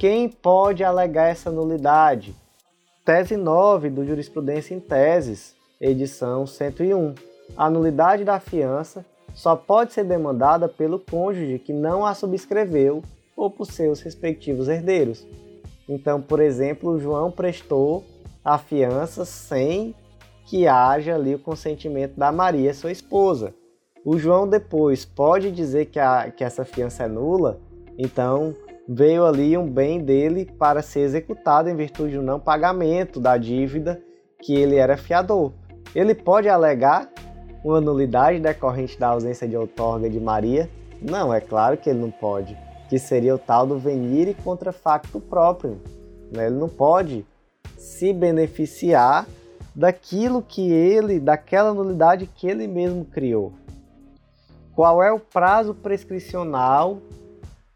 quem 0.00 0.30
pode 0.30 0.82
alegar 0.82 1.26
essa 1.26 1.50
nulidade? 1.50 2.34
Tese 3.04 3.36
9 3.36 3.90
do 3.90 4.02
Jurisprudência 4.02 4.74
em 4.74 4.80
Teses, 4.80 5.54
edição 5.78 6.46
101. 6.46 7.14
A 7.54 7.68
nulidade 7.68 8.24
da 8.24 8.40
fiança 8.40 9.04
só 9.34 9.54
pode 9.54 9.92
ser 9.92 10.04
demandada 10.04 10.70
pelo 10.70 10.98
cônjuge 10.98 11.58
que 11.58 11.74
não 11.74 12.06
a 12.06 12.14
subscreveu 12.14 13.02
ou 13.36 13.50
por 13.50 13.66
seus 13.66 14.00
respectivos 14.00 14.68
herdeiros. 14.68 15.26
Então, 15.86 16.18
por 16.22 16.40
exemplo, 16.40 16.98
João 16.98 17.30
prestou 17.30 18.02
a 18.42 18.56
fiança 18.56 19.26
sem 19.26 19.94
que 20.46 20.66
haja 20.66 21.14
ali 21.14 21.34
o 21.34 21.38
consentimento 21.38 22.14
da 22.16 22.32
Maria, 22.32 22.72
sua 22.72 22.90
esposa. 22.90 23.52
O 24.02 24.16
João 24.16 24.48
depois 24.48 25.04
pode 25.04 25.50
dizer 25.52 25.90
que, 25.90 25.98
a, 25.98 26.30
que 26.30 26.42
essa 26.42 26.64
fiança 26.64 27.02
é 27.02 27.06
nula, 27.06 27.60
então 27.98 28.56
veio 28.92 29.24
ali 29.24 29.56
um 29.56 29.70
bem 29.70 30.02
dele 30.02 30.44
para 30.58 30.82
ser 30.82 31.00
executado 31.00 31.68
em 31.68 31.76
virtude 31.76 32.16
do 32.16 32.22
não 32.22 32.40
pagamento 32.40 33.20
da 33.20 33.36
dívida 33.36 34.02
que 34.42 34.52
ele 34.52 34.74
era 34.74 34.96
fiador. 34.96 35.52
Ele 35.94 36.12
pode 36.12 36.48
alegar 36.48 37.08
uma 37.62 37.80
nulidade 37.80 38.40
decorrente 38.40 38.98
da 38.98 39.06
ausência 39.08 39.46
de 39.46 39.56
outorga 39.56 40.10
de 40.10 40.18
Maria? 40.18 40.68
Não, 41.00 41.32
é 41.32 41.40
claro 41.40 41.76
que 41.76 41.88
ele 41.88 42.00
não 42.00 42.10
pode, 42.10 42.58
que 42.88 42.98
seria 42.98 43.36
o 43.36 43.38
tal 43.38 43.64
do 43.64 43.78
venire 43.78 44.34
contra 44.34 44.72
facto 44.72 45.20
próprio. 45.20 45.80
Né? 46.32 46.46
Ele 46.46 46.56
não 46.56 46.68
pode 46.68 47.24
se 47.78 48.12
beneficiar 48.12 49.24
daquilo 49.72 50.42
que 50.42 50.72
ele, 50.72 51.20
daquela 51.20 51.72
nulidade 51.72 52.26
que 52.26 52.48
ele 52.48 52.66
mesmo 52.66 53.04
criou. 53.04 53.52
Qual 54.74 55.00
é 55.00 55.12
o 55.12 55.20
prazo 55.20 55.74
prescricional 55.74 56.98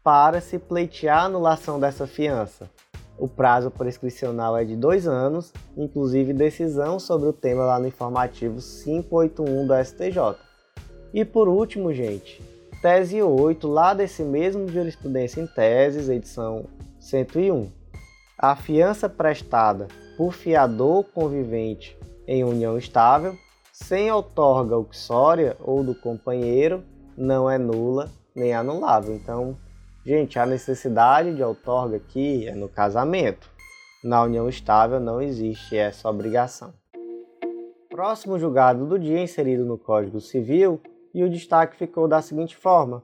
para 0.05 0.39
se 0.39 0.59
pleitear 0.59 1.23
a 1.23 1.25
anulação 1.25 1.79
dessa 1.79 2.05
fiança. 2.05 2.69
O 3.17 3.27
prazo 3.27 3.71
prescricional 3.71 4.55
é 4.55 4.63
de 4.63 4.75
dois 4.75 5.07
anos, 5.07 5.51
inclusive 5.75 6.31
decisão 6.31 6.99
sobre 6.99 7.27
o 7.27 7.33
tema 7.33 7.65
lá 7.65 7.79
no 7.79 7.87
informativo 7.87 8.59
581 8.61 9.65
do 9.65 9.83
STJ. 9.83 10.35
E 11.11 11.25
por 11.25 11.47
último, 11.47 11.91
gente, 11.91 12.39
tese 12.83 13.19
8, 13.19 13.67
lá 13.67 13.95
desse 13.95 14.21
mesmo 14.21 14.67
Jurisprudência 14.67 15.41
em 15.41 15.47
Teses, 15.47 16.07
edição 16.07 16.67
101. 16.99 17.71
A 18.37 18.55
fiança 18.55 19.09
prestada 19.09 19.87
por 20.15 20.33
fiador 20.33 21.03
convivente 21.15 21.97
em 22.27 22.43
união 22.43 22.77
estável, 22.77 23.35
sem 23.73 24.11
outorga 24.11 24.77
uxória 24.77 25.57
ou 25.59 25.83
do 25.83 25.95
companheiro, 25.95 26.83
não 27.17 27.49
é 27.49 27.57
nula 27.57 28.11
nem 28.35 28.53
anulável. 28.53 29.15
Então, 29.15 29.57
Gente, 30.05 30.37
a 30.37 30.45
necessidade 30.45 31.33
de 31.33 31.41
outorga 31.41 31.97
aqui 31.97 32.47
é 32.47 32.53
no 32.53 32.69
casamento. 32.69 33.49
Na 34.03 34.21
união 34.21 34.47
estável 34.47 34.99
não 34.99 35.19
existe 35.19 35.75
essa 35.75 36.07
obrigação. 36.07 36.71
Próximo 37.89 38.37
julgado 38.37 38.85
do 38.85 38.99
dia 38.99 39.19
inserido 39.19 39.65
no 39.65 39.79
Código 39.79 40.21
Civil 40.21 40.79
e 41.11 41.23
o 41.23 41.29
destaque 41.29 41.75
ficou 41.75 42.07
da 42.07 42.21
seguinte 42.21 42.55
forma: 42.55 43.01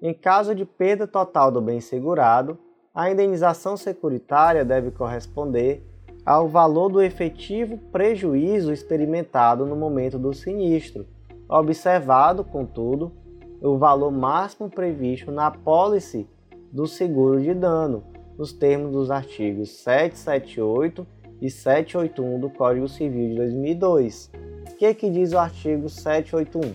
em 0.00 0.14
caso 0.14 0.54
de 0.54 0.64
perda 0.64 1.06
total 1.06 1.52
do 1.52 1.60
bem 1.60 1.82
segurado, 1.82 2.58
a 2.94 3.10
indenização 3.10 3.76
securitária 3.76 4.64
deve 4.64 4.90
corresponder 4.90 5.86
ao 6.24 6.48
valor 6.48 6.88
do 6.88 7.02
efetivo 7.02 7.76
prejuízo 7.92 8.72
experimentado 8.72 9.66
no 9.66 9.76
momento 9.76 10.18
do 10.18 10.32
sinistro, 10.32 11.06
observado, 11.46 12.42
contudo, 12.42 13.12
o 13.60 13.76
valor 13.76 14.10
máximo 14.10 14.70
previsto 14.70 15.30
na 15.30 15.50
pólice 15.50 16.26
do 16.72 16.86
seguro 16.86 17.40
de 17.40 17.54
dano, 17.54 18.04
nos 18.38 18.52
termos 18.52 18.92
dos 18.92 19.10
artigos 19.10 19.70
778 19.82 21.06
e 21.40 21.50
781 21.50 22.40
do 22.40 22.50
Código 22.50 22.88
Civil 22.88 23.30
de 23.30 23.36
2002. 23.36 24.30
O 24.70 24.76
que, 24.76 24.86
é 24.86 24.94
que 24.94 25.10
diz 25.10 25.32
o 25.32 25.38
artigo 25.38 25.88
781? 25.88 26.74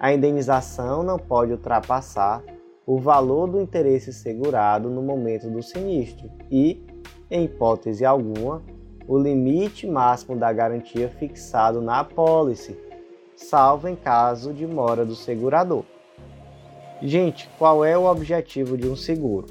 A 0.00 0.12
indenização 0.12 1.02
não 1.02 1.18
pode 1.18 1.52
ultrapassar 1.52 2.42
o 2.86 2.98
valor 2.98 3.48
do 3.48 3.60
interesse 3.60 4.12
segurado 4.12 4.88
no 4.88 5.02
momento 5.02 5.50
do 5.50 5.62
sinistro 5.62 6.30
e, 6.50 6.82
em 7.30 7.44
hipótese 7.44 8.04
alguma, 8.04 8.62
o 9.06 9.18
limite 9.18 9.86
máximo 9.86 10.36
da 10.36 10.52
garantia 10.52 11.08
fixado 11.08 11.80
na 11.80 12.00
apólice, 12.00 12.78
salvo 13.36 13.88
em 13.88 13.96
caso 13.96 14.52
de 14.52 14.66
mora 14.66 15.04
do 15.04 15.14
segurador. 15.14 15.84
Gente, 17.00 17.48
qual 17.58 17.84
é 17.84 17.96
o 17.96 18.06
objetivo 18.06 18.76
de 18.76 18.88
um 18.88 18.96
seguro? 18.96 19.46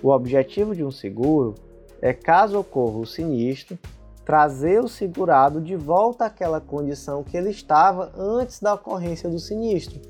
O 0.00 0.10
objetivo 0.10 0.76
de 0.76 0.84
um 0.84 0.92
seguro 0.92 1.56
é, 2.00 2.12
caso 2.12 2.58
ocorra 2.58 2.98
o 2.98 3.06
sinistro, 3.06 3.76
trazer 4.24 4.78
o 4.80 4.88
segurado 4.88 5.60
de 5.60 5.74
volta 5.74 6.26
àquela 6.26 6.60
condição 6.60 7.24
que 7.24 7.36
ele 7.36 7.50
estava 7.50 8.12
antes 8.16 8.60
da 8.60 8.74
ocorrência 8.74 9.28
do 9.28 9.40
sinistro. 9.40 10.00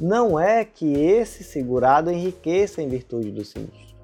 Não 0.00 0.38
é 0.38 0.64
que 0.64 0.92
esse 0.92 1.42
segurado 1.42 2.10
enriqueça 2.10 2.82
em 2.82 2.88
virtude 2.88 3.32
do 3.32 3.44
sinistro. 3.44 3.96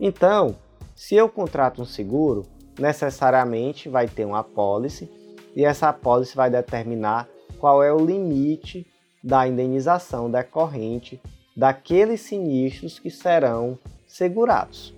Então, 0.00 0.56
se 0.94 1.16
eu 1.16 1.28
contrato 1.28 1.82
um 1.82 1.84
seguro, 1.84 2.46
necessariamente 2.78 3.88
vai 3.88 4.08
ter 4.08 4.24
uma 4.24 4.38
apólice 4.38 5.10
e 5.54 5.64
essa 5.64 5.88
apólice 5.88 6.34
vai 6.34 6.48
determinar 6.48 7.28
qual 7.58 7.82
é 7.82 7.92
o 7.92 7.98
limite 7.98 8.86
da 9.26 9.48
indenização 9.48 10.30
decorrente 10.30 11.20
daqueles 11.56 12.20
sinistros 12.20 13.00
que 13.00 13.10
serão 13.10 13.76
segurados. 14.06 14.94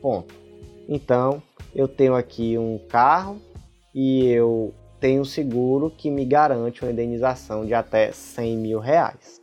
Ponto. 0.00 0.32
Então, 0.88 1.42
eu 1.74 1.88
tenho 1.88 2.14
aqui 2.14 2.56
um 2.56 2.78
carro 2.88 3.36
e 3.92 4.26
eu 4.26 4.72
tenho 5.00 5.22
um 5.22 5.24
seguro 5.24 5.90
que 5.90 6.08
me 6.08 6.24
garante 6.24 6.84
uma 6.84 6.92
indenização 6.92 7.66
de 7.66 7.74
até 7.74 8.12
100 8.12 8.56
mil 8.58 8.78
reais. 8.78 9.40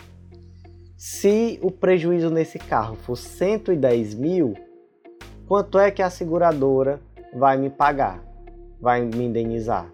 Se 0.96 1.60
o 1.62 1.70
prejuízo 1.70 2.30
nesse 2.30 2.58
carro 2.58 2.96
for 2.96 3.18
110 3.18 4.14
mil, 4.14 4.54
quanto 5.46 5.78
é 5.78 5.92
que 5.92 6.02
a 6.02 6.10
seguradora 6.10 7.02
vai 7.34 7.58
me 7.58 7.70
pagar? 7.70 8.24
Vai 8.80 9.02
me 9.02 9.26
indenizar? 9.26 9.92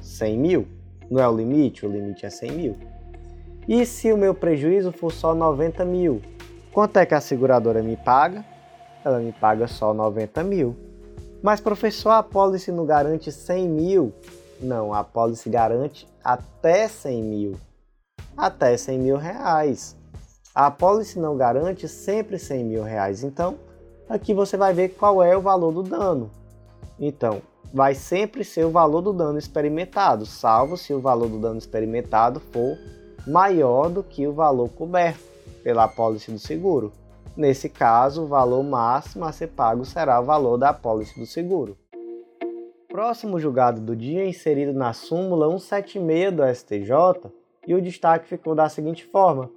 100 0.00 0.38
mil? 0.38 0.66
Não 1.10 1.20
é 1.20 1.28
o 1.28 1.36
limite? 1.36 1.84
O 1.84 1.92
limite 1.92 2.24
é 2.24 2.30
100 2.30 2.52
mil. 2.52 2.95
E 3.68 3.84
se 3.84 4.12
o 4.12 4.16
meu 4.16 4.32
prejuízo 4.32 4.92
for 4.92 5.12
só 5.12 5.34
90 5.34 5.84
mil? 5.84 6.22
Quanto 6.72 6.98
é 6.98 7.06
que 7.06 7.14
a 7.14 7.20
seguradora 7.20 7.82
me 7.82 7.96
paga? 7.96 8.44
Ela 9.04 9.18
me 9.18 9.32
paga 9.32 9.66
só 9.66 9.92
90 9.92 10.44
mil. 10.44 10.76
Mas 11.42 11.60
professor, 11.60 12.10
a 12.10 12.22
pólice 12.22 12.70
não 12.70 12.86
garante 12.86 13.32
100 13.32 13.68
mil? 13.68 14.12
Não, 14.60 14.94
a 14.94 15.02
pólice 15.02 15.50
garante 15.50 16.06
até 16.22 16.86
100 16.86 17.22
mil. 17.22 17.56
Até 18.36 18.76
100 18.76 18.98
mil 19.00 19.16
reais. 19.16 19.96
A 20.54 20.70
pólice 20.70 21.18
não 21.18 21.36
garante 21.36 21.88
sempre 21.88 22.38
100 22.38 22.64
mil 22.64 22.82
reais. 22.84 23.24
Então, 23.24 23.56
aqui 24.08 24.32
você 24.32 24.56
vai 24.56 24.72
ver 24.72 24.90
qual 24.90 25.22
é 25.22 25.36
o 25.36 25.40
valor 25.40 25.72
do 25.72 25.82
dano. 25.82 26.30
Então, 27.00 27.42
vai 27.74 27.96
sempre 27.96 28.44
ser 28.44 28.64
o 28.64 28.70
valor 28.70 29.02
do 29.02 29.12
dano 29.12 29.38
experimentado, 29.38 30.24
salvo 30.24 30.76
se 30.76 30.94
o 30.94 31.00
valor 31.00 31.28
do 31.28 31.38
dano 31.38 31.58
experimentado 31.58 32.38
for 32.38 32.78
maior 33.26 33.88
do 33.88 34.02
que 34.02 34.26
o 34.26 34.32
valor 34.32 34.68
coberto 34.68 35.24
pela 35.62 35.84
apólice 35.84 36.30
do 36.30 36.38
seguro. 36.38 36.92
Nesse 37.36 37.68
caso, 37.68 38.22
o 38.22 38.26
valor 38.26 38.62
máximo 38.62 39.24
a 39.24 39.32
ser 39.32 39.48
pago 39.48 39.84
será 39.84 40.20
o 40.20 40.24
valor 40.24 40.56
da 40.56 40.70
apólice 40.70 41.18
do 41.18 41.26
seguro. 41.26 41.76
Próximo 42.88 43.38
julgado 43.38 43.80
do 43.80 43.94
dia 43.94 44.22
é 44.22 44.28
inserido 44.28 44.72
na 44.72 44.92
súmula 44.92 45.50
176 45.58 46.32
do 46.32 46.54
STJ 46.54 47.30
e 47.66 47.74
o 47.74 47.82
destaque 47.82 48.28
ficou 48.28 48.54
da 48.54 48.68
seguinte 48.68 49.04
forma: 49.04 49.50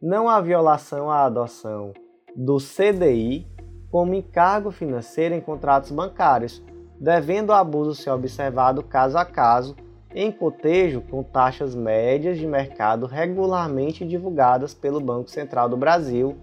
não 0.00 0.28
há 0.28 0.40
violação 0.40 1.10
à 1.10 1.24
adoção 1.24 1.92
do 2.34 2.56
CDI 2.58 3.46
como 3.90 4.14
encargo 4.14 4.70
financeiro 4.70 5.34
em 5.34 5.40
contratos 5.40 5.90
bancários, 5.90 6.62
devendo 6.98 7.50
o 7.50 7.54
abuso 7.54 7.94
ser 7.94 8.10
observado 8.10 8.82
caso 8.82 9.18
a 9.18 9.24
caso 9.24 9.74
em 10.14 10.32
cotejo 10.32 11.02
com 11.02 11.22
taxas 11.22 11.74
médias 11.74 12.38
de 12.38 12.46
mercado 12.46 13.06
regularmente 13.06 14.06
divulgadas 14.06 14.74
pelo 14.74 15.00
Banco 15.00 15.30
Central 15.30 15.68
do 15.68 15.76
Brasil 15.76 16.36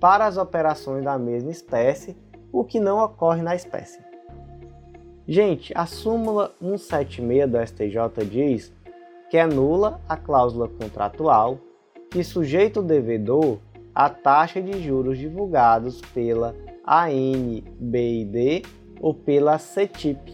para 0.00 0.26
as 0.26 0.36
operações 0.36 1.04
da 1.04 1.18
mesma 1.18 1.50
espécie, 1.50 2.16
o 2.52 2.64
que 2.64 2.78
não 2.78 3.02
ocorre 3.04 3.42
na 3.42 3.56
espécie. 3.56 4.00
Gente, 5.26 5.72
a 5.76 5.84
súmula 5.84 6.54
176 6.60 7.50
do 7.50 7.66
STJ 7.66 8.24
diz 8.30 8.72
que 9.28 9.36
é 9.36 9.46
nula 9.46 10.00
a 10.08 10.16
cláusula 10.16 10.68
contratual 10.68 11.58
que 12.10 12.24
sujeita 12.24 12.80
o 12.80 12.82
devedor 12.82 13.58
à 13.94 14.08
taxa 14.08 14.62
de 14.62 14.82
juros 14.82 15.18
divulgados 15.18 16.00
pela 16.14 16.54
ANBID 16.86 18.62
ou 19.00 19.12
pela 19.12 19.58
CETIP. 19.58 20.32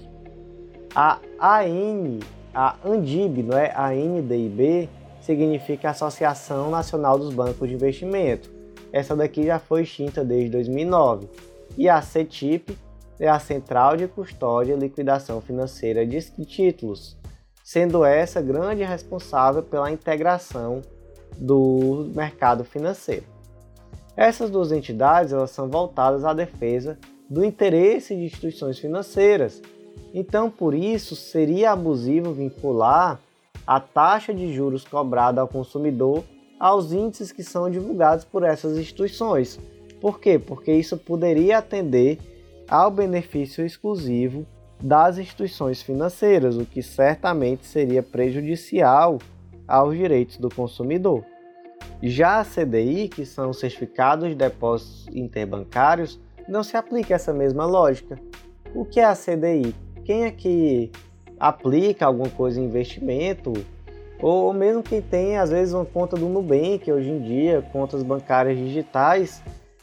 A 0.94 1.18
AN 1.40 2.20
a 2.54 2.76
ANDIB, 2.84 3.42
não 3.42 3.58
é? 3.58 3.72
A 3.74 3.90
NDIB 3.90 4.88
significa 5.20 5.90
Associação 5.90 6.70
Nacional 6.70 7.18
dos 7.18 7.34
Bancos 7.34 7.68
de 7.68 7.74
Investimento. 7.74 8.50
Essa 8.92 9.16
daqui 9.16 9.44
já 9.44 9.58
foi 9.58 9.82
extinta 9.82 10.24
desde 10.24 10.50
2009. 10.50 11.28
E 11.76 11.88
a 11.88 12.00
CETIP 12.00 12.78
é 13.18 13.28
a 13.28 13.38
Central 13.38 13.96
de 13.96 14.06
Custódia 14.06 14.74
e 14.74 14.78
Liquidação 14.78 15.40
Financeira 15.40 16.06
de 16.06 16.20
Títulos, 16.44 17.16
sendo 17.64 18.04
essa 18.04 18.40
grande 18.40 18.84
responsável 18.84 19.62
pela 19.62 19.90
integração 19.90 20.82
do 21.36 22.12
mercado 22.14 22.64
financeiro. 22.64 23.24
Essas 24.16 24.50
duas 24.50 24.70
entidades 24.70 25.32
elas 25.32 25.50
são 25.50 25.68
voltadas 25.68 26.24
à 26.24 26.32
defesa 26.32 26.96
do 27.28 27.44
interesse 27.44 28.14
de 28.14 28.24
instituições 28.24 28.78
financeiras 28.78 29.60
então, 30.14 30.48
por 30.48 30.72
isso, 30.74 31.16
seria 31.16 31.72
abusivo 31.72 32.32
vincular 32.32 33.20
a 33.66 33.80
taxa 33.80 34.32
de 34.32 34.54
juros 34.54 34.84
cobrada 34.84 35.40
ao 35.40 35.48
consumidor 35.48 36.22
aos 36.58 36.92
índices 36.92 37.32
que 37.32 37.42
são 37.42 37.68
divulgados 37.68 38.24
por 38.24 38.44
essas 38.44 38.78
instituições. 38.78 39.58
Por 40.00 40.20
quê? 40.20 40.38
Porque 40.38 40.72
isso 40.72 40.96
poderia 40.96 41.58
atender 41.58 42.18
ao 42.68 42.92
benefício 42.92 43.66
exclusivo 43.66 44.46
das 44.80 45.18
instituições 45.18 45.82
financeiras, 45.82 46.56
o 46.56 46.64
que 46.64 46.82
certamente 46.82 47.66
seria 47.66 48.02
prejudicial 48.02 49.18
aos 49.66 49.96
direitos 49.96 50.36
do 50.36 50.48
consumidor. 50.48 51.24
Já 52.02 52.40
a 52.40 52.44
CDI, 52.44 53.08
que 53.08 53.26
são 53.26 53.50
os 53.50 53.58
certificados 53.58 54.28
de 54.28 54.34
depósitos 54.34 55.08
interbancários, 55.12 56.20
não 56.46 56.62
se 56.62 56.76
aplica 56.76 57.14
essa 57.14 57.32
mesma 57.32 57.66
lógica. 57.66 58.18
O 58.74 58.84
que 58.84 59.00
é 59.00 59.04
a 59.04 59.16
CDI? 59.16 59.83
Quem 60.04 60.24
é 60.24 60.30
que 60.30 60.90
aplica 61.38 62.06
alguma 62.06 62.28
coisa 62.30 62.60
em 62.60 62.64
investimento, 62.64 63.52
ou 64.20 64.52
mesmo 64.52 64.82
quem 64.82 65.02
tem 65.02 65.36
às 65.36 65.50
vezes 65.50 65.74
uma 65.74 65.84
conta 65.84 66.16
do 66.16 66.28
Nubank 66.28 66.90
hoje 66.90 67.10
em 67.10 67.20
dia, 67.20 67.62
contas 67.72 68.02
bancárias 68.02 68.56
digitais, 68.56 69.42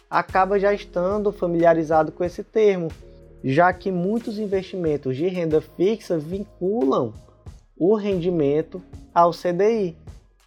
acaba 0.09 0.59
já 0.59 0.73
estando 0.73 1.31
familiarizado 1.31 2.11
com 2.11 2.23
esse 2.23 2.43
termo. 2.43 2.89
já 3.43 3.73
que 3.73 3.91
muitos 3.91 4.37
investimentos 4.37 5.17
de 5.17 5.27
renda 5.27 5.59
fixa 5.59 6.15
vinculam 6.15 7.11
o 7.75 7.95
rendimento 7.95 8.79
ao 9.11 9.31
CDI, 9.31 9.97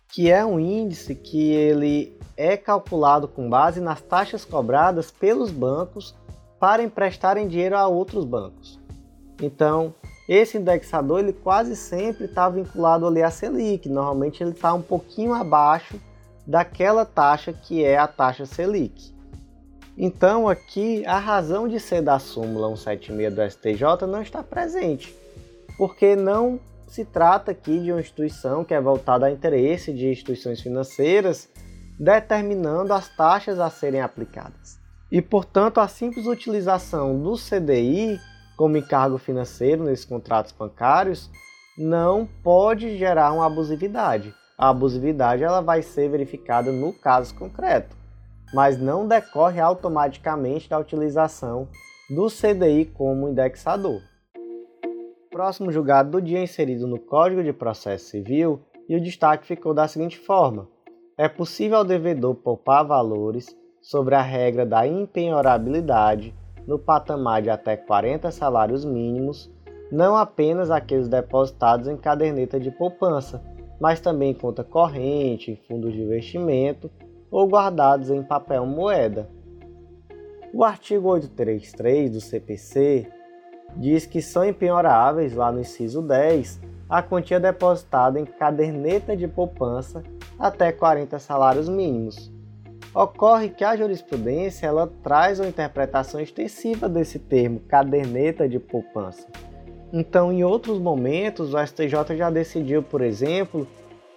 que 0.09 0.31
é 0.31 0.47
um 0.47 0.61
índice 0.61 1.13
que 1.13 1.51
ele 1.51 2.17
é 2.37 2.57
calculado 2.57 3.27
com 3.27 3.51
base 3.51 3.81
nas 3.81 4.01
taxas 4.01 4.45
cobradas 4.45 5.11
pelos 5.11 5.51
bancos 5.51 6.15
para 6.61 6.85
emprestarem 6.85 7.49
dinheiro 7.49 7.77
a 7.77 7.89
outros 7.89 8.25
bancos. 8.25 8.79
Então, 9.41 9.95
esse 10.29 10.57
indexador 10.57 11.21
ele 11.21 11.33
quase 11.33 11.77
sempre 11.77 12.25
está 12.25 12.49
vinculado 12.49 13.07
ali 13.07 13.23
à 13.23 13.31
Selic, 13.31 13.89
normalmente 13.89 14.43
ele 14.43 14.53
está 14.53 14.73
um 14.73 14.81
pouquinho 14.81 15.35
abaixo 15.35 16.01
daquela 16.47 17.05
taxa 17.05 17.53
que 17.53 17.85
é 17.85 17.99
a 17.99 18.07
taxa 18.07 18.47
Selic. 18.47 19.13
Então 19.97 20.49
aqui 20.49 21.05
a 21.07 21.19
razão 21.19 21.69
de 21.69 21.79
ser 21.79 22.03
da 22.03 22.19
súmula 22.19 22.75
176 22.75 23.35
do 23.35 23.51
STJ 23.51 24.07
não 24.09 24.23
está 24.23 24.43
presente, 24.43 25.15
porque 25.77 26.17
não 26.17 26.59
se 26.89 27.05
trata 27.05 27.53
aqui 27.53 27.79
de 27.79 27.93
uma 27.93 28.01
instituição 28.01 28.65
que 28.65 28.75
é 28.75 28.81
voltada 28.81 29.27
a 29.27 29.31
interesse 29.31 29.93
de 29.93 30.09
instituições 30.09 30.61
financeiras 30.61 31.49
determinando 31.99 32.93
as 32.93 33.09
taxas 33.09 33.61
a 33.61 33.71
serem 33.71 34.01
aplicadas. 34.01 34.81
E 35.13 35.23
portanto 35.23 35.79
a 35.79 35.87
simples 35.87 36.27
utilização 36.27 37.21
do 37.21 37.37
CDI 37.37 38.19
como 38.57 38.77
encargo 38.77 39.19
financeiro 39.19 39.85
nesses 39.85 40.05
contratos 40.05 40.53
bancários 40.53 41.31
não 41.77 42.27
pode 42.43 42.97
gerar 42.97 43.33
uma 43.33 43.47
abusividade. 43.47 44.35
A 44.57 44.69
abusividade 44.69 45.43
ela 45.43 45.61
vai 45.61 45.83
ser 45.83 46.09
verificada 46.09 46.71
no 46.71 46.93
caso 46.93 47.35
concreto, 47.35 47.97
mas 48.53 48.79
não 48.79 49.09
decorre 49.09 49.61
automaticamente 49.61 50.69
da 50.69 50.79
utilização 50.79 51.69
do 52.09 52.29
CDI 52.29 52.85
como 52.85 53.29
indexador. 53.29 54.01
Próximo 55.31 55.73
julgado 55.73 56.13
do 56.13 56.23
dia 56.23 56.41
inserido 56.41 56.87
no 56.87 56.99
Código 56.99 57.43
de 57.43 57.53
Processo 57.53 58.05
Civil 58.05 58.63
e 58.89 58.95
o 58.95 59.01
destaque 59.01 59.47
ficou 59.47 59.75
da 59.75 59.89
seguinte 59.89 60.17
forma: 60.17 60.69
é 61.19 61.29
possível 61.29 61.79
ao 61.79 61.85
devedor 61.85 62.37
poupar 62.37 62.85
valores 62.85 63.57
sobre 63.83 64.15
a 64.15 64.23
regra 64.23 64.65
da 64.65 64.87
impenhorabilidade 64.87 66.33
no 66.67 66.79
patamar 66.79 67.43
de 67.43 67.51
até 67.51 67.77
40 67.77 68.31
salários 68.31 68.85
mínimos, 68.85 69.51
não 69.91 70.17
apenas 70.17 70.71
aqueles 70.71 71.09
depositados 71.09 71.89
em 71.89 71.97
caderneta 71.97 72.59
de 72.59 72.71
poupança, 72.71 73.43
mas 73.81 74.01
também 74.01 74.31
em 74.31 74.35
conta 74.35 74.65
corrente, 74.65 75.61
fundos 75.69 75.93
de 75.93 76.01
investimento 76.01 76.91
ou 77.31 77.49
guardados 77.49 78.11
em 78.11 78.23
papel 78.23 78.65
moeda. 78.65 79.29
O 80.53 80.65
artigo 80.65 81.09
833 81.09 82.11
do 82.11 82.21
CPC 82.21 83.09
diz 83.77 84.07
que 84.07 84.23
são 84.23 84.45
empenhoráveis, 84.45 85.35
lá 85.35 85.51
no 85.51 85.61
inciso 85.61 86.01
10, 86.01 86.61
a 86.89 87.03
quantia 87.03 87.41
depositada 87.41 88.21
em 88.21 88.25
caderneta 88.25 89.17
de 89.17 89.27
poupança 89.27 90.03
até 90.39 90.71
40 90.71 91.19
salários 91.19 91.69
mínimos, 91.69 92.33
Ocorre 92.95 93.49
que 93.49 93.65
a 93.65 93.77
jurisprudência 93.77 94.69
ela 94.69 94.87
traz 95.03 95.41
uma 95.41 95.49
interpretação 95.49 96.21
extensiva 96.21 96.89
desse 96.89 97.19
termo, 97.19 97.59
caderneta 97.67 98.49
de 98.49 98.61
poupança. 98.61 99.27
Então, 99.93 100.33
em 100.33 100.45
outros 100.45 100.79
momentos, 100.79 101.53
o 101.53 101.59
STJ 101.59 102.17
já 102.17 102.31
decidiu, 102.31 102.85
por 102.85 103.01
exemplo, 103.01 103.67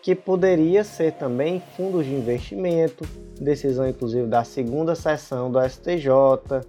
que 0.01 0.13
poderia 0.13 0.83
ser 0.83 1.13
também 1.13 1.61
fundos 1.75 2.05
de 2.05 2.13
investimento, 2.13 3.03
decisão 3.41 3.87
inclusive 3.87 4.27
da 4.27 4.43
segunda 4.43 4.93
sessão 4.93 5.51
do 5.51 5.59
STJ. 5.59 6.61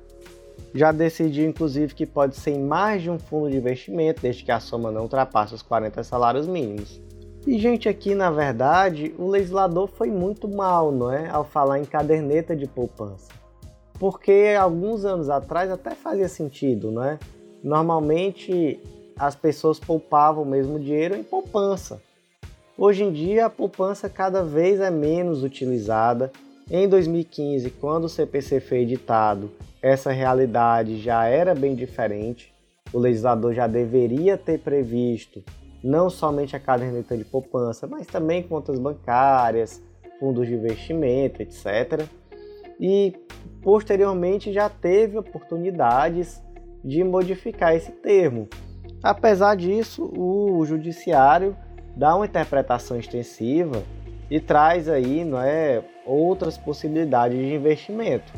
Já 0.75 0.93
decidiu 0.93 1.49
inclusive 1.49 1.95
que 1.95 2.07
pode 2.07 2.37
ser 2.37 2.59
mais 2.59 3.03
de 3.03 3.11
um 3.11 3.19
fundo 3.19 3.51
de 3.51 3.57
investimento, 3.59 4.23
desde 4.23 4.45
que 4.45 4.51
a 4.51 4.61
soma 4.61 4.91
não 4.91 5.03
ultrapasse 5.03 5.55
os 5.55 5.63
40 5.63 6.03
salários 6.03 6.47
mínimos. 6.47 7.01
E, 7.49 7.59
gente, 7.59 7.88
aqui 7.88 8.14
na 8.14 8.30
verdade, 8.30 9.14
o 9.18 9.26
legislador 9.26 9.88
foi 9.88 10.11
muito 10.11 10.46
mal, 10.46 10.92
não 10.92 11.11
é? 11.11 11.30
Ao 11.30 11.42
falar 11.42 11.78
em 11.78 11.84
caderneta 11.86 12.55
de 12.55 12.66
poupança. 12.66 13.30
Porque 13.99 14.55
alguns 14.61 15.07
anos 15.07 15.30
atrás 15.30 15.70
até 15.70 15.92
fazia 15.94 16.28
sentido, 16.28 16.90
não 16.90 17.03
é? 17.03 17.18
Normalmente 17.64 18.78
as 19.18 19.34
pessoas 19.34 19.80
poupavam 19.80 20.42
o 20.42 20.46
mesmo 20.46 20.78
dinheiro 20.78 21.16
em 21.16 21.22
poupança. 21.22 22.03
Hoje 22.76 23.03
em 23.03 23.11
dia 23.11 23.46
a 23.46 23.51
poupança 23.51 24.11
cada 24.11 24.44
vez 24.44 24.78
é 24.78 24.90
menos 24.90 25.42
utilizada. 25.42 26.30
Em 26.70 26.86
2015, 26.86 27.70
quando 27.70 28.05
o 28.05 28.09
CPC 28.11 28.61
foi 28.61 28.80
editado, 28.80 29.51
essa 29.80 30.12
realidade 30.12 31.01
já 31.01 31.24
era 31.24 31.55
bem 31.55 31.74
diferente. 31.74 32.53
O 32.92 32.99
legislador 32.99 33.55
já 33.55 33.66
deveria 33.66 34.36
ter 34.36 34.59
previsto 34.59 35.42
não 35.83 36.11
somente 36.11 36.57
a 36.57 36.61
caderneta 36.61 37.16
de 37.16 37.24
poupança, 37.24 37.87
mas 37.87 38.07
também 38.07 38.43
contas 38.43 38.79
bancárias, 38.79 39.83
fundos 40.18 40.47
de 40.47 40.55
investimento, 40.55 41.43
etc. 41.43 42.07
E 42.81 43.14
posteriormente 43.62 44.53
já 44.53 44.68
teve 44.68 45.18
oportunidades 45.18 46.43
de 46.85 47.03
modificar 47.05 47.74
esse 47.74 47.93
termo. 47.93 48.49
Apesar 49.03 49.57
disso, 49.57 50.11
o 50.16 50.64
judiciário 50.64 51.57
dá 51.97 52.14
uma 52.16 52.26
interpretação 52.26 52.99
extensiva 52.99 53.83
e 54.31 54.41
traz 54.41 54.89
aí 54.89 55.24
não 55.24 55.41
é, 55.41 55.83
outras 56.05 56.59
possibilidades 56.59 57.39
de 57.39 57.55
investimento. 57.55 58.33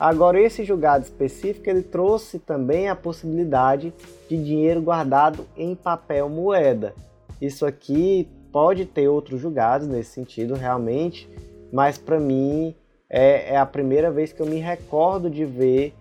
Agora, 0.00 0.40
esse 0.40 0.64
julgado 0.64 1.04
específico 1.04 1.68
ele 1.68 1.82
trouxe 1.82 2.38
também 2.38 2.88
a 2.88 2.96
possibilidade 2.96 3.92
de 4.30 4.42
dinheiro 4.42 4.80
guardado 4.80 5.46
em 5.54 5.74
papel 5.74 6.26
moeda. 6.26 6.94
Isso 7.38 7.66
aqui 7.66 8.26
pode 8.50 8.86
ter 8.86 9.08
outros 9.08 9.38
julgados 9.38 9.86
nesse 9.86 10.12
sentido, 10.12 10.54
realmente, 10.54 11.28
mas 11.70 11.98
para 11.98 12.18
mim 12.18 12.74
é, 13.10 13.52
é, 13.52 13.56
a 13.58 13.66
primeira 13.66 14.10
vez 14.10 14.32
que 14.32 14.40
eu 14.40 14.46
me 14.46 14.58
recordo 14.58 15.28
de 15.28 15.44
ver 15.44 15.92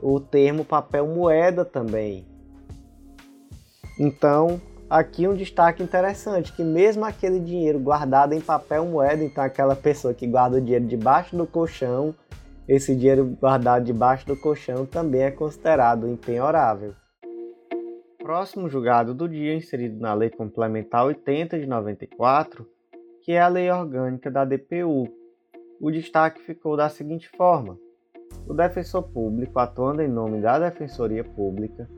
o 0.00 0.20
termo 0.20 0.64
papel 0.64 1.08
moeda 1.08 1.64
também. 1.64 2.24
Então, 3.98 4.60
aqui 4.88 5.26
um 5.26 5.34
destaque 5.34 5.82
interessante, 5.82 6.52
que 6.52 6.62
mesmo 6.62 7.04
aquele 7.04 7.40
dinheiro 7.40 7.80
guardado 7.80 8.32
em 8.32 8.40
papel 8.40 8.86
moeda, 8.86 9.24
então 9.24 9.42
aquela 9.42 9.74
pessoa 9.74 10.14
que 10.14 10.26
guarda 10.26 10.58
o 10.58 10.60
dinheiro 10.60 10.86
debaixo 10.86 11.36
do 11.36 11.46
colchão, 11.46 12.14
esse 12.70 12.94
dinheiro 12.94 13.26
guardado 13.26 13.84
debaixo 13.84 14.24
do 14.28 14.36
colchão 14.36 14.86
também 14.86 15.22
é 15.22 15.30
considerado 15.32 16.08
impenhorável. 16.08 16.94
Próximo 18.22 18.68
julgado 18.68 19.12
do 19.12 19.28
dia 19.28 19.56
inserido 19.56 19.98
na 19.98 20.14
Lei 20.14 20.30
Complementar 20.30 21.04
80 21.04 21.58
de 21.58 21.66
94, 21.66 22.64
que 23.22 23.32
é 23.32 23.40
a 23.40 23.48
Lei 23.48 23.68
Orgânica 23.68 24.30
da 24.30 24.44
DPU. 24.44 25.08
O 25.80 25.90
destaque 25.90 26.40
ficou 26.42 26.76
da 26.76 26.88
seguinte 26.88 27.28
forma: 27.30 27.76
o 28.46 28.54
defensor 28.54 29.02
público, 29.02 29.58
atuando 29.58 30.00
em 30.00 30.08
nome 30.08 30.40
da 30.40 30.56
Defensoria 30.60 31.24
Pública, 31.24 31.90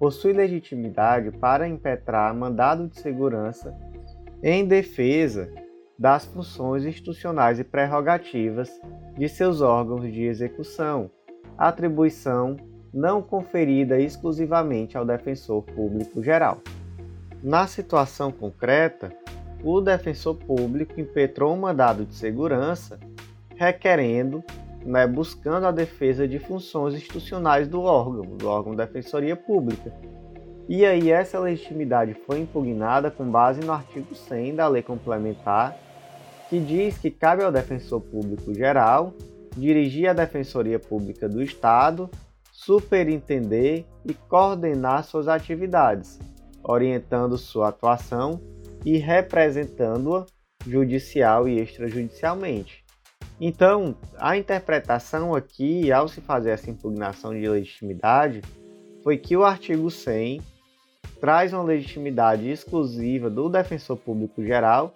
possui 0.00 0.32
legitimidade 0.32 1.30
para 1.38 1.68
impetrar 1.68 2.34
mandado 2.34 2.88
de 2.88 2.98
segurança 2.98 3.72
em 4.42 4.66
defesa 4.66 5.48
das 5.98 6.24
funções 6.24 6.84
institucionais 6.84 7.58
e 7.58 7.64
prerrogativas 7.64 8.70
de 9.16 9.28
seus 9.28 9.60
órgãos 9.60 10.02
de 10.02 10.22
execução, 10.22 11.10
atribuição 11.56 12.56
não 12.94 13.20
conferida 13.20 13.98
exclusivamente 13.98 14.96
ao 14.96 15.04
defensor 15.04 15.62
público 15.62 16.22
geral. 16.22 16.58
Na 17.42 17.66
situação 17.66 18.30
concreta, 18.30 19.12
o 19.62 19.80
defensor 19.80 20.36
público 20.36 21.00
impetrou 21.00 21.52
um 21.52 21.58
mandado 21.58 22.04
de 22.04 22.14
segurança 22.14 22.98
requerendo, 23.56 24.42
né, 24.84 25.04
buscando 25.04 25.66
a 25.66 25.72
defesa 25.72 26.28
de 26.28 26.38
funções 26.38 26.94
institucionais 26.94 27.66
do 27.66 27.82
órgão, 27.82 28.36
do 28.36 28.48
órgão 28.48 28.70
de 28.70 28.78
Defensoria 28.78 29.34
Pública. 29.34 29.92
E 30.68 30.84
aí 30.86 31.10
essa 31.10 31.40
legitimidade 31.40 32.14
foi 32.14 32.38
impugnada 32.38 33.10
com 33.10 33.28
base 33.28 33.60
no 33.60 33.72
artigo 33.72 34.14
100 34.14 34.54
da 34.54 34.68
Lei 34.68 34.82
Complementar 34.82 35.76
que 36.48 36.58
diz 36.58 36.98
que 36.98 37.10
cabe 37.10 37.42
ao 37.42 37.52
defensor 37.52 38.00
público 38.00 38.54
geral 38.54 39.12
dirigir 39.56 40.08
a 40.08 40.12
Defensoria 40.12 40.78
Pública 40.78 41.28
do 41.28 41.42
Estado, 41.42 42.08
superintender 42.52 43.84
e 44.04 44.14
coordenar 44.14 45.04
suas 45.04 45.28
atividades, 45.28 46.18
orientando 46.62 47.36
sua 47.36 47.68
atuação 47.68 48.40
e 48.84 48.96
representando-a 48.96 50.26
judicial 50.66 51.48
e 51.48 51.60
extrajudicialmente. 51.60 52.84
Então, 53.40 53.96
a 54.16 54.36
interpretação 54.36 55.34
aqui, 55.34 55.92
ao 55.92 56.08
se 56.08 56.20
fazer 56.20 56.50
essa 56.50 56.70
impugnação 56.70 57.32
de 57.32 57.48
legitimidade, 57.48 58.42
foi 59.02 59.16
que 59.16 59.36
o 59.36 59.44
artigo 59.44 59.90
100 59.90 60.40
traz 61.20 61.52
uma 61.52 61.62
legitimidade 61.62 62.48
exclusiva 62.48 63.30
do 63.30 63.48
defensor 63.48 63.96
público 63.96 64.44
geral 64.44 64.92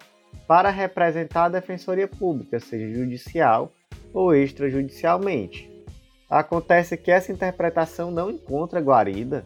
para 0.47 0.69
representar 0.69 1.45
a 1.45 1.49
Defensoria 1.49 2.07
Pública, 2.07 2.59
seja 2.59 2.93
judicial 2.93 3.71
ou 4.13 4.35
extrajudicialmente. 4.35 5.71
Acontece 6.29 6.97
que 6.97 7.11
essa 7.11 7.31
interpretação 7.31 8.11
não 8.11 8.29
encontra 8.29 8.79
guarida, 8.79 9.45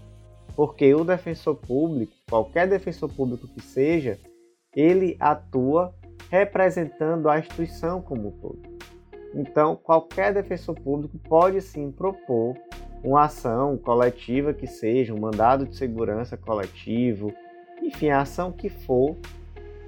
porque 0.56 0.94
o 0.94 1.04
defensor 1.04 1.56
público, 1.56 2.14
qualquer 2.30 2.68
defensor 2.68 3.14
público 3.14 3.48
que 3.48 3.62
seja, 3.62 4.18
ele 4.76 5.16
atua 5.20 5.94
representando 6.30 7.30
a 7.30 7.40
instituição 7.40 8.02
como 8.02 8.30
um 8.30 8.32
todo. 8.32 8.60
Então, 9.36 9.76
qualquer 9.76 10.34
defensor 10.34 10.76
público 10.76 11.18
pode 11.20 11.62
sim 11.62 11.92
propor 11.92 12.56
uma 13.04 13.26
ação 13.26 13.78
coletiva 13.78 14.54
que 14.54 14.66
seja, 14.66 15.14
um 15.14 15.20
mandado 15.20 15.66
de 15.66 15.76
segurança 15.76 16.36
coletivo, 16.36 17.34
enfim, 17.82 18.10
a 18.10 18.22
ação 18.22 18.52
que 18.52 18.70
for 18.70 19.16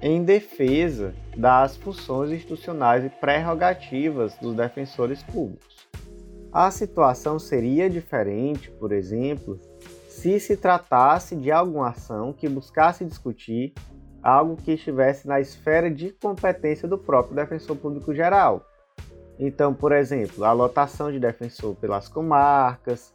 em 0.02 0.22
defesa 0.22 1.14
das 1.36 1.76
funções 1.76 2.30
institucionais 2.30 3.04
e 3.04 3.10
prerrogativas 3.10 4.34
dos 4.38 4.54
defensores 4.54 5.22
públicos. 5.22 5.88
A 6.52 6.70
situação 6.70 7.38
seria 7.38 7.88
diferente, 7.88 8.70
por 8.72 8.92
exemplo, 8.92 9.60
se 10.08 10.40
se 10.40 10.56
tratasse 10.56 11.36
de 11.36 11.50
alguma 11.50 11.90
ação 11.90 12.32
que 12.32 12.48
buscasse 12.48 13.04
discutir 13.04 13.72
algo 14.22 14.56
que 14.56 14.72
estivesse 14.72 15.26
na 15.26 15.40
esfera 15.40 15.90
de 15.90 16.10
competência 16.10 16.88
do 16.88 16.98
próprio 16.98 17.36
defensor 17.36 17.76
público 17.76 18.14
geral. 18.14 18.66
Então, 19.38 19.72
por 19.72 19.92
exemplo, 19.92 20.44
a 20.44 20.52
lotação 20.52 21.10
de 21.10 21.18
defensor 21.18 21.74
pelas 21.76 22.08
comarcas, 22.08 23.14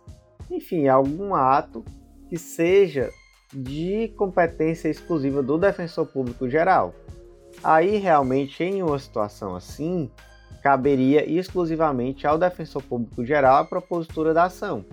enfim, 0.50 0.88
algum 0.88 1.36
ato 1.36 1.84
que 2.30 2.38
seja 2.38 3.12
de 3.54 4.10
competência 4.18 4.90
exclusiva 4.90 5.42
do 5.42 5.58
defensor 5.58 6.06
público 6.06 6.50
geral. 6.50 6.94
Aí, 7.64 7.98
realmente, 7.98 8.64
em 8.64 8.84
uma 8.84 9.00
situação 9.00 9.56
assim, 9.56 10.10
caberia 10.62 11.30
exclusivamente 11.30 12.26
ao 12.26 12.38
defensor 12.38 12.82
público 12.84 13.24
geral 13.24 13.58
a 13.58 13.66
propositura 13.66 14.34
da 14.34 14.46
ação. 14.46 14.84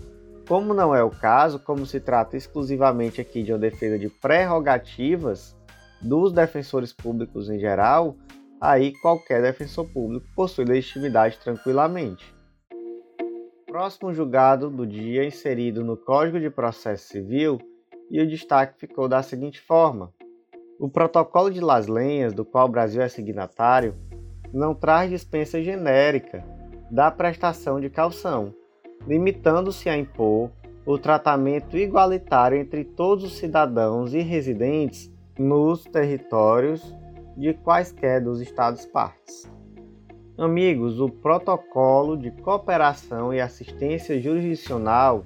Como 0.46 0.74
não 0.74 0.94
é 0.94 1.03
o 1.03 1.11
caso, 1.11 1.59
como 1.59 1.86
se 1.86 1.98
trata 1.98 2.36
exclusivamente 2.36 3.20
aqui 3.20 3.42
de 3.42 3.53
uma 3.53 3.59
defesa 3.59 3.98
de 3.98 4.09
prerrogativas 4.09 5.57
dos 6.00 6.32
defensores 6.32 6.92
públicos 6.92 7.48
em 7.48 7.59
geral, 7.59 8.16
aí 8.61 8.92
qualquer 9.00 9.40
defensor 9.40 9.88
público 9.88 10.26
possui 10.34 10.64
legitimidade 10.64 11.38
tranquilamente. 11.38 12.34
Próximo 13.66 14.12
julgado 14.12 14.68
do 14.68 14.86
dia 14.86 15.24
inserido 15.24 15.82
no 15.82 15.96
Código 15.96 16.38
de 16.38 16.50
Processo 16.50 17.09
Civil 17.09 17.59
e 18.12 18.20
o 18.20 18.28
destaque 18.28 18.78
ficou 18.78 19.08
da 19.08 19.22
seguinte 19.22 19.58
forma: 19.58 20.12
o 20.78 20.88
Protocolo 20.88 21.50
de 21.50 21.60
Las 21.60 21.86
Lenhas, 21.86 22.34
do 22.34 22.44
qual 22.44 22.68
o 22.68 22.70
Brasil 22.70 23.00
é 23.00 23.08
signatário, 23.08 23.94
não 24.52 24.74
traz 24.74 25.08
dispensa 25.08 25.62
genérica 25.62 26.44
da 26.90 27.10
prestação 27.10 27.80
de 27.80 27.88
calção, 27.88 28.54
limitando-se 29.06 29.88
a 29.88 29.96
impor 29.96 30.50
o 30.84 30.98
tratamento 30.98 31.78
igualitário 31.78 32.58
entre 32.58 32.84
todos 32.84 33.24
os 33.24 33.38
cidadãos 33.38 34.12
e 34.12 34.20
residentes 34.20 35.10
nos 35.38 35.84
territórios 35.84 36.94
de 37.34 37.54
quaisquer 37.54 38.20
dos 38.20 38.42
Estados 38.42 38.84
partes. 38.84 39.50
Amigos, 40.36 41.00
o 41.00 41.08
Protocolo 41.08 42.16
de 42.16 42.30
Cooperação 42.30 43.32
e 43.32 43.40
Assistência 43.40 44.20
Jurisdicional 44.20 45.24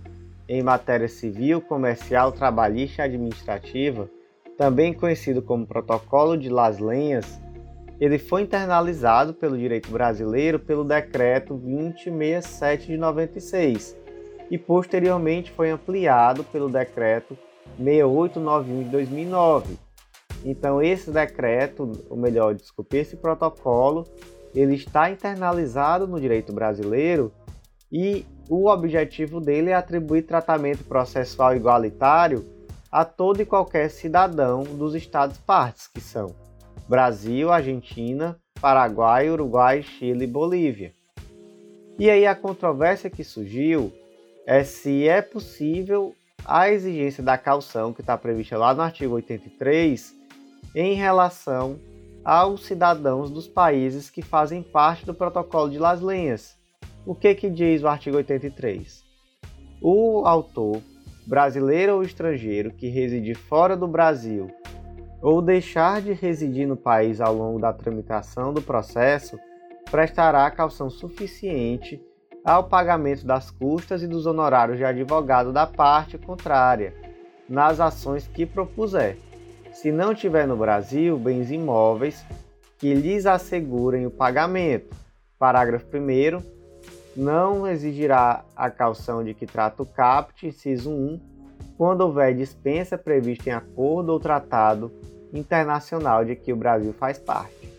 em 0.49 0.63
matéria 0.63 1.09
civil, 1.09 1.61
comercial, 1.61 2.33
trabalhista 2.33 3.03
e 3.03 3.05
administrativa, 3.05 4.09
também 4.57 4.95
conhecido 4.95 5.43
como 5.43 5.67
Protocolo 5.67 6.37
de 6.37 6.49
Las 6.49 6.79
Lenhas, 6.79 7.41
ele 7.99 8.19
foi 8.19 8.43
internalizado 8.43 9.33
pelo 9.35 9.57
direito 9.57 9.91
brasileiro 9.91 10.59
pelo 10.59 10.85
Decreto 10.85 11.55
2067 11.55 12.89
de 12.89 12.97
96 12.97 13.97
e 14.51 14.59
posteriormente 14.59 15.51
foi 15.51 15.71
ampliado 15.71 16.45
pelo 16.45 16.69
Decreto 16.69 17.37
6891 17.79 18.85
de 18.85 18.91
2009. 18.91 19.79
Então 20.45 20.81
esse 20.81 21.11
decreto, 21.11 21.91
ou 22.09 22.17
melhor, 22.17 22.55
desculpe, 22.55 22.99
esse 22.99 23.17
protocolo, 23.17 24.05
ele 24.55 24.75
está 24.75 25.11
internalizado 25.11 26.07
no 26.07 26.21
direito 26.21 26.53
brasileiro 26.53 27.33
e 27.91 28.25
o 28.49 28.69
objetivo 28.69 29.41
dele 29.41 29.71
é 29.71 29.75
atribuir 29.75 30.23
tratamento 30.23 30.85
processual 30.85 31.55
igualitário 31.55 32.45
a 32.91 33.05
todo 33.05 33.43
e 33.43 33.47
qualquer 33.47 33.91
cidadão 33.91 34.63
dos 34.63 34.95
estados 34.95 35.39
partes, 35.39 35.89
que 35.89 36.01
são 36.01 36.35
Brasil, 36.89 37.51
Argentina, 37.51 38.39
Paraguai, 38.61 39.29
Uruguai, 39.29 39.83
Chile 39.83 40.25
e 40.25 40.29
Bolívia. 40.29 40.93
E 41.99 42.09
aí 42.09 42.27
a 42.27 42.35
controvérsia 42.35 43.11
que 43.11 43.25
surgiu 43.25 43.93
é 44.47 44.63
se 44.63 45.09
é 45.09 45.21
possível 45.21 46.15
a 46.45 46.71
exigência 46.71 47.23
da 47.23 47.37
calção 47.37 47.93
que 47.93 48.01
está 48.01 48.17
prevista 48.17 48.57
lá 48.57 48.73
no 48.73 48.83
artigo 48.83 49.15
83 49.15 50.15
em 50.75 50.95
relação 50.95 51.79
aos 52.25 52.65
cidadãos 52.65 53.31
dos 53.31 53.49
países 53.49 54.09
que 54.09 54.23
fazem 54.23 54.63
parte 54.63 55.05
do 55.05 55.15
protocolo 55.15 55.71
de 55.71 55.79
Las 55.79 56.01
Lenhas, 56.01 56.56
o 57.07 57.15
que, 57.15 57.35
que 57.37 57.49
diz 57.49 57.85
o 57.85 57.89
artigo 57.89 58.17
83? 58.17 59.05
O 59.81 60.27
autor, 60.27 60.83
brasileiro 61.25 61.95
ou 61.95 62.03
estrangeiro, 62.03 62.73
que 62.73 62.89
residir 62.89 63.37
fora 63.37 63.77
do 63.77 63.87
Brasil 63.87 64.51
ou 65.23 65.41
deixar 65.41 66.03
de 66.03 66.13
residir 66.13 66.67
no 66.67 66.77
país 66.77 67.21
ao 67.21 67.33
longo 67.33 67.61
da 67.61 67.73
tramitação 67.73 68.53
do 68.53 68.61
processo, 68.61 69.39
prestará 69.91 70.51
calção 70.51 70.91
suficiente 70.91 72.03
ao 72.45 72.65
pagamento 72.65 73.25
das 73.25 73.51
custas 73.51 74.03
e 74.03 74.07
dos 74.07 74.27
honorários 74.27 74.77
de 74.77 74.85
advogado 74.85 75.53
da 75.53 75.67
parte 75.67 76.19
contrária, 76.19 76.93
nas 77.49 77.81
ações 77.81 78.27
que 78.27 78.45
propuser. 78.45 79.17
Se 79.73 79.93
não 79.93 80.15
tiver 80.15 80.47
no 80.47 80.57
Brasil 80.57 81.19
bens 81.19 81.51
imóveis 81.51 82.25
que 82.79 82.95
lhes 82.95 83.27
assegurem 83.27 84.07
o 84.07 84.11
pagamento. 84.11 84.95
Parágrafo 85.39 85.87
1 85.97 86.56
não 87.17 87.67
exigirá 87.67 88.45
a 88.55 88.71
calção 88.71 89.25
de 89.25 89.35
que 89.35 89.47
trata 89.47 89.83
o 89.83 89.87
CAPT, 89.87 90.49
inciso 90.49 90.91
1, 90.91 91.21
quando 91.77 92.03
houver 92.03 92.35
dispensa 92.35 92.97
prevista 92.97 93.51
em 93.51 93.53
acordo 93.53 94.13
ou 94.13 94.21
tratado 94.21 94.93
internacional 95.33 96.25
de 96.25 96.37
que 96.37 96.53
o 96.53 96.57
Brasil 96.57 96.93
faz 96.93 97.19
parte. 97.19 97.73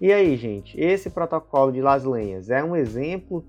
E 0.00 0.12
aí, 0.12 0.36
gente, 0.36 0.80
esse 0.80 1.10
protocolo 1.10 1.70
de 1.70 1.82
Las 1.82 2.04
Lenhas 2.04 2.48
é 2.50 2.64
um 2.64 2.74
exemplo 2.74 3.44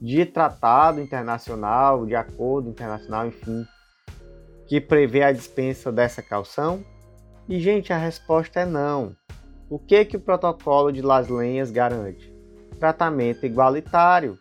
de 0.00 0.24
tratado 0.24 1.00
internacional, 1.00 2.06
de 2.06 2.14
acordo 2.14 2.70
internacional, 2.70 3.26
enfim, 3.26 3.66
que 4.66 4.80
prevê 4.80 5.22
a 5.22 5.32
dispensa 5.32 5.92
dessa 5.92 6.22
calção? 6.22 6.82
E, 7.48 7.60
gente, 7.60 7.92
a 7.92 7.98
resposta 7.98 8.60
é 8.60 8.64
não. 8.64 9.14
O 9.68 9.78
que 9.78 10.04
que 10.04 10.16
o 10.16 10.20
protocolo 10.20 10.90
de 10.90 11.02
Las 11.02 11.28
Lenhas 11.28 11.70
garante? 11.70 12.32
Tratamento 12.78 13.44
igualitário 13.44 14.38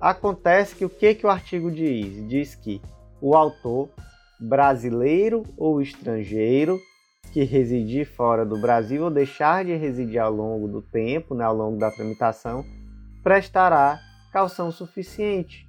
Acontece 0.00 0.74
que 0.74 0.84
o 0.84 0.88
que, 0.88 1.14
que 1.14 1.26
o 1.26 1.30
artigo 1.30 1.70
diz? 1.70 2.26
Diz 2.26 2.54
que 2.54 2.80
o 3.20 3.36
autor, 3.36 3.90
brasileiro 4.40 5.42
ou 5.58 5.82
estrangeiro, 5.82 6.80
que 7.32 7.44
residir 7.44 8.06
fora 8.06 8.46
do 8.46 8.58
Brasil 8.58 9.04
ou 9.04 9.10
deixar 9.10 9.64
de 9.64 9.76
residir 9.76 10.18
ao 10.18 10.32
longo 10.32 10.66
do 10.66 10.80
tempo, 10.80 11.34
né, 11.34 11.44
ao 11.44 11.54
longo 11.54 11.78
da 11.78 11.90
tramitação, 11.90 12.64
prestará 13.22 14.00
calção 14.32 14.72
suficiente 14.72 15.68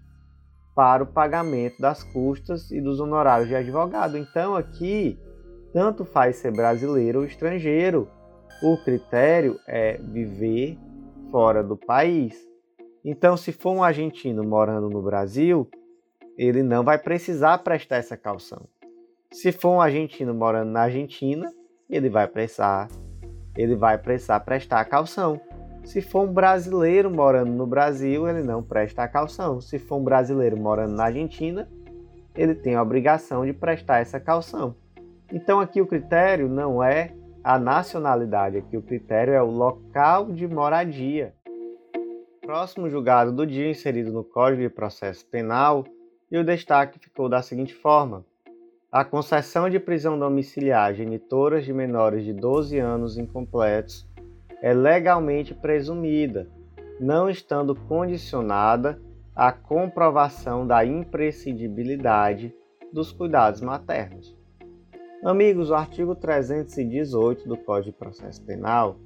para 0.74 1.04
o 1.04 1.08
pagamento 1.08 1.82
das 1.82 2.02
custas 2.02 2.72
e 2.72 2.80
dos 2.80 3.02
honorários 3.02 3.50
de 3.50 3.56
advogado. 3.56 4.18
Então, 4.18 4.56
aqui, 4.56 5.20
tanto 5.74 6.06
faz 6.06 6.38
ser 6.38 6.52
brasileiro 6.52 7.20
ou 7.20 7.26
estrangeiro, 7.26 8.08
o 8.64 8.78
critério 8.78 9.60
é 9.68 9.98
viver 9.98 10.78
fora 11.30 11.62
do 11.62 11.76
país. 11.76 12.51
Então, 13.04 13.36
se 13.36 13.52
for 13.52 13.72
um 13.72 13.84
argentino 13.84 14.44
morando 14.44 14.90
no 14.90 15.02
Brasil, 15.02 15.68
ele 16.38 16.62
não 16.62 16.84
vai 16.84 16.98
precisar 16.98 17.58
prestar 17.60 17.98
essa 17.98 18.16
calção. 18.16 18.68
Se 19.32 19.52
for 19.52 19.72
um 19.72 19.82
argentino 19.82 20.34
morando 20.34 20.72
na 20.72 20.82
Argentina, 20.82 21.52
ele 21.90 22.10
vai 22.10 22.28
precisar, 22.28 22.90
ele 23.58 23.76
vai 23.76 23.98
precisar 23.98 24.40
prestar 24.42 24.82
a 24.82 24.86
calção. 24.86 25.42
Se 25.84 26.00
for 26.00 26.30
um 26.30 26.34
brasileiro 26.34 27.10
morando 27.10 27.52
no 27.52 27.66
Brasil, 27.66 28.28
ele 28.28 28.44
não 28.44 28.62
presta 28.62 29.04
a 29.04 29.08
calção. 29.08 29.60
Se 29.60 29.80
for 29.80 29.98
um 29.98 30.04
brasileiro 30.04 30.56
morando 30.56 30.94
na 30.94 31.06
Argentina, 31.06 31.68
ele 32.36 32.54
tem 32.54 32.76
a 32.76 32.84
obrigação 32.84 33.46
de 33.46 33.52
prestar 33.52 34.00
essa 34.00 34.20
calção. 34.20 34.76
Então 35.34 35.60
aqui 35.60 35.82
o 35.82 35.88
critério 35.88 36.48
não 36.48 36.84
é 36.84 37.14
a 37.44 37.58
nacionalidade, 37.58 38.58
aqui 38.58 38.78
o 38.78 38.82
critério 38.82 39.34
é 39.34 39.42
o 39.42 39.50
local 39.50 40.32
de 40.32 40.48
moradia 40.48 41.34
próximo 42.52 42.90
julgado 42.90 43.32
do 43.32 43.48
dia 43.48 43.72
inserido 43.72 44.12
no 44.12 44.26
Código 44.26 44.62
de 44.62 44.70
Processo 44.70 45.26
Penal 45.26 45.86
e 46.30 46.38
o 46.38 46.44
destaque 46.44 47.00
ficou 47.00 47.30
da 47.30 47.42
seguinte 47.42 47.74
forma: 47.74 48.26
a 48.92 49.06
concessão 49.06 49.70
de 49.70 49.80
prisão 49.80 50.20
domiciliar 50.20 50.90
a 50.90 50.94
genitoras 50.94 51.64
de 51.64 51.72
menores 51.72 52.26
de 52.26 52.34
12 52.34 52.78
anos 52.78 53.18
incompletos 53.18 54.06
é 54.62 54.74
legalmente 54.74 55.54
presumida, 55.54 56.46
não 57.00 57.30
estando 57.30 57.74
condicionada 57.74 59.02
a 59.34 59.54
comprovação 59.54 60.68
da 60.68 60.84
imprescindibilidade 60.84 62.54
dos 62.92 63.14
cuidados 63.14 63.62
maternos. 63.62 64.38
Amigos, 65.24 65.70
o 65.70 65.74
artigo 65.74 66.16
318 66.16 67.48
do 67.48 67.56
Código 67.56 67.94
de 67.94 67.98
Processo 67.98 68.44
Penal 68.44 69.00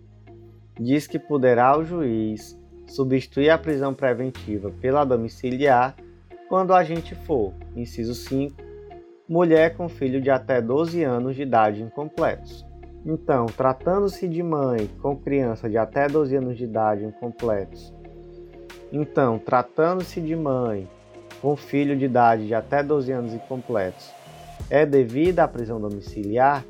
diz 0.80 1.06
que 1.06 1.20
poderá 1.20 1.78
o 1.78 1.84
juiz 1.84 2.60
substituir 2.88 3.50
a 3.50 3.58
prisão 3.58 3.94
preventiva 3.94 4.72
pela 4.82 5.04
domiciliar 5.04 5.96
quando 6.48 6.74
a 6.74 6.78
agente 6.78 7.16
for, 7.16 7.54
inciso 7.76 8.14
5, 8.14 8.56
mulher 9.28 9.76
com 9.76 9.90
filho 9.90 10.22
de 10.22 10.30
até 10.30 10.62
12 10.62 11.04
anos 11.04 11.36
de 11.36 11.42
idade 11.42 11.82
incompletos. 11.82 12.66
Então, 13.06 13.46
tratando-se 13.46 14.28
de 14.28 14.42
mãe 14.42 14.90
com 15.02 15.16
criança 15.16 15.70
de 15.70 15.78
até 15.78 16.08
12 16.08 16.36
anos 16.36 16.58
de 16.58 16.64
idade 16.64 17.04
incompletos, 17.04 17.94
então, 18.92 19.38
tratando-se 19.38 20.22
de 20.22 20.36
mãe 20.36 20.88
com 21.42 21.56
filho 21.56 21.98
de 21.98 22.06
idade 22.06 22.48
de 22.48 22.54
até 22.54 22.82
12 22.82 23.12
anos 23.12 23.34
incompletos, 23.34 24.10
é 24.70 24.86
devida 24.86 25.44
à 25.44 25.48
prisão 25.48 25.82
domiciliar? 25.82 26.66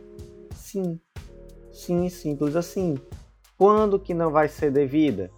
Sim. 0.55 0.99
Sim, 1.71 2.09
simples 2.09 2.55
assim. 2.55 2.97
Quando 3.57 3.99
que 3.99 4.13
não 4.13 4.31
vai 4.31 4.47
ser 4.47 4.71
devida? 4.71 5.29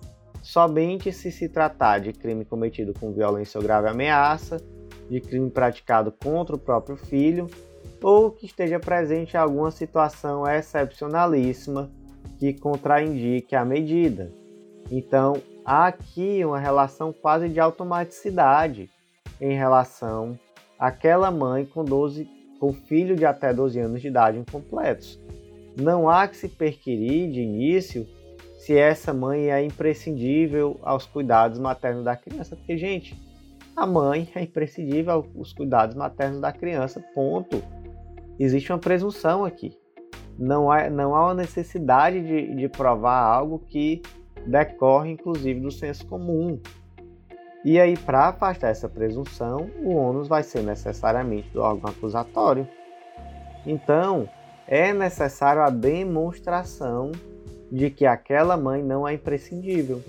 Somente 0.47 1.11
se 1.11 1.29
se 1.29 1.49
tratar 1.49 1.99
de 1.99 2.13
crime 2.13 2.45
cometido 2.45 2.93
com 2.97 3.11
violência 3.11 3.57
ou 3.57 3.63
grave 3.63 3.89
ameaça, 3.89 4.55
de 5.09 5.19
crime 5.19 5.49
praticado 5.51 6.09
contra 6.09 6.55
o 6.55 6.59
próprio 6.59 6.95
filho, 6.95 7.47
ou 8.01 8.31
que 8.31 8.45
esteja 8.45 8.79
presente 8.79 9.35
alguma 9.35 9.71
situação 9.71 10.47
excepcionalíssima 10.47 11.91
que 12.39 12.53
contraindique 12.53 13.57
a 13.57 13.65
medida. 13.65 14.31
Então, 14.89 15.33
há 15.65 15.87
aqui 15.87 16.45
uma 16.45 16.59
relação 16.59 17.11
quase 17.11 17.49
de 17.49 17.59
automaticidade 17.59 18.89
em 19.41 19.53
relação 19.53 20.39
àquela 20.79 21.29
mãe 21.29 21.65
com 21.65 21.83
12 21.83 22.25
com 22.57 22.71
filho 22.71 23.17
de 23.17 23.25
até 23.25 23.53
12 23.53 23.81
anos 23.81 24.01
de 24.01 24.07
idade 24.07 24.39
incompletos. 24.39 25.19
Não 25.75 26.09
há 26.09 26.25
que 26.25 26.37
se 26.37 26.47
perquirir 26.47 27.29
de 27.33 27.41
início 27.41 28.07
se 28.67 28.77
essa 28.77 29.13
mãe 29.13 29.49
é 29.49 29.63
imprescindível 29.63 30.77
aos 30.83 31.05
cuidados 31.05 31.57
maternos 31.57 32.03
da 32.03 32.17
criança, 32.17 32.53
porque, 32.53 32.77
gente, 32.77 33.17
a 33.73 33.87
mãe 33.87 34.29
é 34.35 34.41
imprescindível 34.41 35.25
aos 35.33 35.53
cuidados 35.53 35.95
maternos 35.95 36.41
da 36.41 36.51
criança, 36.51 37.01
ponto. 37.15 37.63
Existe 38.37 38.73
uma 38.73 38.77
presunção 38.77 39.45
aqui. 39.45 39.71
Não 40.37 40.69
há, 40.69 40.89
não 40.89 41.15
há 41.15 41.27
uma 41.27 41.33
necessidade 41.33 42.21
de, 42.21 42.55
de 42.55 42.67
provar 42.67 43.21
algo 43.21 43.57
que 43.57 44.01
decorre, 44.45 45.11
inclusive, 45.11 45.61
do 45.61 45.71
senso 45.71 46.05
comum. 46.05 46.59
E 47.63 47.79
aí, 47.79 47.95
para 47.95 48.27
afastar 48.27 48.67
essa 48.67 48.89
presunção, 48.89 49.71
o 49.81 49.95
ônus 49.95 50.27
vai 50.27 50.43
ser 50.43 50.61
necessariamente 50.61 51.49
do 51.51 51.61
órgão 51.61 51.89
acusatório. 51.89 52.67
Então, 53.65 54.27
é 54.67 54.91
necessário 54.91 55.61
a 55.61 55.69
demonstração 55.69 57.13
de 57.71 57.89
que 57.89 58.05
aquela 58.05 58.55
mãe 58.55 58.83
não 58.83 59.07
é 59.07 59.13
imprescindível. 59.13 60.01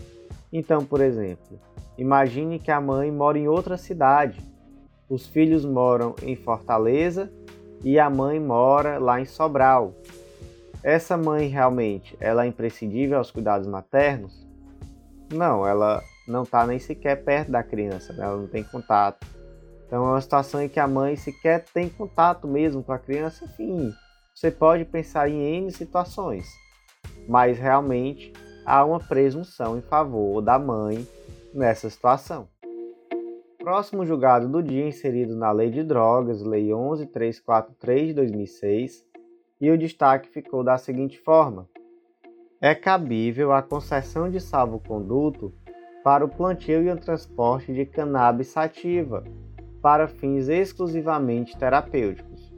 Então, 0.52 0.84
por 0.84 1.00
exemplo, 1.00 1.58
imagine 1.96 2.58
que 2.58 2.70
a 2.70 2.80
mãe 2.80 3.10
mora 3.10 3.38
em 3.38 3.48
outra 3.48 3.76
cidade, 3.76 4.40
os 5.08 5.26
filhos 5.26 5.64
moram 5.64 6.14
em 6.22 6.36
Fortaleza 6.36 7.30
e 7.82 7.98
a 7.98 8.08
mãe 8.10 8.38
mora 8.38 8.98
lá 8.98 9.20
em 9.20 9.24
Sobral. 9.24 9.94
Essa 10.82 11.16
mãe 11.16 11.48
realmente 11.48 12.16
ela 12.20 12.44
é 12.44 12.48
imprescindível 12.48 13.18
aos 13.18 13.30
cuidados 13.30 13.66
maternos? 13.66 14.46
Não, 15.32 15.66
ela 15.66 16.02
não 16.26 16.42
está 16.42 16.66
nem 16.66 16.78
sequer 16.78 17.22
perto 17.24 17.50
da 17.50 17.62
criança, 17.62 18.12
né? 18.12 18.24
ela 18.24 18.36
não 18.36 18.46
tem 18.46 18.62
contato. 18.62 19.26
Então 19.86 20.04
é 20.04 20.10
uma 20.10 20.20
situação 20.20 20.62
em 20.62 20.68
que 20.68 20.78
a 20.78 20.86
mãe 20.86 21.16
sequer 21.16 21.64
tem 21.72 21.88
contato 21.88 22.46
mesmo 22.46 22.82
com 22.82 22.92
a 22.92 22.98
criança, 22.98 23.44
enfim, 23.46 23.92
você 24.34 24.50
pode 24.50 24.84
pensar 24.84 25.28
em 25.28 25.56
N 25.56 25.72
situações, 25.72 26.46
mas 27.28 27.58
realmente 27.58 28.32
há 28.64 28.82
uma 28.84 28.98
presunção 28.98 29.76
em 29.76 29.82
favor 29.82 30.40
da 30.40 30.58
mãe 30.58 31.06
nessa 31.52 31.90
situação. 31.90 32.48
Próximo 33.58 34.06
julgado 34.06 34.48
do 34.48 34.62
dia 34.62 34.88
inserido 34.88 35.36
na 35.36 35.52
Lei 35.52 35.70
de 35.70 35.84
Drogas, 35.84 36.42
Lei 36.42 36.72
11343 36.72 38.08
de 38.08 38.14
2006, 38.14 39.06
e 39.60 39.70
o 39.70 39.76
destaque 39.76 40.30
ficou 40.30 40.64
da 40.64 40.78
seguinte 40.78 41.18
forma: 41.18 41.68
é 42.60 42.74
cabível 42.74 43.52
a 43.52 43.60
concessão 43.60 44.30
de 44.30 44.40
salvo-conduto 44.40 45.52
para 46.02 46.24
o 46.24 46.28
plantio 46.28 46.82
e 46.82 46.90
o 46.90 46.96
transporte 46.96 47.74
de 47.74 47.84
cannabis 47.84 48.48
sativa 48.48 49.22
para 49.82 50.08
fins 50.08 50.48
exclusivamente 50.48 51.58
terapêuticos, 51.58 52.52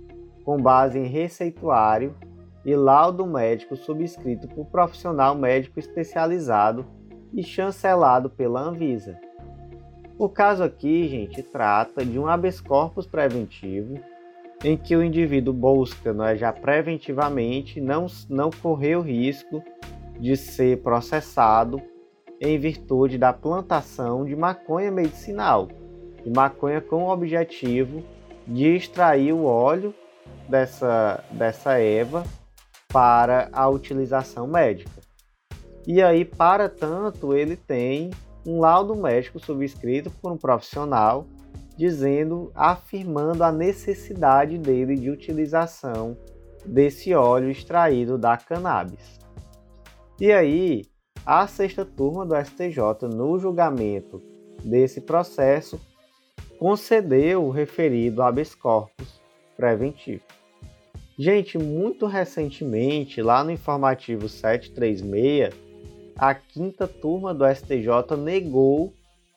com 0.44 0.56
base 0.56 0.98
em 0.98 1.06
receituário 1.06 2.14
e 2.64 2.74
laudo 2.74 3.26
médico 3.26 3.76
subscrito 3.76 4.48
por 4.48 4.66
profissional 4.66 5.34
médico 5.34 5.78
especializado 5.78 6.84
e 7.32 7.42
chancelado 7.42 8.28
pela 8.28 8.60
Anvisa. 8.60 9.18
O 10.18 10.28
caso 10.28 10.62
aqui, 10.62 11.08
gente, 11.08 11.42
trata 11.42 12.04
de 12.04 12.18
um 12.18 12.26
habeas 12.26 12.60
corpus 12.60 13.06
preventivo 13.06 13.94
em 14.62 14.76
que 14.76 14.94
o 14.94 15.02
indivíduo 15.02 15.54
busca 15.54 16.12
não 16.12 16.26
é, 16.26 16.36
já 16.36 16.52
preventivamente 16.52 17.80
não, 17.80 18.06
não 18.28 18.50
correr 18.50 18.96
o 18.96 19.00
risco 19.00 19.62
de 20.18 20.36
ser 20.36 20.82
processado 20.82 21.80
em 22.38 22.58
virtude 22.58 23.16
da 23.16 23.32
plantação 23.32 24.24
de 24.24 24.36
maconha 24.36 24.90
medicinal, 24.90 25.68
de 26.22 26.30
maconha 26.30 26.82
com 26.82 27.04
o 27.04 27.10
objetivo 27.10 28.02
de 28.46 28.76
extrair 28.76 29.32
o 29.32 29.44
óleo 29.44 29.94
dessa, 30.48 31.24
dessa 31.30 31.78
erva 31.78 32.24
para 32.92 33.48
a 33.52 33.68
utilização 33.68 34.46
médica. 34.46 35.00
E 35.86 36.02
aí, 36.02 36.24
para 36.24 36.68
tanto, 36.68 37.34
ele 37.34 37.56
tem 37.56 38.10
um 38.46 38.60
laudo 38.60 38.94
médico 38.94 39.38
subscrito 39.38 40.10
por 40.10 40.32
um 40.32 40.36
profissional 40.36 41.26
dizendo, 41.76 42.52
afirmando 42.54 43.42
a 43.42 43.50
necessidade 43.50 44.58
dele 44.58 44.96
de 44.96 45.10
utilização 45.10 46.14
desse 46.66 47.14
óleo 47.14 47.50
extraído 47.50 48.18
da 48.18 48.36
cannabis. 48.36 49.18
E 50.20 50.30
aí, 50.30 50.84
a 51.24 51.46
sexta 51.46 51.84
turma 51.84 52.26
do 52.26 52.36
STJ, 52.36 53.08
no 53.10 53.38
julgamento 53.38 54.22
desse 54.62 55.00
processo, 55.00 55.80
concedeu 56.58 57.44
o 57.44 57.50
referido 57.50 58.22
habeas 58.22 58.54
corpus 58.54 59.18
preventivo. 59.56 60.24
Gente, 61.22 61.58
muito 61.58 62.06
recentemente, 62.06 63.20
lá 63.20 63.44
no 63.44 63.50
informativo 63.50 64.26
736, 64.26 65.54
a 66.16 66.34
quinta 66.34 66.88
turma 66.88 67.34
do 67.34 67.44
STJ 67.46 68.16
negou 68.16 68.94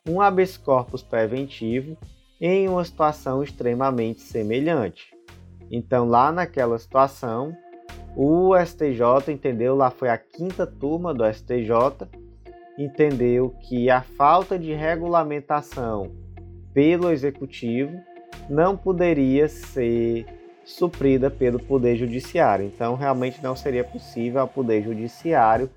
um 0.08 0.18
habeas 0.18 0.56
corpus 0.56 1.02
preventivo 1.02 1.94
em 2.40 2.66
uma 2.70 2.82
situação 2.86 3.42
extremamente 3.42 4.22
semelhante. 4.22 5.14
Então, 5.70 6.08
lá 6.08 6.32
naquela 6.32 6.78
situação, 6.78 7.54
o 8.16 8.56
STJ 8.56 9.30
entendeu, 9.30 9.76
lá 9.76 9.90
foi 9.90 10.08
a 10.08 10.16
quinta 10.16 10.66
turma 10.66 11.12
do 11.12 11.30
STJ, 11.30 12.08
entendeu 12.78 13.50
que 13.68 13.90
a 13.90 14.00
falta 14.00 14.58
de 14.58 14.72
regulamentação 14.72 16.10
pelo 16.72 17.10
executivo 17.10 18.00
não 18.48 18.74
poderia 18.74 19.50
ser 19.50 20.33
suprida 20.64 21.30
pelo 21.30 21.58
Poder 21.58 21.96
Judiciário. 21.96 22.64
Então, 22.64 22.94
realmente 22.94 23.42
não 23.42 23.54
seria 23.54 23.84
possível 23.84 24.40
ao 24.40 24.48
Poder 24.48 24.82
Judiciário 24.82 25.70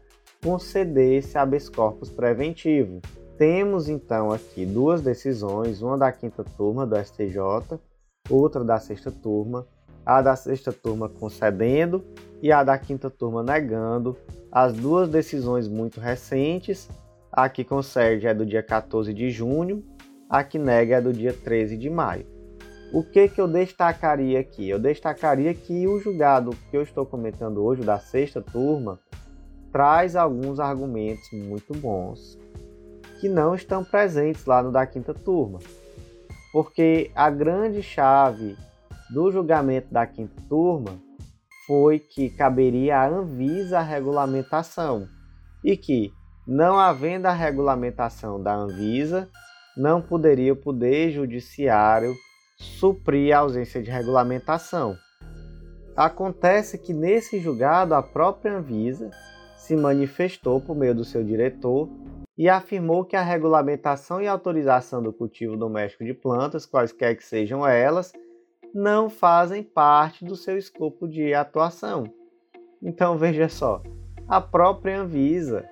conceder 0.44 1.20
esse 1.20 1.38
habeas 1.38 1.70
corpus 1.70 2.10
preventivo. 2.10 3.02
Temos 3.38 3.88
então 3.88 4.32
aqui 4.32 4.66
duas 4.66 5.02
decisões, 5.02 5.82
uma 5.82 5.98
da 5.98 6.12
quinta 6.12 6.44
turma 6.44 6.88
do 6.88 6.96
STJ, 6.96 7.80
outra 8.30 8.64
da 8.64 8.80
sexta 8.80 9.12
turma, 9.12 9.68
a 10.06 10.22
da 10.22 10.36
sexta 10.36 10.72
turma 10.72 11.10
concedendo 11.10 12.04
e 12.42 12.52
a 12.52 12.64
da 12.64 12.78
quinta 12.78 13.10
turma 13.10 13.44
negando. 13.44 14.18
As 14.52 14.74
duas 14.74 15.10
decisões 15.10 15.68
muito 15.68 16.00
recentes, 16.00 16.90
a 17.32 17.48
que 17.50 17.64
concede 17.64 18.26
é 18.26 18.34
do 18.34 18.46
dia 18.46 18.64
14 18.64 19.14
de 19.14 19.30
junho, 19.30 19.84
a 20.30 20.44
que 20.44 20.58
nega 20.58 20.96
é 20.96 21.02
do 21.02 21.14
dia 21.14 21.34
13 21.34 21.78
de 21.78 21.90
maio. 21.90 22.37
O 22.94 23.04
que, 23.04 23.28
que 23.28 23.42
eu 23.42 23.48
destacaria 23.50 24.40
aqui? 24.40 24.70
Eu 24.70 24.80
destacaria 24.80 25.54
que 25.54 25.86
o 25.86 26.00
julgado 26.00 26.52
que 26.72 26.78
eu 26.78 26.82
estou 26.82 27.06
comentando 27.06 27.62
hoje, 27.64 27.84
da 27.84 28.00
sexta 28.00 28.42
turma, 28.42 28.98
traz 29.74 30.16
alguns 30.16 30.58
argumentos 30.60 31.30
muito 31.34 31.74
bons 31.74 32.40
que 33.20 33.28
não 33.28 33.54
estão 33.54 33.84
presentes 33.84 34.46
lá 34.46 34.64
no 34.64 34.72
da 34.72 34.86
quinta 34.86 35.14
turma. 35.14 35.60
Porque 36.54 37.12
a 37.14 37.30
grande 37.30 37.84
chave 37.84 38.56
do 39.10 39.32
julgamento 39.32 39.94
da 39.94 40.08
quinta 40.08 40.42
turma 40.48 40.98
foi 41.66 42.00
que 42.00 42.30
caberia 42.30 43.00
à 43.00 43.08
Anvisa 43.08 43.80
a 43.80 43.82
regulamentação 43.82 45.10
e 45.62 45.76
que, 45.76 46.10
não 46.48 46.80
havendo 46.80 47.26
a 47.26 47.34
regulamentação 47.34 48.42
da 48.42 48.56
Anvisa, 48.56 49.30
não 49.76 50.02
poderia 50.02 50.54
o 50.54 50.56
Poder 50.56 51.12
Judiciário 51.12 52.16
suprir 52.58 53.36
a 53.36 53.40
ausência 53.40 53.82
de 53.82 53.90
regulamentação. 53.92 54.98
Acontece 55.96 56.78
que 56.78 56.94
nesse 56.94 57.40
julgado 57.40 57.96
a 57.96 58.04
própria 58.04 58.58
Anvisa 58.58 59.10
se 59.56 59.76
manifestou 59.76 60.62
por 60.62 60.76
meio 60.76 60.94
do 60.94 61.04
seu 61.04 61.24
diretor 61.24 61.90
e 62.38 62.48
afirmou 62.48 63.04
que 63.04 63.16
a 63.16 63.24
regulamentação 63.24 64.22
e 64.22 64.28
autorização 64.28 65.02
do 65.02 65.12
cultivo 65.12 65.58
doméstico 65.58 66.06
de 66.06 66.14
plantas, 66.14 66.66
quaisquer 66.66 67.16
que 67.16 67.24
sejam 67.24 67.66
elas, 67.66 68.14
não 68.74 69.10
fazem 69.10 69.64
parte 69.64 70.24
do 70.24 70.36
seu 70.36 70.58
escopo 70.58 71.08
de 71.08 71.34
atuação. 71.34 72.04
Então 72.82 73.18
veja 73.18 73.50
só, 73.50 73.82
a 74.28 74.40
própria 74.40 75.02
Anvisa 75.02 75.68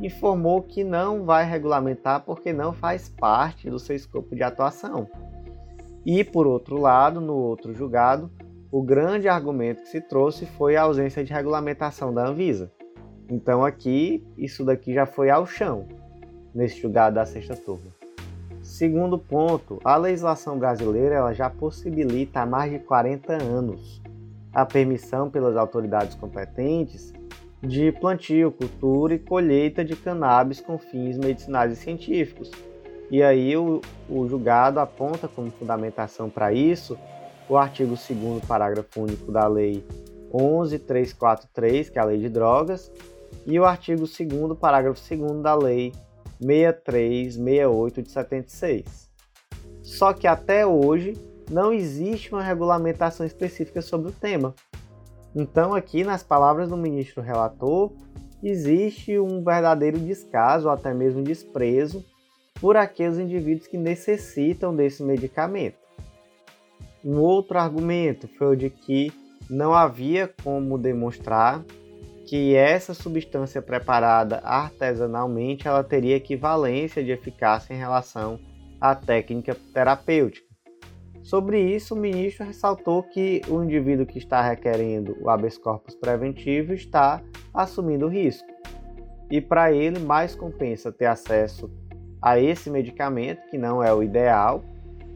informou 0.00 0.62
que 0.62 0.82
não 0.82 1.24
vai 1.24 1.44
regulamentar 1.44 2.24
porque 2.24 2.52
não 2.52 2.72
faz 2.72 3.08
parte 3.08 3.68
do 3.68 3.78
seu 3.78 3.94
escopo 3.94 4.34
de 4.34 4.42
atuação. 4.42 5.08
E 6.06 6.22
por 6.22 6.46
outro 6.46 6.80
lado, 6.80 7.20
no 7.20 7.34
outro 7.34 7.74
julgado, 7.74 8.30
o 8.70 8.80
grande 8.80 9.28
argumento 9.28 9.82
que 9.82 9.88
se 9.88 10.00
trouxe 10.00 10.46
foi 10.46 10.76
a 10.76 10.82
ausência 10.82 11.24
de 11.24 11.32
regulamentação 11.32 12.14
da 12.14 12.28
Anvisa. 12.28 12.70
Então 13.28 13.64
aqui, 13.64 14.24
isso 14.38 14.64
daqui 14.64 14.94
já 14.94 15.04
foi 15.04 15.30
ao 15.30 15.44
chão 15.44 15.88
nesse 16.54 16.80
julgado 16.80 17.16
da 17.16 17.26
sexta 17.26 17.56
turma. 17.56 17.90
Segundo 18.62 19.18
ponto, 19.18 19.80
a 19.84 19.96
legislação 19.96 20.56
brasileira 20.56 21.16
ela 21.16 21.32
já 21.32 21.50
possibilita 21.50 22.38
há 22.40 22.46
mais 22.46 22.70
de 22.70 22.78
40 22.78 23.32
anos 23.32 24.00
a 24.52 24.64
permissão 24.64 25.28
pelas 25.28 25.56
autoridades 25.56 26.14
competentes 26.14 27.12
de 27.60 27.90
plantio, 27.90 28.52
cultura 28.52 29.14
e 29.14 29.18
colheita 29.18 29.84
de 29.84 29.96
cannabis 29.96 30.60
com 30.60 30.78
fins 30.78 31.18
medicinais 31.18 31.72
e 31.72 31.76
científicos. 31.76 32.52
E 33.10 33.22
aí 33.22 33.56
o, 33.56 33.80
o 34.08 34.26
julgado 34.26 34.80
aponta 34.80 35.28
como 35.28 35.50
fundamentação 35.50 36.28
para 36.28 36.52
isso 36.52 36.98
o 37.48 37.56
artigo 37.56 37.94
2 37.94 38.44
parágrafo 38.44 39.00
único 39.00 39.30
da 39.30 39.46
Lei 39.46 39.84
11343, 40.32 41.90
que 41.90 41.98
é 41.98 42.02
a 42.02 42.04
Lei 42.04 42.18
de 42.18 42.28
Drogas, 42.28 42.90
e 43.46 43.58
o 43.58 43.64
artigo 43.64 44.00
2 44.00 44.58
parágrafo 44.58 45.00
2 45.00 45.42
da 45.42 45.54
Lei 45.54 45.92
6368 46.40 48.02
de 48.02 48.10
76. 48.10 49.10
Só 49.82 50.12
que 50.12 50.26
até 50.26 50.66
hoje 50.66 51.12
não 51.50 51.72
existe 51.72 52.32
uma 52.32 52.42
regulamentação 52.42 53.24
específica 53.24 53.80
sobre 53.80 54.08
o 54.08 54.12
tema. 54.12 54.52
Então, 55.34 55.74
aqui, 55.74 56.02
nas 56.02 56.22
palavras 56.22 56.70
do 56.70 56.76
ministro 56.76 57.22
relator, 57.22 57.92
existe 58.42 59.18
um 59.18 59.44
verdadeiro 59.44 59.98
descaso 59.98 60.66
ou 60.66 60.72
até 60.72 60.92
mesmo 60.92 61.22
desprezo 61.22 62.04
por 62.60 62.76
aqueles 62.76 63.18
indivíduos 63.18 63.66
que 63.66 63.76
necessitam 63.76 64.74
desse 64.74 65.02
medicamento. 65.02 65.78
Um 67.04 67.20
outro 67.20 67.58
argumento 67.58 68.28
foi 68.36 68.48
o 68.48 68.56
de 68.56 68.70
que 68.70 69.12
não 69.48 69.72
havia 69.72 70.28
como 70.42 70.76
demonstrar 70.76 71.64
que 72.26 72.56
essa 72.56 72.92
substância 72.92 73.62
preparada 73.62 74.40
artesanalmente 74.42 75.68
ela 75.68 75.84
teria 75.84 76.16
equivalência 76.16 77.04
de 77.04 77.12
eficácia 77.12 77.72
em 77.72 77.78
relação 77.78 78.40
à 78.80 78.94
técnica 78.94 79.56
terapêutica. 79.72 80.46
Sobre 81.22 81.60
isso, 81.60 81.94
o 81.94 81.98
ministro 81.98 82.46
ressaltou 82.46 83.02
que 83.02 83.42
o 83.48 83.62
indivíduo 83.62 84.06
que 84.06 84.18
está 84.18 84.42
requerendo 84.42 85.16
o 85.20 85.30
habeas 85.30 85.58
corpus 85.58 85.94
preventivo 85.94 86.72
está 86.72 87.22
assumindo 87.54 88.08
risco. 88.08 88.46
E 89.30 89.40
para 89.40 89.72
ele, 89.72 89.98
mais 89.98 90.34
compensa 90.34 90.92
ter 90.92 91.06
acesso 91.06 91.70
a 92.26 92.40
esse 92.40 92.68
medicamento, 92.68 93.48
que 93.48 93.56
não 93.56 93.80
é 93.80 93.94
o 93.94 94.02
ideal, 94.02 94.64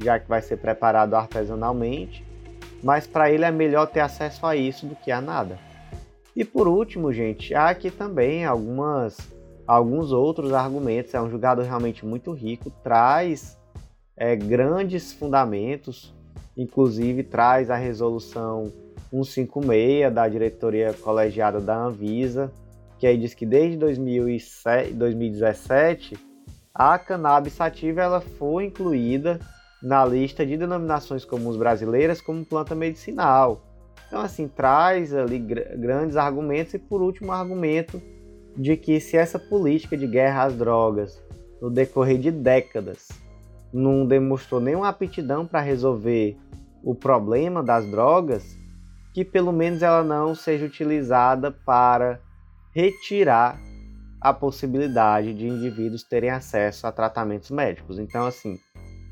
já 0.01 0.17
que 0.21 0.29
vai 0.29 0.41
ser 0.41 0.59
preparado 0.59 1.15
artesanalmente, 1.15 2.25
mas 2.85 3.05
para 3.05 3.29
ele 3.29 3.45
é 3.45 3.51
melhor 3.51 3.89
ter 3.89 3.99
acesso 3.99 4.47
a 4.47 4.55
isso 4.55 4.87
do 4.87 4.95
que 4.95 5.11
a 5.11 5.21
nada. 5.21 5.59
E 6.37 6.45
por 6.45 6.69
último, 6.69 7.13
gente, 7.13 7.53
há 7.53 7.69
aqui 7.69 7.91
também 7.91 8.45
algumas, 8.45 9.19
alguns 9.67 10.13
outros 10.13 10.53
argumentos. 10.53 11.13
É 11.13 11.21
um 11.21 11.29
julgado 11.29 11.63
realmente 11.63 12.07
muito 12.07 12.31
rico, 12.31 12.71
traz 12.71 13.59
é, 14.17 14.37
grandes 14.37 15.13
fundamentos, 15.13 16.15
inclusive 16.57 17.25
traz 17.25 17.71
a 17.71 17.77
resolução 17.77 18.73
156 19.11 20.15
da 20.15 20.29
diretoria 20.29 20.95
colegiada 20.95 21.61
da 21.61 21.77
Anvisa, 21.77 22.53
que 23.01 23.07
aí 23.09 23.19
diz 23.19 23.35
que 23.35 23.45
desde 23.45 23.77
2007, 23.79 24.93
2017 24.93 26.30
a 26.75 26.99
cannabis 26.99 27.55
sativa 27.55 28.01
ela 28.01 28.21
foi 28.21 28.67
incluída 28.67 29.41
na 29.83 30.05
lista 30.05 30.45
de 30.45 30.57
denominações 30.57 31.25
comuns 31.25 31.57
brasileiras 31.57 32.21
como 32.21 32.45
planta 32.45 32.75
medicinal. 32.75 33.63
Então, 34.07 34.21
assim, 34.21 34.49
traz 34.49 35.15
ali 35.15 35.39
grandes 35.39 36.17
argumentos 36.17 36.75
e, 36.75 36.79
por 36.79 37.01
último, 37.01 37.33
argumento 37.33 38.01
de 38.57 38.77
que 38.77 39.01
se 39.01 39.17
essa 39.17 39.39
política 39.39 39.97
de 39.97 40.07
guerra 40.07 40.45
às 40.45 40.55
drogas, 40.55 41.23
no 41.61 41.71
decorrer 41.71 42.19
de 42.19 42.31
décadas, 42.31 43.09
não 43.73 44.05
demonstrou 44.07 44.61
nenhuma 44.61 44.89
aptidão 44.89 45.47
para 45.47 45.61
resolver 45.61 46.37
o 46.83 46.95
problema 46.95 47.63
das 47.63 47.87
drogas, 47.87 48.57
que 49.15 49.25
pelo 49.25 49.53
menos 49.53 49.83
ela 49.83 50.03
não 50.03 50.35
seja 50.35 50.67
utilizada 50.67 51.51
para 51.51 52.21
retirar 52.75 53.61
a 54.21 54.33
possibilidade 54.35 55.33
de 55.33 55.47
indivíduos 55.47 56.03
terem 56.03 56.31
acesso 56.31 56.87
a 56.87 56.93
tratamentos 56.93 57.51
médicos. 57.51 57.99
Então, 57.99 58.27
assim, 58.27 58.59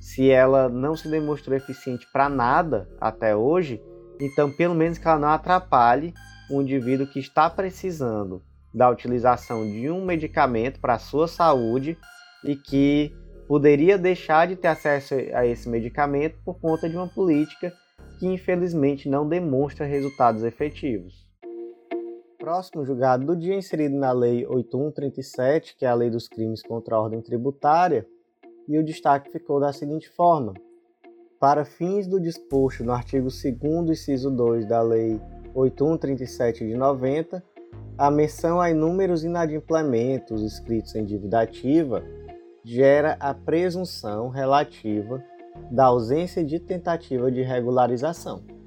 se 0.00 0.30
ela 0.30 0.68
não 0.68 0.96
se 0.96 1.08
demonstrou 1.10 1.56
eficiente 1.56 2.06
para 2.12 2.28
nada 2.28 2.88
até 3.00 3.34
hoje, 3.34 3.82
então, 4.20 4.50
pelo 4.50 4.74
menos 4.74 4.98
que 4.98 5.06
ela 5.06 5.18
não 5.18 5.28
atrapalhe 5.28 6.12
o 6.50 6.60
indivíduo 6.60 7.06
que 7.06 7.20
está 7.20 7.48
precisando 7.48 8.42
da 8.74 8.90
utilização 8.90 9.64
de 9.64 9.90
um 9.90 10.04
medicamento 10.04 10.80
para 10.80 10.94
a 10.94 10.98
sua 10.98 11.26
saúde 11.26 11.96
e 12.44 12.54
que 12.54 13.14
poderia 13.46 13.96
deixar 13.96 14.46
de 14.46 14.56
ter 14.56 14.68
acesso 14.68 15.14
a 15.32 15.46
esse 15.46 15.68
medicamento 15.68 16.38
por 16.44 16.60
conta 16.60 16.88
de 16.88 16.96
uma 16.96 17.08
política 17.08 17.72
que 18.18 18.26
infelizmente 18.26 19.08
não 19.08 19.26
demonstra 19.26 19.86
resultados 19.86 20.42
efetivos. 20.42 21.27
Próximo 22.38 22.84
julgado 22.84 23.26
do 23.26 23.34
dia 23.34 23.56
inserido 23.56 23.96
na 23.96 24.12
Lei 24.12 24.46
8137, 24.46 25.76
que 25.76 25.84
é 25.84 25.88
a 25.88 25.94
Lei 25.94 26.08
dos 26.08 26.28
Crimes 26.28 26.62
contra 26.62 26.94
a 26.94 27.00
Ordem 27.00 27.20
Tributária, 27.20 28.06
e 28.68 28.78
o 28.78 28.84
destaque 28.84 29.32
ficou 29.32 29.58
da 29.58 29.72
seguinte 29.72 30.08
forma: 30.08 30.54
para 31.40 31.64
fins 31.64 32.06
do 32.06 32.20
disposto 32.20 32.84
no 32.84 32.92
artigo 32.92 33.26
2 33.26 33.90
inciso 33.90 34.30
2 34.30 34.66
da 34.66 34.80
Lei 34.80 35.20
8137 35.52 36.64
de 36.64 36.76
90, 36.76 37.42
a 37.98 38.08
menção 38.08 38.60
a 38.60 38.70
inúmeros 38.70 39.24
inadimplementos 39.24 40.40
escritos 40.40 40.94
em 40.94 41.04
dívida 41.04 41.40
ativa 41.40 42.04
gera 42.62 43.16
a 43.18 43.34
presunção 43.34 44.28
relativa 44.28 45.20
da 45.72 45.86
ausência 45.86 46.44
de 46.44 46.60
tentativa 46.60 47.32
de 47.32 47.42
regularização. 47.42 48.57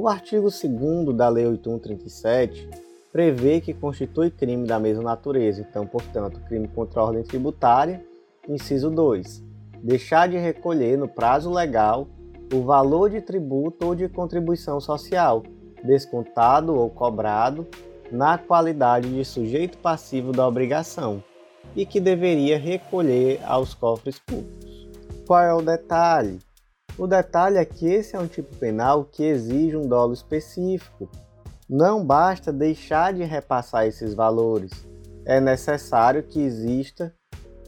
O 0.00 0.06
artigo 0.06 0.48
2 0.48 1.16
da 1.16 1.28
Lei 1.28 1.44
8137 1.44 2.70
prevê 3.10 3.60
que 3.60 3.74
constitui 3.74 4.30
crime 4.30 4.64
da 4.64 4.78
mesma 4.78 5.02
natureza, 5.02 5.60
então, 5.60 5.84
portanto, 5.84 6.40
crime 6.46 6.68
contra 6.68 7.00
a 7.00 7.04
ordem 7.04 7.24
tributária, 7.24 8.00
inciso 8.48 8.90
2, 8.90 9.42
deixar 9.82 10.28
de 10.28 10.36
recolher 10.36 10.96
no 10.96 11.08
prazo 11.08 11.52
legal 11.52 12.06
o 12.54 12.62
valor 12.62 13.10
de 13.10 13.20
tributo 13.20 13.86
ou 13.86 13.94
de 13.96 14.08
contribuição 14.08 14.80
social, 14.80 15.42
descontado 15.82 16.76
ou 16.76 16.88
cobrado, 16.88 17.66
na 18.12 18.38
qualidade 18.38 19.12
de 19.12 19.24
sujeito 19.24 19.78
passivo 19.78 20.30
da 20.30 20.46
obrigação, 20.46 21.20
e 21.74 21.84
que 21.84 21.98
deveria 21.98 22.56
recolher 22.56 23.40
aos 23.44 23.74
cofres 23.74 24.20
públicos. 24.20 24.88
Qual 25.26 25.42
é 25.42 25.52
o 25.52 25.60
detalhe? 25.60 26.38
O 26.98 27.06
detalhe 27.06 27.58
é 27.58 27.64
que 27.64 27.86
esse 27.86 28.16
é 28.16 28.18
um 28.18 28.26
tipo 28.26 28.56
penal 28.56 29.04
que 29.04 29.22
exige 29.22 29.76
um 29.76 29.86
dolo 29.86 30.12
específico. 30.12 31.08
Não 31.70 32.04
basta 32.04 32.52
deixar 32.52 33.12
de 33.12 33.22
repassar 33.22 33.86
esses 33.86 34.14
valores, 34.14 34.72
é 35.24 35.40
necessário 35.40 36.22
que 36.22 36.40
exista 36.40 37.14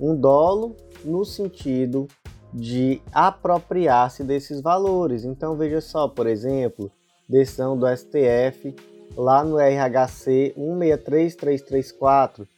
um 0.00 0.16
dolo 0.16 0.74
no 1.04 1.24
sentido 1.24 2.08
de 2.52 3.00
apropriar-se 3.12 4.24
desses 4.24 4.60
valores. 4.60 5.24
Então 5.24 5.54
veja 5.54 5.80
só, 5.80 6.08
por 6.08 6.26
exemplo, 6.26 6.90
decisão 7.28 7.78
do 7.78 7.86
STF 7.86 8.74
lá 9.14 9.44
no 9.44 9.58
RHC 9.58 10.54
163334, 10.56 12.48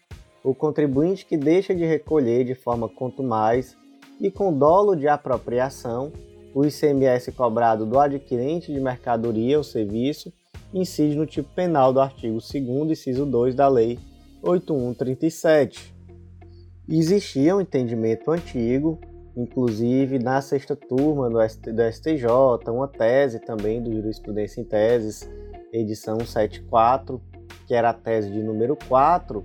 o 0.44 0.55
contribuinte 0.55 1.27
que 1.27 1.36
deixa 1.36 1.74
de 1.74 1.85
recolher 1.85 2.44
de 2.44 2.55
forma 2.55 2.89
contumaz 2.89 3.77
e 4.20 4.31
com 4.31 4.57
dolo 4.57 4.94
de 4.94 5.09
apropriação 5.09 6.12
o 6.55 6.65
ICMS 6.65 7.33
cobrado 7.33 7.87
do 7.87 7.99
adquirente 7.99 8.73
de 8.73 8.81
mercadoria 8.81 9.59
ou 9.59 9.65
serviço 9.65 10.33
incide 10.73 11.16
no 11.16 11.27
tipo 11.27 11.49
penal 11.55 11.93
do 11.93 12.01
artigo 12.01 12.39
2 12.39 12.91
inciso 12.91 13.27
2 13.27 13.55
da 13.55 13.69
Lei 13.69 13.99
8137. 14.43 15.95
Existia 16.89 17.57
um 17.57 17.61
entendimento 17.61 18.31
antigo, 18.31 18.99
inclusive 19.37 20.19
na 20.19 20.41
sexta 20.41 20.74
turma 20.74 21.31
do, 21.31 21.39
STJ, 21.41 22.27
uma 22.69 22.89
tese 22.89 23.39
também 23.39 23.83
do 23.83 23.93
Jurisprudência 23.93 24.61
em 24.61 24.65
Teses, 24.65 25.29
edição 25.73 26.19
74, 26.20 27.20
que 27.66 27.74
era 27.74 27.91
a 27.91 27.95
tese 27.95 28.31
de 28.31 28.43
número 28.43 28.77
4, 28.89 29.45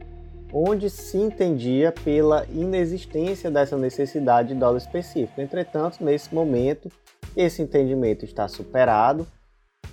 onde 0.51 0.89
se 0.89 1.17
entendia 1.17 1.91
pela 1.91 2.45
inexistência 2.47 3.51
dessa 3.51 3.77
necessidade 3.77 4.49
de 4.49 4.55
dólar 4.55 4.77
específico. 4.77 5.41
Entretanto, 5.41 6.03
nesse 6.03 6.33
momento, 6.33 6.91
esse 7.35 7.61
entendimento 7.61 8.23
está 8.23 8.47
superado 8.47 9.27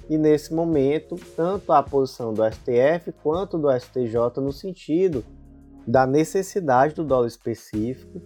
e 0.08 0.18
nesse 0.18 0.52
momento, 0.52 1.16
tanto 1.36 1.72
a 1.72 1.82
posição 1.82 2.32
do 2.32 2.42
STF 2.44 3.12
quanto 3.22 3.58
do 3.58 3.70
STJ 3.70 4.40
no 4.40 4.52
sentido 4.52 5.24
da 5.86 6.06
necessidade 6.06 6.94
do 6.94 7.04
dolo 7.04 7.26
específico 7.26 8.20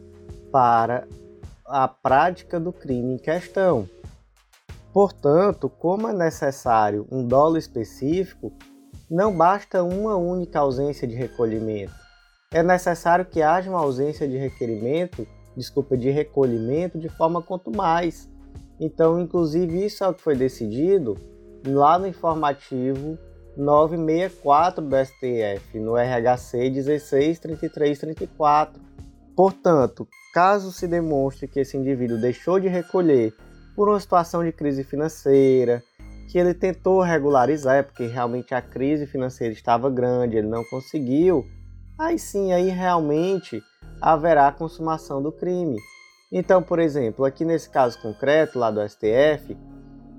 para 0.51 1.07
a 1.65 1.87
prática 1.87 2.59
do 2.59 2.73
crime 2.73 3.15
em 3.15 3.19
questão. 3.19 3.89
Portanto, 4.93 5.69
como 5.69 6.09
é 6.09 6.13
necessário 6.13 7.07
um 7.11 7.25
dolo 7.25 7.57
específico, 7.57 8.53
não 9.11 9.37
basta 9.37 9.83
uma 9.83 10.17
única 10.17 10.59
ausência 10.59 11.07
de 11.07 11.15
recolhimento. 11.15 12.08
É 12.51 12.63
necessário 12.63 13.27
que 13.27 13.43
haja 13.43 13.69
uma 13.69 13.81
ausência 13.81 14.27
de 14.27 14.39
requerimento, 14.39 15.27
desculpa, 15.55 15.99
de 15.99 16.09
recolhimento 16.11 16.99
de 16.99 17.09
forma 17.09 17.43
quanto 17.43 17.71
mais. 17.71 18.27
Então, 18.81 19.21
inclusive, 19.21 19.85
isso 19.85 20.03
é 20.03 20.09
o 20.09 20.15
que 20.15 20.23
foi 20.23 20.35
decidido 20.35 21.19
lá 21.67 21.99
no 21.99 22.07
informativo 22.07 23.19
964 23.57 24.83
do 24.83 24.97
STF, 24.97 25.79
no 25.79 25.97
RHC 25.97 26.71
163334. 26.71 28.81
Portanto, 29.37 30.09
caso 30.33 30.73
se 30.73 30.89
demonstre 30.89 31.47
que 31.47 31.61
esse 31.61 31.77
indivíduo 31.77 32.19
deixou 32.19 32.59
de 32.59 32.69
recolher 32.69 33.35
por 33.77 33.91
uma 33.91 34.01
situação 34.01 34.43
de 34.43 34.53
crise 34.53 34.85
financeira, 34.85 35.83
que 36.31 36.39
ele 36.39 36.55
tentou 36.55 37.03
regularizar, 37.03 37.77
é 37.77 37.83
porque 37.83 38.07
realmente 38.07 38.55
a 38.55 38.63
crise 38.63 39.07
financeira 39.07 39.53
estava 39.53 39.91
grande, 39.91 40.37
ele 40.37 40.49
não 40.49 40.65
conseguiu, 40.65 41.45
aí 41.99 42.19
sim, 42.19 42.53
aí 42.53 42.69
realmente 42.69 43.63
haverá 44.01 44.53
consumação 44.53 45.21
do 45.21 45.33
crime. 45.33 45.79
Então, 46.31 46.63
por 46.63 46.79
exemplo, 46.79 47.25
aqui 47.25 47.45
nesse 47.45 47.69
caso 47.69 48.01
concreto 48.01 48.59
lá 48.59 48.71
do 48.71 48.87
STF, 48.87 49.57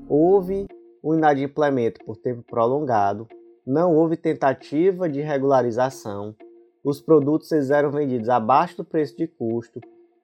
houve 0.08 0.68
o 1.02 1.16
inadimplemento 1.16 2.04
por 2.04 2.18
tempo 2.18 2.44
prolongado, 2.44 3.28
não 3.66 3.96
houve 3.96 4.18
tentativa 4.18 5.08
de 5.08 5.22
regularização, 5.22 6.36
os 6.84 7.00
produtos 7.00 7.52
eram 7.70 7.92
vendidos 7.92 8.28
abaixo 8.28 8.78
do 8.78 8.86
preço 8.86 9.16
de 9.16 9.28
custo, 9.28 9.80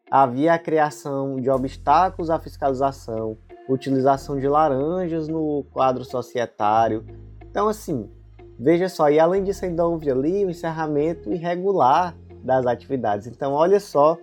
havia 0.09 0.53
a 0.53 0.59
criação 0.59 1.35
de 1.37 1.49
obstáculos 1.49 2.29
à 2.29 2.39
fiscalização, 2.39 3.37
utilização 3.69 4.39
de 4.39 4.47
laranjas 4.47 5.27
no 5.27 5.63
quadro 5.71 6.03
societário. 6.03 7.05
Então, 7.49 7.67
assim, 7.67 8.09
veja 8.59 8.89
só, 8.89 9.09
e 9.09 9.19
além 9.19 9.43
disso, 9.43 9.65
ainda 9.65 9.85
houve 9.85 10.09
ali 10.09 10.45
o 10.45 10.49
encerramento 10.49 11.31
irregular 11.31 12.15
das 12.43 12.65
atividades. 12.65 13.27
Então, 13.27 13.53
olha 13.53 13.79
só 13.79 14.17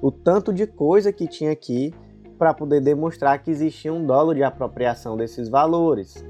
o 0.00 0.10
tanto 0.10 0.52
de 0.52 0.66
coisa 0.66 1.12
que 1.12 1.26
tinha 1.26 1.52
aqui 1.52 1.94
para 2.38 2.54
poder 2.54 2.80
demonstrar 2.80 3.42
que 3.42 3.50
existia 3.50 3.92
um 3.92 4.06
dolo 4.06 4.32
de 4.32 4.44
apropriação 4.44 5.16
desses 5.16 5.48
valores. 5.48 6.24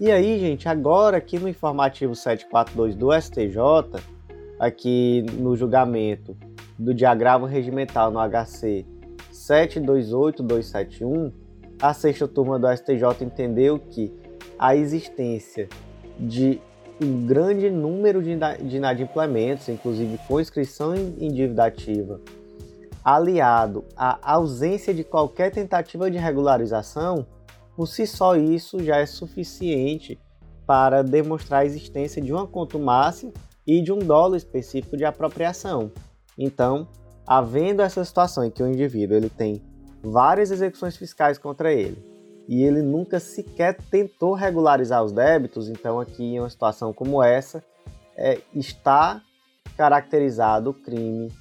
E 0.00 0.10
aí, 0.10 0.40
gente, 0.40 0.68
agora 0.68 1.18
aqui 1.18 1.38
no 1.38 1.48
informativo 1.48 2.14
742 2.14 2.96
do 2.96 3.12
STJ, 3.12 3.58
aqui 4.58 5.24
no 5.38 5.56
julgamento 5.56 6.36
do 6.78 6.92
diagrama 6.92 7.46
regimental 7.46 8.10
no 8.10 8.18
HC 8.18 8.84
728271, 9.30 11.32
a 11.80 11.94
sexta 11.94 12.26
turma 12.26 12.58
do 12.58 12.66
STJ 12.74 13.22
entendeu 13.22 13.78
que 13.78 14.12
a 14.58 14.74
existência 14.74 15.68
de 16.20 16.60
um 17.02 17.24
grande 17.24 17.70
número 17.70 18.22
de 18.22 18.76
inadimplementos, 18.76 19.68
inclusive 19.68 20.18
com 20.28 20.38
inscrição 20.38 20.94
em 20.94 21.32
dívida 21.32 21.64
ativa, 21.64 22.20
aliado 23.02 23.84
à 23.96 24.34
ausência 24.34 24.92
de 24.92 25.02
qualquer 25.02 25.50
tentativa 25.50 26.10
de 26.10 26.18
regularização, 26.18 27.26
por 27.74 27.86
si 27.86 28.06
só 28.06 28.36
isso 28.36 28.84
já 28.84 28.98
é 28.98 29.06
suficiente 29.06 30.20
para 30.66 31.02
demonstrar 31.02 31.62
a 31.62 31.64
existência 31.64 32.20
de 32.20 32.32
uma 32.32 32.46
contumácia 32.46 33.32
e 33.66 33.80
de 33.80 33.90
um 33.90 33.98
dolo 33.98 34.36
específico 34.36 34.96
de 34.96 35.04
apropriação. 35.04 35.90
Então, 36.36 36.86
havendo 37.26 37.80
essa 37.80 38.04
situação 38.04 38.44
em 38.44 38.50
que 38.50 38.62
o 38.62 38.68
indivíduo 38.68 39.16
ele 39.16 39.30
tem 39.30 39.62
várias 40.02 40.50
execuções 40.50 40.96
fiscais 40.96 41.38
contra 41.38 41.72
ele 41.72 42.09
e 42.50 42.64
ele 42.64 42.82
nunca 42.82 43.20
sequer 43.20 43.76
tentou 43.92 44.34
regularizar 44.34 45.04
os 45.04 45.12
débitos, 45.12 45.68
então 45.68 46.00
aqui 46.00 46.34
em 46.34 46.40
uma 46.40 46.50
situação 46.50 46.92
como 46.92 47.22
essa 47.22 47.62
é, 48.16 48.40
está 48.52 49.22
caracterizado 49.76 50.70
o 50.70 50.74
crime 50.74 51.32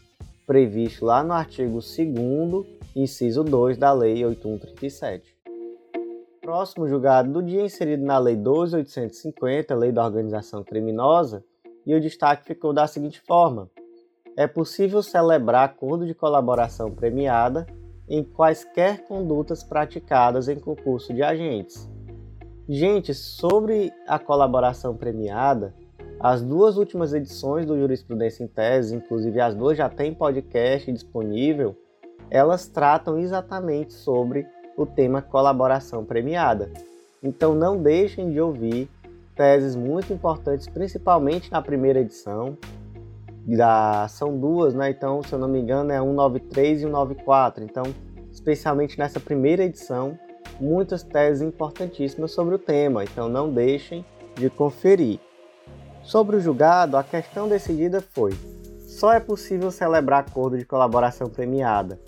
previsto 0.45 1.03
lá 1.05 1.23
no 1.23 1.33
artigo 1.33 1.79
2 1.79 2.67
inciso 2.95 3.43
2 3.43 3.75
da 3.75 3.91
Lei 3.91 4.23
8137. 4.23 5.35
Próximo 6.39 6.87
julgado 6.87 7.33
do 7.33 7.41
dia 7.41 7.65
inserido 7.65 8.05
na 8.05 8.19
Lei 8.19 8.35
12.850, 8.35 9.75
Lei 9.75 9.91
da 9.91 10.05
Organização 10.05 10.63
Criminosa, 10.63 11.43
e 11.87 11.95
o 11.95 11.99
destaque 11.99 12.45
ficou 12.45 12.71
da 12.71 12.85
seguinte 12.85 13.19
forma: 13.21 13.67
é 14.37 14.45
possível 14.45 15.01
celebrar 15.01 15.65
acordo 15.65 16.05
de 16.05 16.13
colaboração 16.13 16.91
premiada 16.91 17.65
em 18.09 18.23
quaisquer 18.23 19.05
condutas 19.05 19.63
praticadas 19.63 20.49
em 20.49 20.59
concurso 20.59 21.13
de 21.13 21.21
agentes. 21.21 21.87
Gente, 22.67 23.13
sobre 23.13 23.93
a 24.07 24.17
colaboração 24.17 24.95
premiada, 24.95 25.73
as 26.19 26.41
duas 26.41 26.77
últimas 26.77 27.13
edições 27.13 27.65
do 27.65 27.77
Jurisprudência 27.77 28.43
em 28.43 28.47
Tese, 28.47 28.95
inclusive 28.95 29.39
as 29.39 29.55
duas 29.55 29.77
já 29.77 29.87
têm 29.87 30.13
podcast 30.13 30.91
disponível, 30.91 31.75
elas 32.29 32.67
tratam 32.67 33.17
exatamente 33.17 33.93
sobre 33.93 34.45
o 34.75 34.85
tema 34.85 35.21
colaboração 35.21 36.03
premiada. 36.03 36.71
Então 37.23 37.55
não 37.55 37.81
deixem 37.81 38.31
de 38.31 38.39
ouvir 38.39 38.89
teses 39.35 39.75
muito 39.75 40.11
importantes, 40.11 40.67
principalmente 40.67 41.51
na 41.51 41.61
primeira 41.61 42.01
edição. 42.01 42.57
Da, 43.55 44.07
são 44.07 44.37
duas, 44.37 44.73
né? 44.73 44.89
Então, 44.89 45.23
se 45.23 45.33
eu 45.33 45.39
não 45.39 45.47
me 45.47 45.59
engano, 45.59 45.91
é 45.91 45.99
193 45.99 46.79
e 46.79 46.81
194. 46.83 47.63
Então, 47.63 47.83
especialmente 48.31 48.97
nessa 48.97 49.19
primeira 49.19 49.63
edição, 49.63 50.17
muitas 50.59 51.03
teses 51.03 51.41
importantíssimas 51.41 52.31
sobre 52.31 52.55
o 52.55 52.59
tema. 52.59 53.03
Então, 53.03 53.27
não 53.27 53.51
deixem 53.51 54.05
de 54.35 54.49
conferir. 54.49 55.19
Sobre 56.03 56.37
o 56.37 56.39
julgado, 56.39 56.97
a 56.97 57.03
questão 57.03 57.47
decidida 57.47 58.01
foi: 58.01 58.31
só 58.87 59.13
é 59.13 59.19
possível 59.19 59.71
celebrar 59.71 60.21
acordo 60.21 60.57
de 60.57 60.65
colaboração 60.65 61.29
premiada 61.29 61.99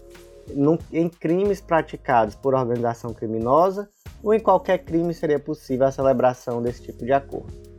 em 0.91 1.09
crimes 1.09 1.61
praticados 1.61 2.35
por 2.35 2.53
organização 2.53 3.13
criminosa 3.13 3.89
ou 4.23 4.33
em 4.33 4.39
qualquer 4.39 4.79
crime 4.79 5.13
seria 5.13 5.39
possível 5.39 5.85
a 5.87 5.91
celebração 5.91 6.61
desse 6.61 6.83
tipo 6.83 7.05
de 7.05 7.13
acordo. 7.13 7.70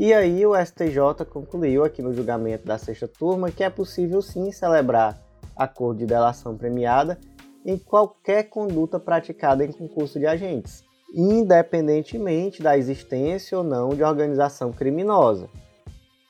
E 0.00 0.14
aí 0.14 0.46
o 0.46 0.56
STJ 0.56 1.26
concluiu 1.28 1.84
aqui 1.84 2.00
no 2.00 2.14
julgamento 2.14 2.64
da 2.64 2.78
sexta 2.78 3.06
turma 3.06 3.50
que 3.50 3.62
é 3.62 3.68
possível 3.68 4.22
sim 4.22 4.50
celebrar 4.50 5.20
acordo 5.54 5.98
de 5.98 6.06
delação 6.06 6.56
premiada 6.56 7.18
em 7.66 7.76
qualquer 7.76 8.44
conduta 8.44 8.98
praticada 8.98 9.62
em 9.62 9.70
concurso 9.70 10.18
de 10.18 10.26
agentes 10.26 10.82
independentemente 11.14 12.62
da 12.62 12.78
existência 12.78 13.58
ou 13.58 13.62
não 13.62 13.90
de 13.90 14.02
organização 14.02 14.72
criminosa. 14.72 15.50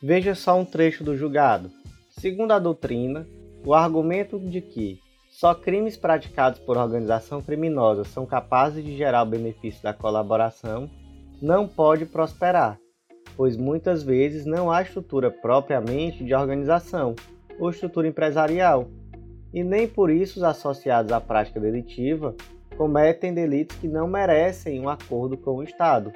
Veja 0.03 0.35
só 0.35 0.59
um 0.59 0.65
trecho 0.65 1.05
do 1.05 1.17
julgado. 1.17 1.71
Segundo 2.19 2.51
a 2.51 2.59
doutrina, 2.59 3.25
o 3.65 3.73
argumento 3.73 4.37
de 4.41 4.61
que 4.61 4.99
só 5.31 5.55
crimes 5.55 5.97
praticados 5.97 6.59
por 6.59 6.77
organização 6.77 7.41
criminosa 7.41 8.03
são 8.03 8.27
capazes 8.27 8.85
de 8.85 8.97
gerar 8.97 9.23
o 9.23 9.31
benefício 9.31 9.81
da 9.81 9.95
colaboração 9.95 10.91
não 11.41 11.69
pode 11.69 12.05
prosperar, 12.05 12.77
pois 13.41 13.57
muitas 13.57 14.03
vezes 14.03 14.45
não 14.45 14.71
há 14.71 14.83
estrutura 14.83 15.31
propriamente 15.31 16.23
de 16.23 16.35
organização 16.35 17.15
ou 17.59 17.71
estrutura 17.71 18.07
empresarial, 18.07 18.91
e 19.51 19.65
nem 19.65 19.89
por 19.89 20.11
isso 20.11 20.39
os 20.39 20.45
associados 20.45 21.11
à 21.11 21.23
prática 21.23 21.59
delitiva 21.59 22.35
cometem 22.77 23.33
delitos 23.33 23.79
que 23.79 23.89
não 23.89 24.07
merecem 24.07 24.79
um 24.79 24.91
acordo 24.91 25.39
com 25.39 25.53
o 25.53 25.63
Estado. 25.63 26.13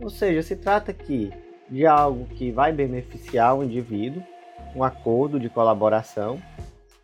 Ou 0.00 0.08
seja, 0.08 0.40
se 0.40 0.54
trata 0.54 0.92
aqui 0.92 1.32
de 1.68 1.84
algo 1.84 2.26
que 2.26 2.52
vai 2.52 2.72
beneficiar 2.72 3.58
o 3.58 3.64
indivíduo, 3.64 4.22
um 4.72 4.84
acordo 4.84 5.40
de 5.40 5.48
colaboração, 5.48 6.40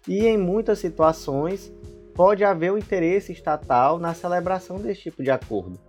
e 0.07 0.25
em 0.25 0.39
muitas 0.39 0.79
situações 0.79 1.73
pode 2.15 2.45
haver 2.45 2.71
o 2.71 2.79
interesse 2.79 3.33
estatal 3.33 3.99
na 3.99 4.15
celebração 4.15 4.77
desse 4.77 5.01
tipo 5.01 5.21
de 5.21 5.33
acordo. 5.33 5.81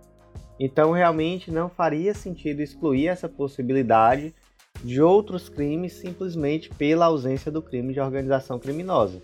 Então, 0.58 0.92
realmente 0.92 1.50
não 1.50 1.68
faria 1.68 2.14
sentido 2.14 2.60
excluir 2.60 3.08
essa 3.08 3.28
possibilidade 3.28 4.34
de 4.82 5.00
outros 5.00 5.48
crimes 5.48 5.94
simplesmente 5.94 6.68
pela 6.70 7.06
ausência 7.06 7.50
do 7.50 7.62
crime 7.62 7.92
de 7.92 8.00
organização 8.00 8.58
criminosa. 8.58 9.22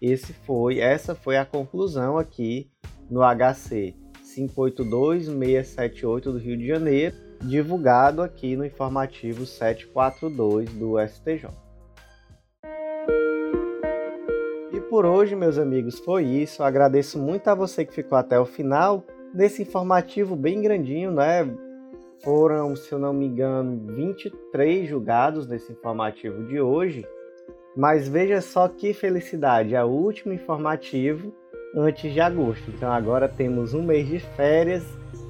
Esse 0.00 0.32
foi, 0.32 0.78
essa 0.78 1.14
foi 1.14 1.36
a 1.36 1.44
conclusão 1.44 2.16
aqui 2.16 2.70
no 3.10 3.20
HC 3.20 3.94
582-678 4.36 6.22
do 6.22 6.38
Rio 6.38 6.56
de 6.56 6.66
Janeiro, 6.66 7.16
divulgado 7.42 8.22
aqui 8.22 8.56
no 8.56 8.64
informativo 8.64 9.44
742 9.44 10.70
do 10.74 10.94
STJ. 11.06 11.50
E 14.72 14.80
por 14.88 15.04
hoje, 15.04 15.34
meus 15.34 15.58
amigos, 15.58 15.98
foi 15.98 16.24
isso. 16.24 16.62
Agradeço 16.62 17.18
muito 17.18 17.48
a 17.48 17.54
você 17.54 17.84
que 17.84 17.92
ficou 17.92 18.16
até 18.16 18.38
o 18.38 18.46
final 18.46 19.04
desse 19.32 19.62
informativo 19.62 20.36
bem 20.36 20.60
grandinho, 20.60 21.10
né? 21.10 21.48
Foram, 22.22 22.76
se 22.76 22.92
eu 22.92 22.98
não 22.98 23.12
me 23.12 23.26
engano, 23.26 23.94
23 23.94 24.88
julgados 24.88 25.46
nesse 25.46 25.72
informativo 25.72 26.44
de 26.44 26.60
hoje. 26.60 27.06
Mas 27.76 28.08
veja 28.08 28.40
só 28.40 28.68
que 28.68 28.92
felicidade, 28.92 29.74
é 29.74 29.84
o 29.84 29.88
último 29.88 30.32
informativo 30.32 31.32
antes 31.74 32.12
de 32.12 32.20
agosto. 32.20 32.70
Então 32.70 32.92
agora 32.92 33.28
temos 33.28 33.72
um 33.72 33.82
mês 33.82 34.08
de 34.08 34.18
férias 34.18 34.84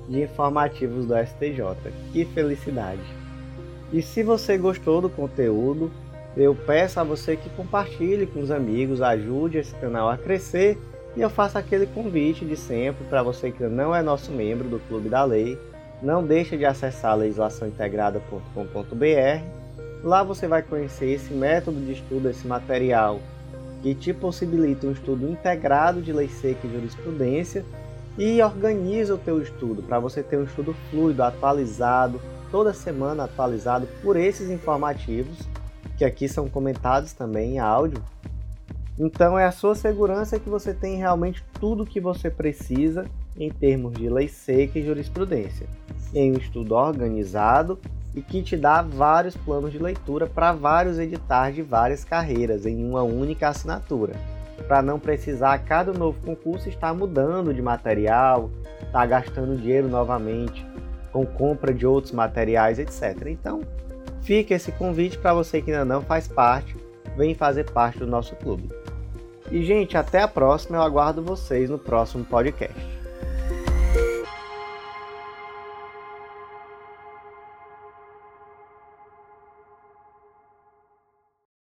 de 0.08 0.22
informativos 0.22 1.06
do 1.06 1.14
STJ. 1.14 1.92
Que 2.12 2.24
felicidade! 2.24 3.02
E 3.92 4.02
se 4.02 4.22
você 4.22 4.56
gostou 4.56 5.00
do 5.00 5.10
conteúdo, 5.10 5.90
eu 6.36 6.54
peço 6.54 7.00
a 7.00 7.04
você 7.04 7.36
que 7.36 7.50
compartilhe 7.50 8.26
com 8.26 8.40
os 8.40 8.50
amigos, 8.50 9.02
ajude 9.02 9.58
esse 9.58 9.74
canal 9.76 10.08
a 10.08 10.16
crescer 10.16 10.78
e 11.16 11.20
eu 11.20 11.30
faço 11.30 11.58
aquele 11.58 11.86
convite 11.86 12.44
de 12.44 12.56
sempre 12.56 13.04
para 13.04 13.22
você 13.22 13.50
que 13.50 13.64
não 13.64 13.94
é 13.94 14.02
nosso 14.02 14.30
membro 14.30 14.68
do 14.68 14.78
Clube 14.80 15.08
da 15.08 15.24
Lei, 15.24 15.58
não 16.02 16.24
deixe 16.24 16.56
de 16.56 16.64
acessar 16.64 17.16
legislaçãointegrada.com.br. 17.16 19.44
Lá 20.02 20.22
você 20.22 20.48
vai 20.48 20.62
conhecer 20.62 21.10
esse 21.10 21.32
método 21.32 21.78
de 21.80 21.92
estudo, 21.92 22.30
esse 22.30 22.46
material 22.46 23.20
que 23.82 23.94
te 23.94 24.12
possibilita 24.12 24.86
um 24.86 24.92
estudo 24.92 25.28
integrado 25.28 26.00
de 26.00 26.12
lei 26.12 26.28
seca 26.28 26.66
e 26.66 26.72
jurisprudência 26.72 27.64
e 28.18 28.42
organiza 28.42 29.14
o 29.14 29.18
teu 29.18 29.40
estudo 29.40 29.82
para 29.82 29.98
você 29.98 30.22
ter 30.22 30.38
um 30.38 30.44
estudo 30.44 30.74
fluido, 30.90 31.22
atualizado, 31.22 32.20
toda 32.50 32.72
semana 32.72 33.24
atualizado 33.24 33.86
por 34.02 34.16
esses 34.16 34.50
informativos 34.50 35.38
que 35.96 36.04
aqui 36.04 36.28
são 36.28 36.48
comentados 36.48 37.12
também 37.12 37.54
em 37.54 37.58
áudio. 37.58 38.02
Então 39.02 39.38
é 39.38 39.46
a 39.46 39.50
sua 39.50 39.74
segurança 39.74 40.38
que 40.38 40.50
você 40.50 40.74
tem 40.74 40.98
realmente 40.98 41.42
tudo 41.58 41.84
o 41.84 41.86
que 41.86 41.98
você 41.98 42.28
precisa 42.28 43.06
em 43.34 43.48
termos 43.48 43.94
de 43.94 44.10
lei 44.10 44.28
seca 44.28 44.78
e 44.78 44.84
jurisprudência, 44.84 45.66
em 46.14 46.32
um 46.32 46.36
estudo 46.36 46.74
organizado 46.74 47.78
e 48.14 48.20
que 48.20 48.42
te 48.42 48.58
dá 48.58 48.82
vários 48.82 49.34
planos 49.34 49.72
de 49.72 49.78
leitura 49.78 50.26
para 50.26 50.52
vários 50.52 50.98
editais 50.98 51.54
de 51.54 51.62
várias 51.62 52.04
carreiras 52.04 52.66
em 52.66 52.84
uma 52.86 53.02
única 53.02 53.48
assinatura, 53.48 54.12
para 54.68 54.82
não 54.82 55.00
precisar 55.00 55.54
a 55.54 55.58
cada 55.58 55.94
novo 55.94 56.20
concurso 56.20 56.68
estar 56.68 56.92
mudando 56.92 57.54
de 57.54 57.62
material, 57.62 58.50
estar 58.82 58.92
tá 58.92 59.06
gastando 59.06 59.56
dinheiro 59.56 59.88
novamente 59.88 60.66
com 61.10 61.24
compra 61.24 61.72
de 61.72 61.86
outros 61.86 62.12
materiais, 62.12 62.78
etc. 62.78 63.28
Então, 63.28 63.62
fica 64.20 64.54
esse 64.54 64.70
convite 64.72 65.16
para 65.16 65.32
você 65.32 65.62
que 65.62 65.70
ainda 65.70 65.86
não 65.86 66.02
faz 66.02 66.28
parte, 66.28 66.76
vem 67.16 67.34
fazer 67.34 67.70
parte 67.70 67.98
do 67.98 68.06
nosso 68.06 68.36
clube. 68.36 68.79
E 69.50 69.62
gente, 69.64 69.96
até 69.96 70.22
a 70.22 70.28
próxima, 70.28 70.76
eu 70.76 70.82
aguardo 70.82 71.22
vocês 71.22 71.68
no 71.68 71.78
próximo 71.78 72.24
podcast. 72.24 72.99